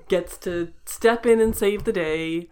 gets 0.09 0.37
to 0.39 0.72
step 0.85 1.26
in 1.26 1.41
and 1.41 1.55
save 1.57 1.85
the 1.85 1.93
day 1.93 2.51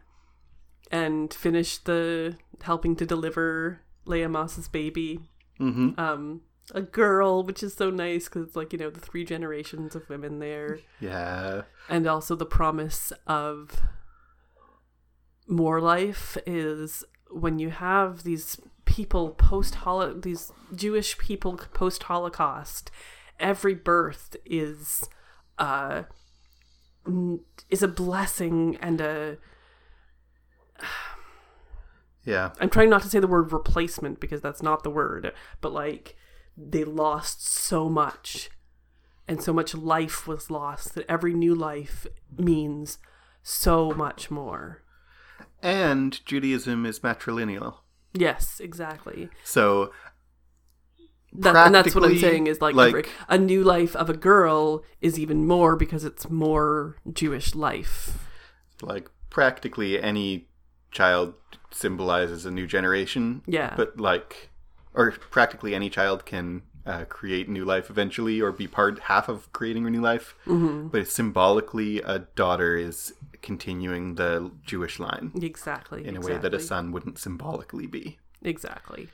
and 0.91 1.33
finish 1.33 1.79
the 1.79 2.37
helping 2.62 2.97
to 2.97 3.07
deliver 3.07 3.83
Leah 4.05 4.29
Moss's 4.29 4.68
baby. 4.68 5.20
hmm 5.59 5.91
Um 5.99 6.43
a 6.74 6.83
girl, 6.83 7.45
which 7.45 7.62
is 7.62 7.74
so 7.74 7.91
nice 7.91 8.24
because 8.24 8.49
it's 8.49 8.57
like, 8.57 8.72
you 8.72 8.79
know, 8.79 8.91
the 8.91 8.99
three 8.99 9.24
generations 9.24 9.95
of 9.95 10.09
women 10.09 10.41
there. 10.41 10.81
Yeah. 10.99 11.62
and 11.89 12.09
also 12.09 12.35
the 12.35 12.45
promise 12.47 13.12
of 13.27 13.83
more 15.47 15.81
life 15.81 16.37
is 16.45 17.05
when 17.31 17.59
you 17.59 17.70
have 17.70 18.24
these 18.24 18.61
people 18.85 19.31
post 19.31 19.77
these 20.22 20.53
Jewish 20.74 21.18
people 21.18 21.57
post 21.57 22.05
Holocaust, 22.05 22.91
every 23.39 23.74
birth 23.74 24.37
is 24.45 25.05
uh 25.59 26.03
is 27.70 27.82
a 27.82 27.89
blessing 27.89 28.76
and 28.80 29.01
a 29.01 29.39
Yeah. 32.24 32.51
I'm 32.61 32.70
trying 32.70 32.91
not 32.91 33.03
to 33.03 33.09
say 33.09 33.20
the 33.20 33.26
word 33.28 33.53
replacement 33.53 34.18
because 34.18 34.41
that's 34.41 34.62
not 34.62 34.82
the 34.82 34.91
word, 34.91 35.32
but 35.61 35.72
like 35.72 36.16
they 36.57 36.84
lost 36.84 37.47
so 37.47 37.89
much 37.89 38.51
and 39.28 39.43
so 39.43 39.53
much 39.53 39.74
life 39.74 40.26
was 40.26 40.51
lost 40.51 40.95
that 40.95 41.09
every 41.09 41.34
new 41.34 41.55
life 41.55 42.07
means 42.37 42.99
so 43.43 43.93
much 43.93 44.30
more. 44.30 44.82
and 45.62 46.24
Judaism 46.26 46.84
is 46.87 47.01
matrilineal. 47.01 47.78
Yes, 48.12 48.61
exactly. 48.61 49.28
So 49.45 49.93
That, 51.41 51.57
and 51.66 51.74
that's 51.74 51.95
what 51.95 52.05
I'm 52.05 52.18
saying 52.18 52.47
is 52.47 52.61
like, 52.61 52.74
like- 52.74 52.89
every- 52.89 53.05
a 53.28 53.39
new 53.39 53.62
life 53.62 53.95
of 53.97 54.09
a 54.11 54.16
girl 54.16 54.82
is 55.01 55.18
even 55.18 55.47
more 55.47 55.76
because 55.76 56.05
it's 56.05 56.28
more 56.30 56.97
Jewish 57.12 57.55
life. 57.55 58.18
like 58.82 59.09
practically 59.30 60.01
any 60.01 60.49
child 60.91 61.34
symbolizes 61.70 62.45
a 62.47 62.51
new 62.51 62.66
generation. 62.66 63.43
Yeah. 63.47 63.74
But 63.76 63.99
like, 64.01 64.51
or 64.95 65.11
practically 65.12 65.74
any 65.74 65.89
child 65.91 66.24
can 66.26 66.62
uh, 66.87 67.05
create 67.07 67.49
new 67.49 67.64
life 67.64 67.91
eventually, 67.91 68.41
or 68.41 68.53
be 68.53 68.66
part 68.68 68.99
half 69.01 69.28
of 69.28 69.53
creating 69.53 69.87
a 69.87 69.91
new 69.91 70.01
life. 70.01 70.34
Mm-hmm. 70.47 70.89
But 70.89 71.09
symbolically, 71.09 72.01
a 72.03 72.20
daughter 72.37 72.76
is 72.76 73.12
continuing 73.43 74.14
the 74.14 74.51
Jewish 74.64 74.99
line 75.01 75.32
Exactly. 75.43 76.07
in 76.07 76.16
a 76.16 76.20
way 76.20 76.37
that 76.39 76.55
a 76.55 76.61
son 76.61 76.93
wouldn't 76.93 77.18
symbolically 77.18 77.87
be. 77.87 78.18
Exactly. 78.43 79.09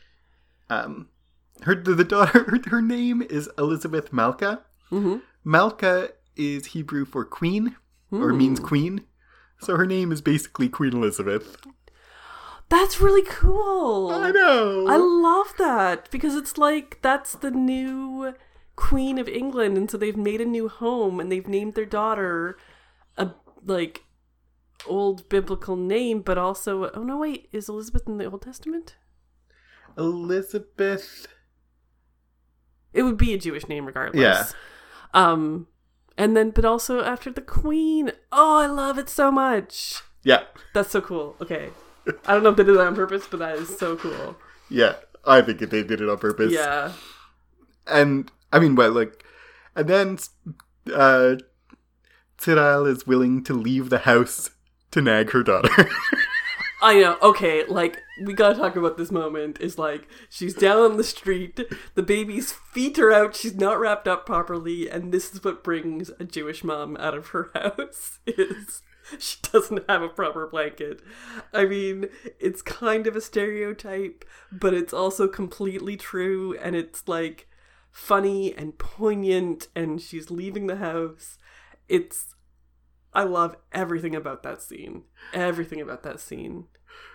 Um, 0.71 1.09
her 1.65 1.75
the, 1.75 1.95
the 1.95 2.05
daughter 2.05 2.61
her, 2.71 2.83
name 2.83 3.23
is 3.23 3.49
Elizabeth 3.59 4.13
Malka. 4.13 4.63
Mm-hmm. 4.91 5.19
Malka 5.45 6.11
is 6.37 6.67
Hebrew 6.67 7.05
for 7.05 7.25
queen, 7.25 7.77
or 8.11 8.33
means 8.33 8.61
queen. 8.61 9.03
So 9.61 9.77
her 9.77 9.87
name 9.87 10.11
is 10.11 10.21
basically 10.21 10.69
Queen 10.69 10.93
Elizabeth. 10.93 11.57
That's 12.69 13.01
really 13.01 13.23
cool. 13.23 14.11
I 14.11 14.31
know. 14.31 14.87
I 14.89 14.97
love 14.97 15.55
that 15.59 16.11
because 16.11 16.35
it's 16.35 16.59
like 16.59 16.99
that's 17.03 17.35
the 17.35 17.51
new 17.51 18.35
Queen 18.77 19.19
of 19.19 19.29
England, 19.29 19.77
and 19.77 19.91
so 19.91 19.97
they've 19.97 20.17
made 20.17 20.41
a 20.41 20.47
new 20.47 20.69
home 20.69 21.21
and 21.21 21.31
they've 21.31 21.47
named 21.47 21.75
their 21.75 21.87
daughter 21.87 22.57
a 23.17 23.31
like 23.65 24.05
old 24.87 25.29
biblical 25.29 25.77
name, 25.77 26.23
but 26.23 26.39
also 26.39 26.91
oh 26.93 27.03
no 27.03 27.19
wait, 27.19 27.49
is 27.53 27.69
Elizabeth 27.69 28.09
in 28.09 28.19
the 28.19 28.25
Old 28.25 28.43
Testament? 28.43 28.97
Elizabeth. 29.97 31.29
It 32.93 33.03
would 33.03 33.17
be 33.17 33.35
a 33.35 33.39
Jewish 33.39 33.69
name 33.69 33.87
regardless. 33.87 34.21
Yeah. 34.21 34.45
Um, 35.15 35.67
and 36.17 36.37
then 36.37 36.51
but 36.51 36.65
also 36.65 37.03
after 37.03 37.31
the 37.31 37.41
Queen. 37.41 38.13
Oh, 38.31 38.59
I 38.59 38.67
love 38.67 38.99
it 38.99 39.09
so 39.09 39.31
much. 39.31 40.03
Yeah, 40.25 40.45
That's 40.73 40.91
so 40.91 41.01
cool. 41.01 41.37
Okay. 41.41 41.71
I 42.27 42.35
don't 42.35 42.43
know 42.45 42.51
if 42.51 42.57
they 42.57 42.63
did 42.65 42.77
that 42.77 42.87
on 42.87 42.95
purpose, 42.95 43.27
but 43.29 43.39
that 43.41 43.57
is 43.57 43.77
so 43.77 43.97
cool. 43.97 44.37
yeah. 44.71 44.95
I 45.25 45.41
think 45.41 45.61
they 45.61 45.85
did 45.85 46.01
it 46.01 46.09
on 46.09 46.19
purpose. 46.19 46.53
Yeah. 46.53 46.93
And 47.87 48.31
I 48.53 48.59
mean, 48.59 48.75
well, 48.75 48.91
like, 48.91 49.25
and 49.77 49.89
then 49.89 50.19
uh, 50.93 51.37
Tyrell 52.39 52.87
is 52.87 53.07
willing 53.07 53.45
to 53.45 53.55
leave 53.55 53.89
the 53.89 53.99
house 53.99 54.51
to 54.91 55.01
nag 55.01 55.31
her 55.31 55.43
daughter. 55.45 55.69
I 56.83 56.99
know. 57.01 57.17
Okay, 57.23 57.65
like 57.67 58.01
we 58.25 58.35
gotta 58.35 58.59
talk 58.59 58.77
about 58.77 58.97
this 58.97 59.11
moment. 59.11 59.61
Is 59.61 59.79
like 59.79 60.09
she's 60.29 60.55
down 60.55 60.79
on 60.79 60.97
the 60.97 61.05
street, 61.05 61.61
the 61.95 62.03
baby's 62.03 62.53
feet 62.53 62.99
are 62.99 63.13
out, 63.13 63.37
she's 63.37 63.55
not 63.55 63.79
wrapped 63.81 64.09
up 64.09 64.27
properly, 64.27 64.89
and 64.89 65.13
this 65.13 65.33
is 65.33 65.43
what 65.43 65.65
brings 65.65 66.11
a 66.21 66.25
Jewish 66.25 66.65
mom 66.65 66.97
out 66.99 67.15
of 67.15 67.29
her 67.29 67.51
house. 67.55 68.19
Is 68.27 68.83
she 69.19 69.39
doesn't 69.51 69.89
have 69.89 70.03
a 70.03 70.09
proper 70.09 70.47
blanket. 70.47 71.01
I 71.53 71.65
mean, 71.65 72.07
it's 72.39 72.63
kind 72.63 73.07
of 73.07 73.17
a 73.17 73.21
stereotype, 73.21 74.25
but 74.51 74.75
it's 74.75 74.93
also 74.93 75.29
completely 75.29 75.97
true, 75.97 76.57
and 76.61 76.77
it's 76.77 77.07
like 77.09 77.49
funny 77.91 78.55
and 78.55 78.79
poignant. 78.79 79.69
And 79.75 80.01
she's 80.01 80.31
leaving 80.31 80.67
the 80.67 80.77
house. 80.77 81.39
It's 81.89 82.35
I 83.15 83.25
love 83.25 83.57
everything 83.73 84.15
about 84.15 84.43
that 84.43 84.63
scene. 84.63 85.03
Everything 85.35 85.81
about 85.81 86.03
that 86.05 86.21
scene. 86.21 86.67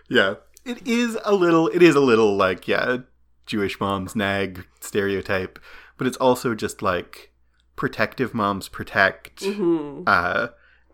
Yeah. 0.10 0.36
It 0.68 0.86
is 0.86 1.18
a 1.24 1.34
little 1.34 1.70
it 1.70 1.82
is 1.82 1.96
a 1.96 2.02
little 2.02 2.36
like, 2.36 2.68
yeah, 2.68 2.98
Jewish 3.46 3.80
moms 3.80 4.16
nag 4.16 4.66
stereotype, 4.82 5.60
but 5.98 6.08
it's 6.08 6.18
also 6.18 6.54
just 6.54 6.82
like 6.82 7.32
protective 7.76 8.34
moms 8.34 8.68
protect. 8.68 9.44
Hmm. 9.46 10.04
Uh 10.06 10.50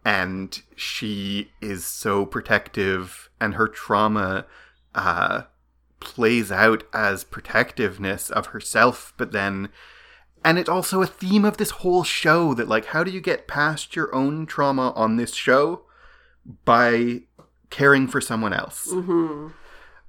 and 0.06 0.62
she 0.76 1.50
is 1.62 1.86
so 1.86 2.26
protective 2.26 3.30
and 3.40 3.56
her 3.56 3.68
trauma 3.68 4.46
uh 4.94 5.44
plays 6.00 6.52
out 6.52 6.84
as 6.94 7.24
protectiveness 7.24 8.30
of 8.30 8.48
herself, 8.48 9.14
but 9.18 9.32
then 9.32 9.70
and 10.46 10.60
it's 10.60 10.70
also 10.70 11.02
a 11.02 11.08
theme 11.08 11.46
of 11.46 11.58
this 11.58 11.72
whole 11.72 12.04
show 12.04 12.54
that 12.54 12.68
like 12.68 12.86
how 12.88 13.04
do 13.04 13.12
you 13.12 13.22
get 13.22 13.48
past 13.48 13.96
your 13.96 14.14
own 14.14 14.46
trauma 14.46 14.92
on 14.92 15.16
this 15.16 15.34
show 15.34 15.84
by 16.66 17.22
caring 17.70 18.08
for 18.08 18.22
someone 18.22 18.54
else 18.54 18.90
hmm 18.92 19.48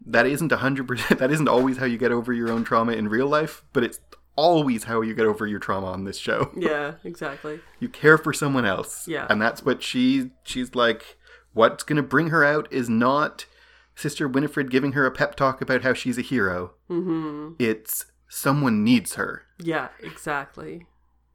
that 0.06 0.26
isn't 0.26 0.50
100% 0.52 1.18
that 1.18 1.30
isn't 1.30 1.48
always 1.48 1.78
how 1.78 1.86
you 1.86 1.98
get 1.98 2.12
over 2.12 2.32
your 2.32 2.50
own 2.50 2.64
trauma 2.64 2.92
in 2.92 3.08
real 3.08 3.26
life 3.26 3.64
but 3.72 3.82
it's 3.84 4.00
always 4.36 4.84
how 4.84 5.00
you 5.00 5.14
get 5.14 5.26
over 5.26 5.46
your 5.46 5.60
trauma 5.60 5.86
on 5.86 6.04
this 6.04 6.18
show 6.18 6.50
Yeah, 6.56 6.94
exactly. 7.04 7.60
you 7.80 7.88
care 7.88 8.18
for 8.18 8.32
someone 8.32 8.64
else 8.64 9.06
Yeah. 9.08 9.26
and 9.30 9.40
that's 9.40 9.64
what 9.64 9.82
she 9.82 10.30
she's 10.42 10.74
like 10.74 11.16
what's 11.52 11.84
going 11.84 11.96
to 11.96 12.02
bring 12.02 12.30
her 12.30 12.44
out 12.44 12.66
is 12.72 12.88
not 12.88 13.46
sister 13.94 14.26
winifred 14.26 14.70
giving 14.72 14.92
her 14.92 15.06
a 15.06 15.10
pep 15.12 15.36
talk 15.36 15.60
about 15.60 15.82
how 15.82 15.94
she's 15.94 16.18
a 16.18 16.22
hero 16.22 16.72
hmm 16.88 17.52
it's 17.60 18.06
someone 18.28 18.82
needs 18.82 19.14
her 19.14 19.42
Yeah, 19.60 19.88
exactly. 20.02 20.86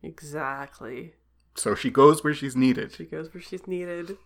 Exactly. 0.03 1.13
so 1.55 1.74
she 1.76 1.89
goes 1.89 2.24
where 2.24 2.34
she's 2.34 2.55
needed 2.55 2.91
She 2.93 3.05
goes 3.05 3.34
where 3.34 3.41
she's 3.41 3.65
needed. 3.67 4.17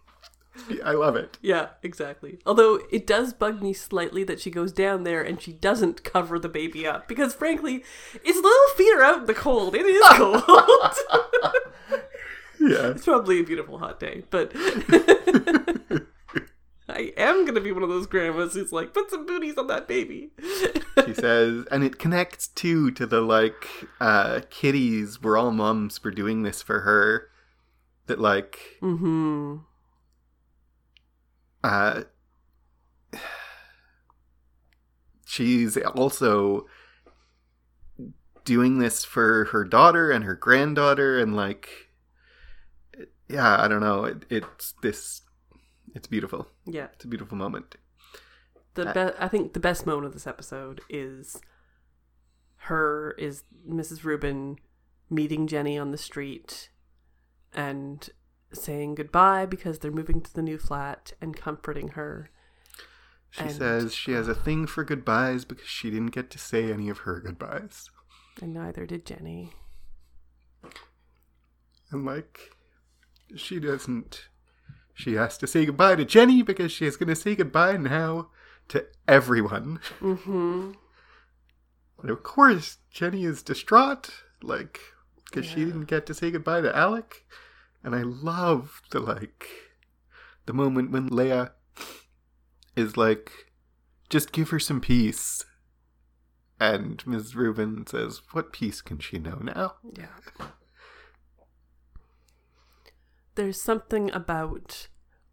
i 0.85 0.91
love 0.91 1.15
it 1.15 1.37
Yeah, 1.41 1.69
exactly. 1.81 2.39
Although 2.45 2.79
it 2.91 3.07
does 3.07 3.33
bug 3.33 3.61
me 3.61 3.73
slightly 3.73 4.23
that 4.25 4.39
she 4.39 4.51
goes 4.51 4.71
down 4.71 5.03
there 5.03 5.21
and 5.21 5.41
she 5.41 5.51
doesn't 5.53 6.03
cover 6.03 6.37
the 6.37 6.49
baby 6.49 6.85
up 6.85 7.07
because, 7.07 7.33
frankly, 7.33 7.83
its 8.23 8.37
little 8.37 8.75
feet 8.75 8.93
are 8.95 9.03
out 9.03 9.19
in 9.21 9.25
the 9.25 9.33
cold. 9.33 9.75
It 9.75 9.85
is 9.85 10.01
cold. 10.09 10.43
yeah 12.59 12.89
it's 12.91 13.05
probably 13.05 13.39
a 13.39 13.43
beautiful 13.43 13.77
hot 13.79 13.99
day, 13.99 14.23
but 14.29 14.51
I 16.89 17.13
am 17.17 17.45
gonna 17.45 17.61
be 17.61 17.71
one 17.71 17.83
of 17.83 17.89
those 17.89 18.07
grandmas 18.07 18.53
who's 18.53 18.71
like, 18.71 18.93
put 18.93 19.09
some 19.09 19.25
booties 19.25 19.57
on 19.57 19.67
that 19.67 19.87
baby. 19.87 20.31
she 21.05 21.13
says 21.13 21.65
and 21.71 21.83
it 21.83 21.97
connects 21.97 22.47
too 22.49 22.91
to 22.91 23.05
the 23.05 23.21
like 23.21 23.67
uh 23.99 24.41
Kitty's 24.49 25.21
we're 25.21 25.37
all 25.37 25.51
mums 25.51 25.97
for 25.97 26.11
doing 26.11 26.43
this 26.43 26.61
for 26.61 26.81
her 26.81 27.29
that 28.07 28.19
like 28.19 28.59
mm-hmm. 28.81 29.57
Uh 31.63 32.03
she's 35.25 35.77
also 35.77 36.65
doing 38.45 38.79
this 38.79 39.05
for 39.05 39.45
her 39.45 39.63
daughter 39.63 40.11
and 40.11 40.25
her 40.25 40.35
granddaughter 40.35 41.17
and 41.19 41.35
like 41.35 41.69
yeah 43.29 43.61
i 43.63 43.67
don't 43.67 43.79
know 43.81 44.03
it, 44.03 44.25
it's 44.29 44.73
this 44.81 45.21
it's 45.95 46.07
beautiful 46.07 46.47
Yeah. 46.65 46.87
it's 46.93 47.05
a 47.05 47.07
beautiful 47.07 47.37
moment 47.37 47.75
The 48.73 48.85
be- 48.85 49.23
I 49.23 49.27
think 49.27 49.53
the 49.53 49.59
best 49.59 49.85
moment 49.85 50.07
of 50.07 50.13
this 50.13 50.27
episode 50.27 50.81
is 50.89 51.39
her 52.67 53.13
is 53.17 53.43
Mrs. 53.69 54.03
Rubin 54.03 54.57
meeting 55.09 55.47
Jenny 55.47 55.77
on 55.77 55.91
the 55.91 55.97
street 55.97 56.69
and 57.53 58.09
saying 58.53 58.95
goodbye 58.95 59.45
because 59.45 59.79
they're 59.79 59.91
moving 59.91 60.21
to 60.21 60.33
the 60.33 60.41
new 60.41 60.57
flat 60.57 61.13
and 61.21 61.35
comforting 61.35 61.89
her. 61.89 62.29
she 63.31 63.41
And- 63.41 63.51
says 63.51 63.93
she 63.95 64.11
has 64.11 64.27
a 64.27 64.35
thing 64.35 64.67
for 64.67 64.83
goodbyes 64.83 65.43
because 65.45 65.67
she 65.67 65.89
didn't 65.89 66.11
get 66.11 66.29
to 66.31 66.37
say 66.37 66.71
any 66.71 66.89
of 66.89 66.99
her 66.99 67.19
goodbyes 67.19 67.89
And 68.41 68.53
neither 68.53 68.85
did 68.85 69.05
Jenny. 69.05 69.53
And 71.91 72.05
like, 72.05 72.55
she 73.35 73.59
doesn't. 73.59 74.27
She 74.95 75.13
has 75.13 75.37
to 75.39 75.47
say 75.47 75.65
goodbye 75.65 75.95
to 75.95 76.05
Jenny 76.05 76.41
because 76.43 76.71
she 76.71 76.85
is 76.85 76.97
going 76.97 77.09
to 77.09 77.15
say 77.15 77.35
goodbye 77.35 77.77
now 77.77 78.29
to 78.69 78.85
everyone. 79.07 79.79
Mm-hmm. 79.99 80.71
And 82.01 82.09
of 82.11 82.21
course, 82.23 82.77
Jenny 82.91 83.23
is 83.25 83.41
distraught, 83.41 84.09
like, 84.41 84.79
because 85.25 85.45
she 85.45 85.65
didn't 85.65 85.85
get 85.85 86.05
to 86.07 86.13
say 86.13 86.31
goodbye 86.31 86.61
to 86.61 86.75
Alec. 86.75 87.25
And 87.83 87.95
I 87.95 88.01
love 88.01 88.81
the, 88.91 88.99
like, 88.99 89.47
the 90.45 90.53
moment 90.53 90.91
when 90.91 91.07
Leah 91.07 91.51
is 92.75 92.97
like, 92.97 93.31
just 94.09 94.31
give 94.31 94.49
her 94.49 94.59
some 94.59 94.79
peace. 94.79 95.45
And 96.59 97.05
Ms. 97.05 97.35
Rubin 97.35 97.85
says, 97.87 98.21
What 98.31 98.53
peace 98.53 98.81
can 98.81 98.99
she 98.99 99.17
know 99.17 99.39
now? 99.41 99.73
Yeah. 99.97 100.47
There's 103.35 103.59
something 103.59 104.11
about 104.11 104.87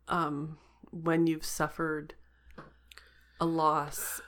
um, 0.08 0.58
when 0.90 1.26
you've 1.26 1.44
suffered 1.44 2.14
a 3.40 3.46
loss, 3.46 4.20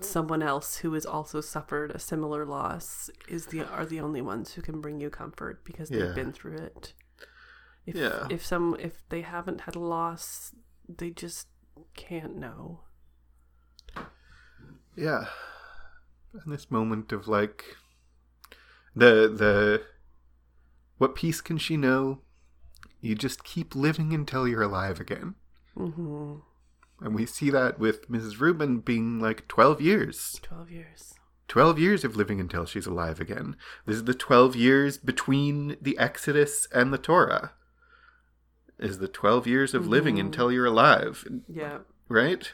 someone 0.00 0.42
else 0.42 0.78
who 0.78 0.92
has 0.92 1.06
also 1.06 1.40
suffered 1.40 1.90
a 1.90 1.98
similar 1.98 2.44
loss 2.44 3.10
is 3.28 3.46
the 3.46 3.62
are 3.62 3.86
the 3.86 4.00
only 4.00 4.20
ones 4.20 4.52
who 4.52 4.62
can 4.62 4.80
bring 4.80 5.00
you 5.00 5.10
comfort 5.10 5.64
because 5.64 5.88
they've 5.88 6.14
been 6.14 6.32
through 6.32 6.58
it. 6.58 6.92
If 7.86 7.94
Yeah. 7.94 8.26
if 8.28 8.44
some 8.44 8.76
if 8.78 9.08
they 9.08 9.22
haven't 9.22 9.62
had 9.62 9.76
a 9.76 9.80
loss, 9.80 10.54
they 10.88 11.10
just 11.10 11.48
can't 11.94 12.36
know. 12.36 12.82
Yeah. 14.96 15.26
And 16.32 16.52
this 16.52 16.70
moment 16.70 17.12
of 17.12 17.28
like 17.28 17.64
the 18.94 19.28
the 19.28 19.82
what 20.98 21.14
peace 21.14 21.40
can 21.40 21.58
she 21.58 21.76
know? 21.76 22.22
You 23.00 23.14
just 23.14 23.44
keep 23.44 23.74
living 23.74 24.12
until 24.12 24.48
you're 24.48 24.62
alive 24.62 24.98
again. 25.00 25.34
Mm-hmm. 25.76 26.36
And 27.04 27.14
we 27.14 27.26
see 27.26 27.50
that 27.50 27.78
with 27.78 28.08
Mrs. 28.10 28.40
Rubin 28.40 28.80
being 28.80 29.20
like 29.20 29.46
12 29.48 29.82
years. 29.82 30.40
12 30.42 30.70
years. 30.70 31.14
12 31.48 31.78
years 31.78 32.04
of 32.04 32.16
living 32.16 32.40
until 32.40 32.64
she's 32.64 32.86
alive 32.86 33.20
again. 33.20 33.54
This 33.84 33.96
is 33.96 34.04
the 34.04 34.14
12 34.14 34.56
years 34.56 34.96
between 34.96 35.76
the 35.80 35.96
Exodus 35.98 36.66
and 36.72 36.92
the 36.92 36.98
Torah. 36.98 37.52
Is 38.78 38.98
the 38.98 39.08
12 39.08 39.46
years 39.46 39.72
of 39.74 39.88
living 39.88 40.18
until 40.18 40.52
you're 40.52 40.66
alive, 40.66 41.24
Yeah. 41.48 41.78
right? 42.08 42.50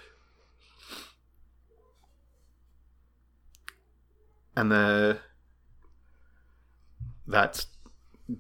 And 4.57 4.71
the 4.71 5.19
that's 7.27 7.67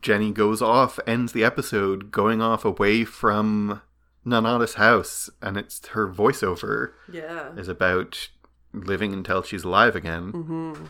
Jenny 0.00 0.30
goes 0.32 0.62
off, 0.62 0.98
ends 1.06 1.32
the 1.32 1.44
episode 1.44 2.10
going 2.12 2.40
off 2.40 2.64
away 2.64 3.04
from 3.04 3.82
Nonnatus 4.24 4.74
house, 4.74 5.28
and 5.40 5.56
it's 5.56 5.84
her 5.88 6.08
voiceover 6.08 6.92
Yeah. 7.10 7.52
is 7.56 7.68
about 7.68 8.28
living 8.72 9.12
until 9.12 9.42
she's 9.42 9.64
alive 9.64 9.96
again. 9.96 10.32
Mm-hmm. 10.32 10.84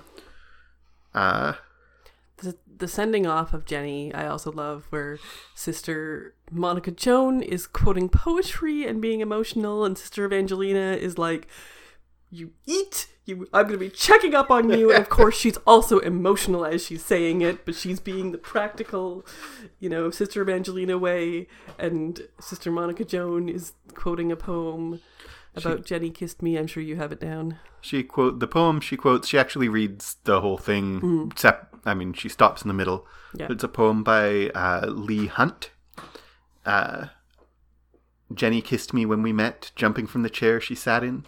Uh, 1.15 1.55
The, 2.43 2.89
sending 2.89 3.27
off 3.27 3.55
of 3.55 3.65
Jenny, 3.65 4.13
I 4.13 4.27
also 4.27 4.51
love, 4.51 4.87
where 4.91 5.19
Sister 5.55 6.35
Monica 6.51 6.91
Joan 6.91 7.41
is 7.41 7.69
quoting 7.69 8.09
poetry 8.09 8.85
and 8.85 9.01
being 9.01 9.21
emotional, 9.21 9.85
and 9.85 9.97
Sister 9.97 10.25
Evangelina 10.25 10.99
is 11.01 11.17
like, 11.17 11.47
"You 12.29 12.51
eat, 12.67 13.09
you. 13.25 13.47
I'm 13.53 13.67
gonna 13.67 13.79
be 13.79 13.89
checking 13.89 14.35
up 14.35 14.51
on 14.51 14.71
you." 14.71 14.91
And 14.91 15.01
of 15.01 15.09
course, 15.09 15.37
she's 15.37 15.59
also 15.59 16.01
emotional 16.01 16.65
as 16.65 16.85
she's 16.85 17.05
saying 17.05 17.43
it, 17.43 17.65
but 17.65 17.77
she's 17.77 18.01
being 18.01 18.33
the 18.33 18.39
practical, 18.39 19.25
you 19.79 19.89
know, 19.89 20.11
Sister 20.11 20.43
Evangelina 20.43 20.99
way, 20.99 21.47
and 21.79 22.27
Sister 22.41 22.73
Monica 22.73 23.05
Joan 23.05 23.49
is 23.49 23.75
quoting 23.95 24.33
a 24.33 24.37
poem 24.37 25.01
about 25.55 25.85
Jenny 25.85 26.11
kissed 26.11 26.43
me. 26.43 26.57
I'm 26.57 26.67
sure 26.67 26.83
you 26.83 26.97
have 26.97 27.13
it 27.13 27.21
down. 27.21 27.59
she 27.81 28.03
quote 28.03 28.41
the 28.41 28.47
poem 28.47 28.81
she 28.81 28.97
quotes. 28.97 29.29
She 29.29 29.39
actually 29.39 29.69
reads 29.69 30.17
the 30.25 30.41
whole 30.41 30.59
thing. 30.59 31.29
Except, 31.31 31.75
I 31.85 31.95
mean, 31.95 32.13
she 32.13 32.29
stops 32.29 32.63
in 32.63 32.69
the 32.69 32.75
middle. 32.75 33.07
Yeah. 33.35 33.49
It's 33.51 33.65
a 33.65 33.69
poem 33.69 34.03
by 34.03 34.49
uh, 34.55 34.87
Leigh 34.89 35.27
Hunt. 35.27 35.71
Uh, 36.65 37.07
Jenny 38.33 38.63
kissed 38.63 38.95
me 38.95 39.05
when 39.05 39.23
we 39.23 39.33
met, 39.33 39.73
jumping 39.77 40.07
from 40.07 40.23
the 40.23 40.31
chair 40.31 40.61
she 40.61 40.75
sat 40.75 41.03
in. 41.05 41.25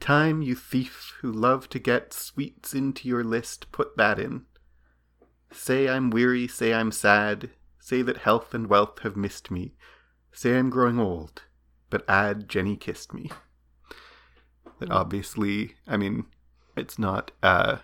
Time, 0.00 0.42
you 0.42 0.54
thief 0.54 1.14
who 1.20 1.32
love 1.32 1.68
to 1.70 1.78
get 1.78 2.12
sweets 2.12 2.74
into 2.74 3.08
your 3.08 3.24
list, 3.24 3.70
put 3.72 3.96
that 3.96 4.18
in. 4.18 4.42
Say 5.50 5.88
I'm 5.88 6.10
weary, 6.10 6.48
say 6.48 6.74
I'm 6.74 6.90
sad, 6.92 7.50
say 7.78 8.02
that 8.02 8.18
health 8.18 8.52
and 8.52 8.66
wealth 8.66 8.98
have 9.00 9.16
missed 9.16 9.50
me, 9.50 9.74
say 10.32 10.58
I'm 10.58 10.68
growing 10.68 10.98
old, 10.98 11.42
but 11.90 12.04
add 12.08 12.48
Jenny 12.48 12.76
kissed 12.76 13.14
me. 13.14 13.30
That 14.88 14.94
obviously, 14.94 15.74
I 15.86 15.96
mean, 15.96 16.26
it's 16.76 16.98
not 16.98 17.30
a 17.42 17.80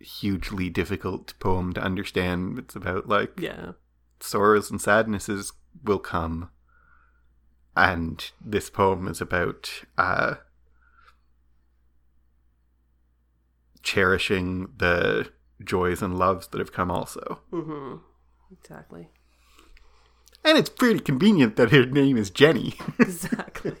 hugely 0.00 0.68
difficult 0.70 1.34
poem 1.40 1.72
to 1.74 1.80
understand. 1.82 2.58
It's 2.58 2.74
about 2.76 3.08
like 3.08 3.38
Yeah. 3.38 3.72
sorrows 4.20 4.70
and 4.70 4.80
sadnesses 4.80 5.52
will 5.82 5.98
come. 5.98 6.50
And 7.76 8.30
this 8.44 8.70
poem 8.70 9.08
is 9.08 9.20
about 9.20 9.82
uh, 9.98 10.34
cherishing 13.82 14.68
the 14.76 15.28
joys 15.62 16.02
and 16.02 16.18
loves 16.18 16.48
that 16.48 16.58
have 16.58 16.72
come 16.72 16.90
also. 16.90 17.40
Mm-hmm. 17.52 17.96
Exactly. 18.52 19.08
And 20.44 20.58
it's 20.58 20.68
pretty 20.70 21.00
convenient 21.00 21.56
that 21.56 21.70
her 21.70 21.86
name 21.86 22.16
is 22.16 22.30
Jenny. 22.30 22.74
Exactly. 22.98 23.74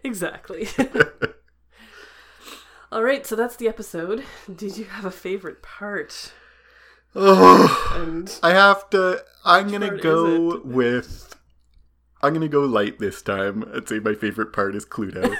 exactly. 0.04 0.68
All 2.92 3.04
right, 3.04 3.24
so 3.24 3.36
that's 3.36 3.56
the 3.56 3.68
episode. 3.68 4.24
Did 4.52 4.76
you 4.76 4.84
have 4.84 5.04
a 5.04 5.10
favorite 5.10 5.62
part? 5.62 6.32
oh, 7.14 7.94
And 8.00 8.32
I 8.42 8.50
have 8.50 8.90
to. 8.90 9.24
I'm 9.44 9.70
gonna 9.70 9.96
go 9.96 10.60
with. 10.64 11.36
I'm 12.22 12.34
gonna 12.34 12.48
go 12.48 12.60
light 12.60 12.98
this 12.98 13.22
time. 13.22 13.64
I'd 13.74 13.88
say 13.88 13.98
my 13.98 14.14
favorite 14.14 14.52
part 14.52 14.74
is 14.74 14.84
Cluedo. 14.84 15.36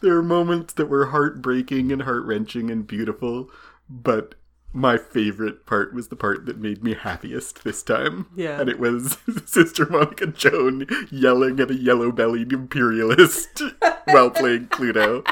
there 0.00 0.16
are 0.16 0.22
moments 0.22 0.72
that 0.74 0.86
were 0.86 1.06
heartbreaking 1.06 1.92
and 1.92 2.02
heart 2.02 2.24
wrenching 2.24 2.70
and 2.70 2.86
beautiful, 2.86 3.50
but 3.88 4.34
my 4.76 4.98
favorite 4.98 5.64
part 5.66 5.94
was 5.94 6.08
the 6.08 6.16
part 6.16 6.44
that 6.46 6.58
made 6.58 6.84
me 6.84 6.94
happiest 6.94 7.64
this 7.64 7.82
time. 7.82 8.26
Yeah. 8.36 8.60
And 8.60 8.68
it 8.68 8.78
was 8.78 9.16
Sister 9.46 9.86
Monica 9.86 10.26
Joan 10.26 10.86
yelling 11.10 11.58
at 11.60 11.70
a 11.70 11.74
yellow 11.74 12.12
bellied 12.12 12.52
imperialist 12.52 13.62
while 14.04 14.30
playing 14.30 14.66
Cluedo. 14.68 15.26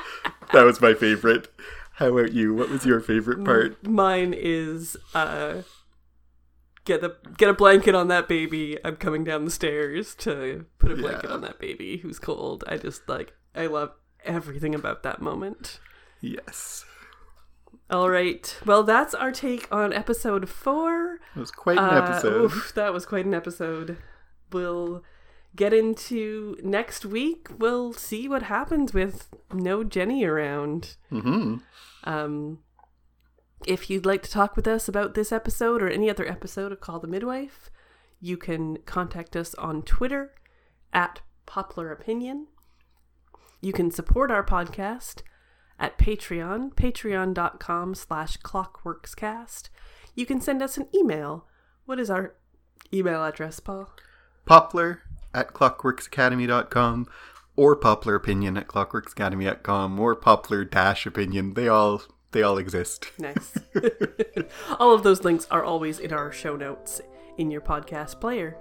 That 0.52 0.64
was 0.64 0.80
my 0.80 0.94
favorite. 0.94 1.48
How 1.96 2.16
about 2.16 2.32
you? 2.32 2.54
What 2.54 2.70
was 2.70 2.86
your 2.86 3.00
favorite 3.00 3.44
part? 3.44 3.86
mine 3.86 4.34
is 4.36 4.96
uh 5.14 5.62
get 6.84 7.04
a 7.04 7.16
get 7.36 7.50
a 7.50 7.54
blanket 7.54 7.94
on 7.94 8.08
that 8.08 8.26
baby. 8.28 8.78
I'm 8.84 8.96
coming 8.96 9.24
down 9.24 9.44
the 9.44 9.50
stairs 9.50 10.14
to 10.16 10.66
put 10.78 10.90
a 10.90 10.96
blanket 10.96 11.28
Yeah. 11.28 11.34
on 11.34 11.40
that 11.42 11.58
baby 11.58 11.98
who's 11.98 12.18
cold. 12.18 12.64
I 12.66 12.78
just 12.78 13.08
like 13.08 13.34
I 13.54 13.66
love 13.66 13.92
everything 14.24 14.74
about 14.74 15.02
that 15.02 15.20
moment. 15.22 15.80
Yes. 16.20 16.84
All 17.94 18.10
right. 18.10 18.58
Well, 18.66 18.82
that's 18.82 19.14
our 19.14 19.30
take 19.30 19.68
on 19.72 19.92
episode 19.92 20.48
4. 20.48 21.20
It 21.36 21.38
was 21.38 21.52
quite 21.52 21.78
an 21.78 21.84
Uh, 21.84 22.02
episode. 22.02 22.42
oof, 22.42 22.72
that 22.74 22.92
was 22.92 23.06
quite 23.06 23.24
an 23.24 23.34
episode. 23.34 23.98
We'll 24.52 25.04
get 25.54 25.72
into 25.72 26.56
next 26.60 27.04
week. 27.06 27.46
We'll 27.56 27.92
see 27.92 28.28
what 28.28 28.42
happens 28.44 28.92
with 28.92 29.28
no 29.52 29.84
Jenny 29.84 30.24
around. 30.24 30.96
hmm 31.08 31.58
Um, 32.02 32.58
if 33.64 33.88
you'd 33.88 34.04
like 34.06 34.22
to 34.24 34.30
talk 34.30 34.56
with 34.56 34.66
us 34.66 34.88
about 34.88 35.14
this 35.14 35.30
episode 35.30 35.80
or 35.80 35.88
any 35.88 36.10
other 36.10 36.26
episode 36.28 36.72
of 36.72 36.80
Call 36.80 36.98
the 36.98 37.06
Midwife, 37.06 37.70
you 38.20 38.36
can 38.36 38.78
contact 38.86 39.36
us 39.36 39.54
on 39.54 39.82
Twitter 39.82 40.34
at 40.92 41.20
Poplar 41.46 41.92
Opinion. 41.92 42.48
You 43.60 43.72
can 43.72 43.92
support 43.92 44.32
our 44.32 44.44
podcast 44.44 45.22
at 45.78 45.98
Patreon, 45.98 46.74
patreon.com 46.74 47.94
slash 47.94 48.38
clockworkscast. 48.38 49.68
You 50.14 50.26
can 50.26 50.40
send 50.40 50.62
us 50.62 50.76
an 50.76 50.88
email. 50.94 51.46
What 51.86 51.98
is 51.98 52.10
our 52.10 52.34
email 52.92 53.24
address, 53.24 53.60
Paul? 53.60 53.90
Poplar 54.46 55.02
at 55.32 55.48
clockworksacademy.com 55.52 57.06
or 57.56 57.76
Poplar 57.76 58.14
Opinion 58.14 58.56
at 58.56 58.68
clockworksacademy.com 58.68 59.98
or 59.98 60.14
Poplar 60.14 60.64
Dash 60.64 61.06
Opinion. 61.06 61.54
They 61.54 61.68
all 61.68 62.02
they 62.32 62.42
all 62.42 62.58
exist. 62.58 63.12
Nice. 63.16 63.56
All 64.80 64.92
of 64.92 65.04
those 65.04 65.22
links 65.22 65.46
are 65.52 65.62
always 65.62 66.00
in 66.00 66.12
our 66.12 66.32
show 66.32 66.56
notes 66.56 67.00
in 67.38 67.48
your 67.48 67.60
podcast 67.60 68.20
player. 68.20 68.58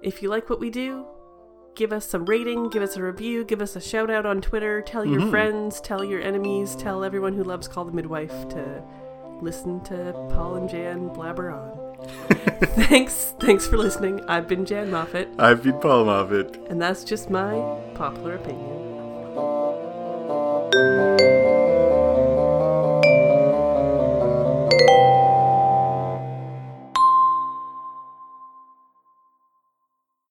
If 0.00 0.22
you 0.22 0.28
like 0.30 0.48
what 0.48 0.60
we 0.60 0.70
do, 0.70 1.06
give 1.74 1.92
us 1.92 2.06
some 2.06 2.24
rating, 2.24 2.70
give 2.70 2.82
us 2.82 2.96
a 2.96 3.02
review, 3.02 3.44
give 3.44 3.60
us 3.62 3.76
a 3.76 3.80
shout 3.80 4.10
out 4.10 4.26
on 4.26 4.40
Twitter, 4.40 4.82
tell 4.82 5.04
your 5.04 5.20
mm-hmm. 5.20 5.30
friends, 5.30 5.80
tell 5.80 6.04
your 6.04 6.20
enemies, 6.20 6.74
tell 6.76 7.04
everyone 7.04 7.34
who 7.34 7.44
loves 7.44 7.68
Call 7.68 7.84
the 7.84 7.92
Midwife 7.92 8.48
to 8.50 8.82
listen 9.40 9.82
to 9.84 10.12
Paul 10.30 10.56
and 10.56 10.68
Jan 10.68 11.08
blabber 11.08 11.50
on. 11.50 11.78
thanks, 12.88 13.34
thanks 13.40 13.66
for 13.66 13.76
listening. 13.76 14.20
I've 14.28 14.48
been 14.48 14.64
Jan 14.64 14.90
Moffat, 14.90 15.28
I've 15.38 15.62
been 15.62 15.78
Paul 15.78 16.06
Moffat. 16.06 16.56
and 16.68 16.80
that's 16.80 17.04
just 17.04 17.30
my 17.30 17.54
popular 17.94 18.34
opinion. 18.34 18.78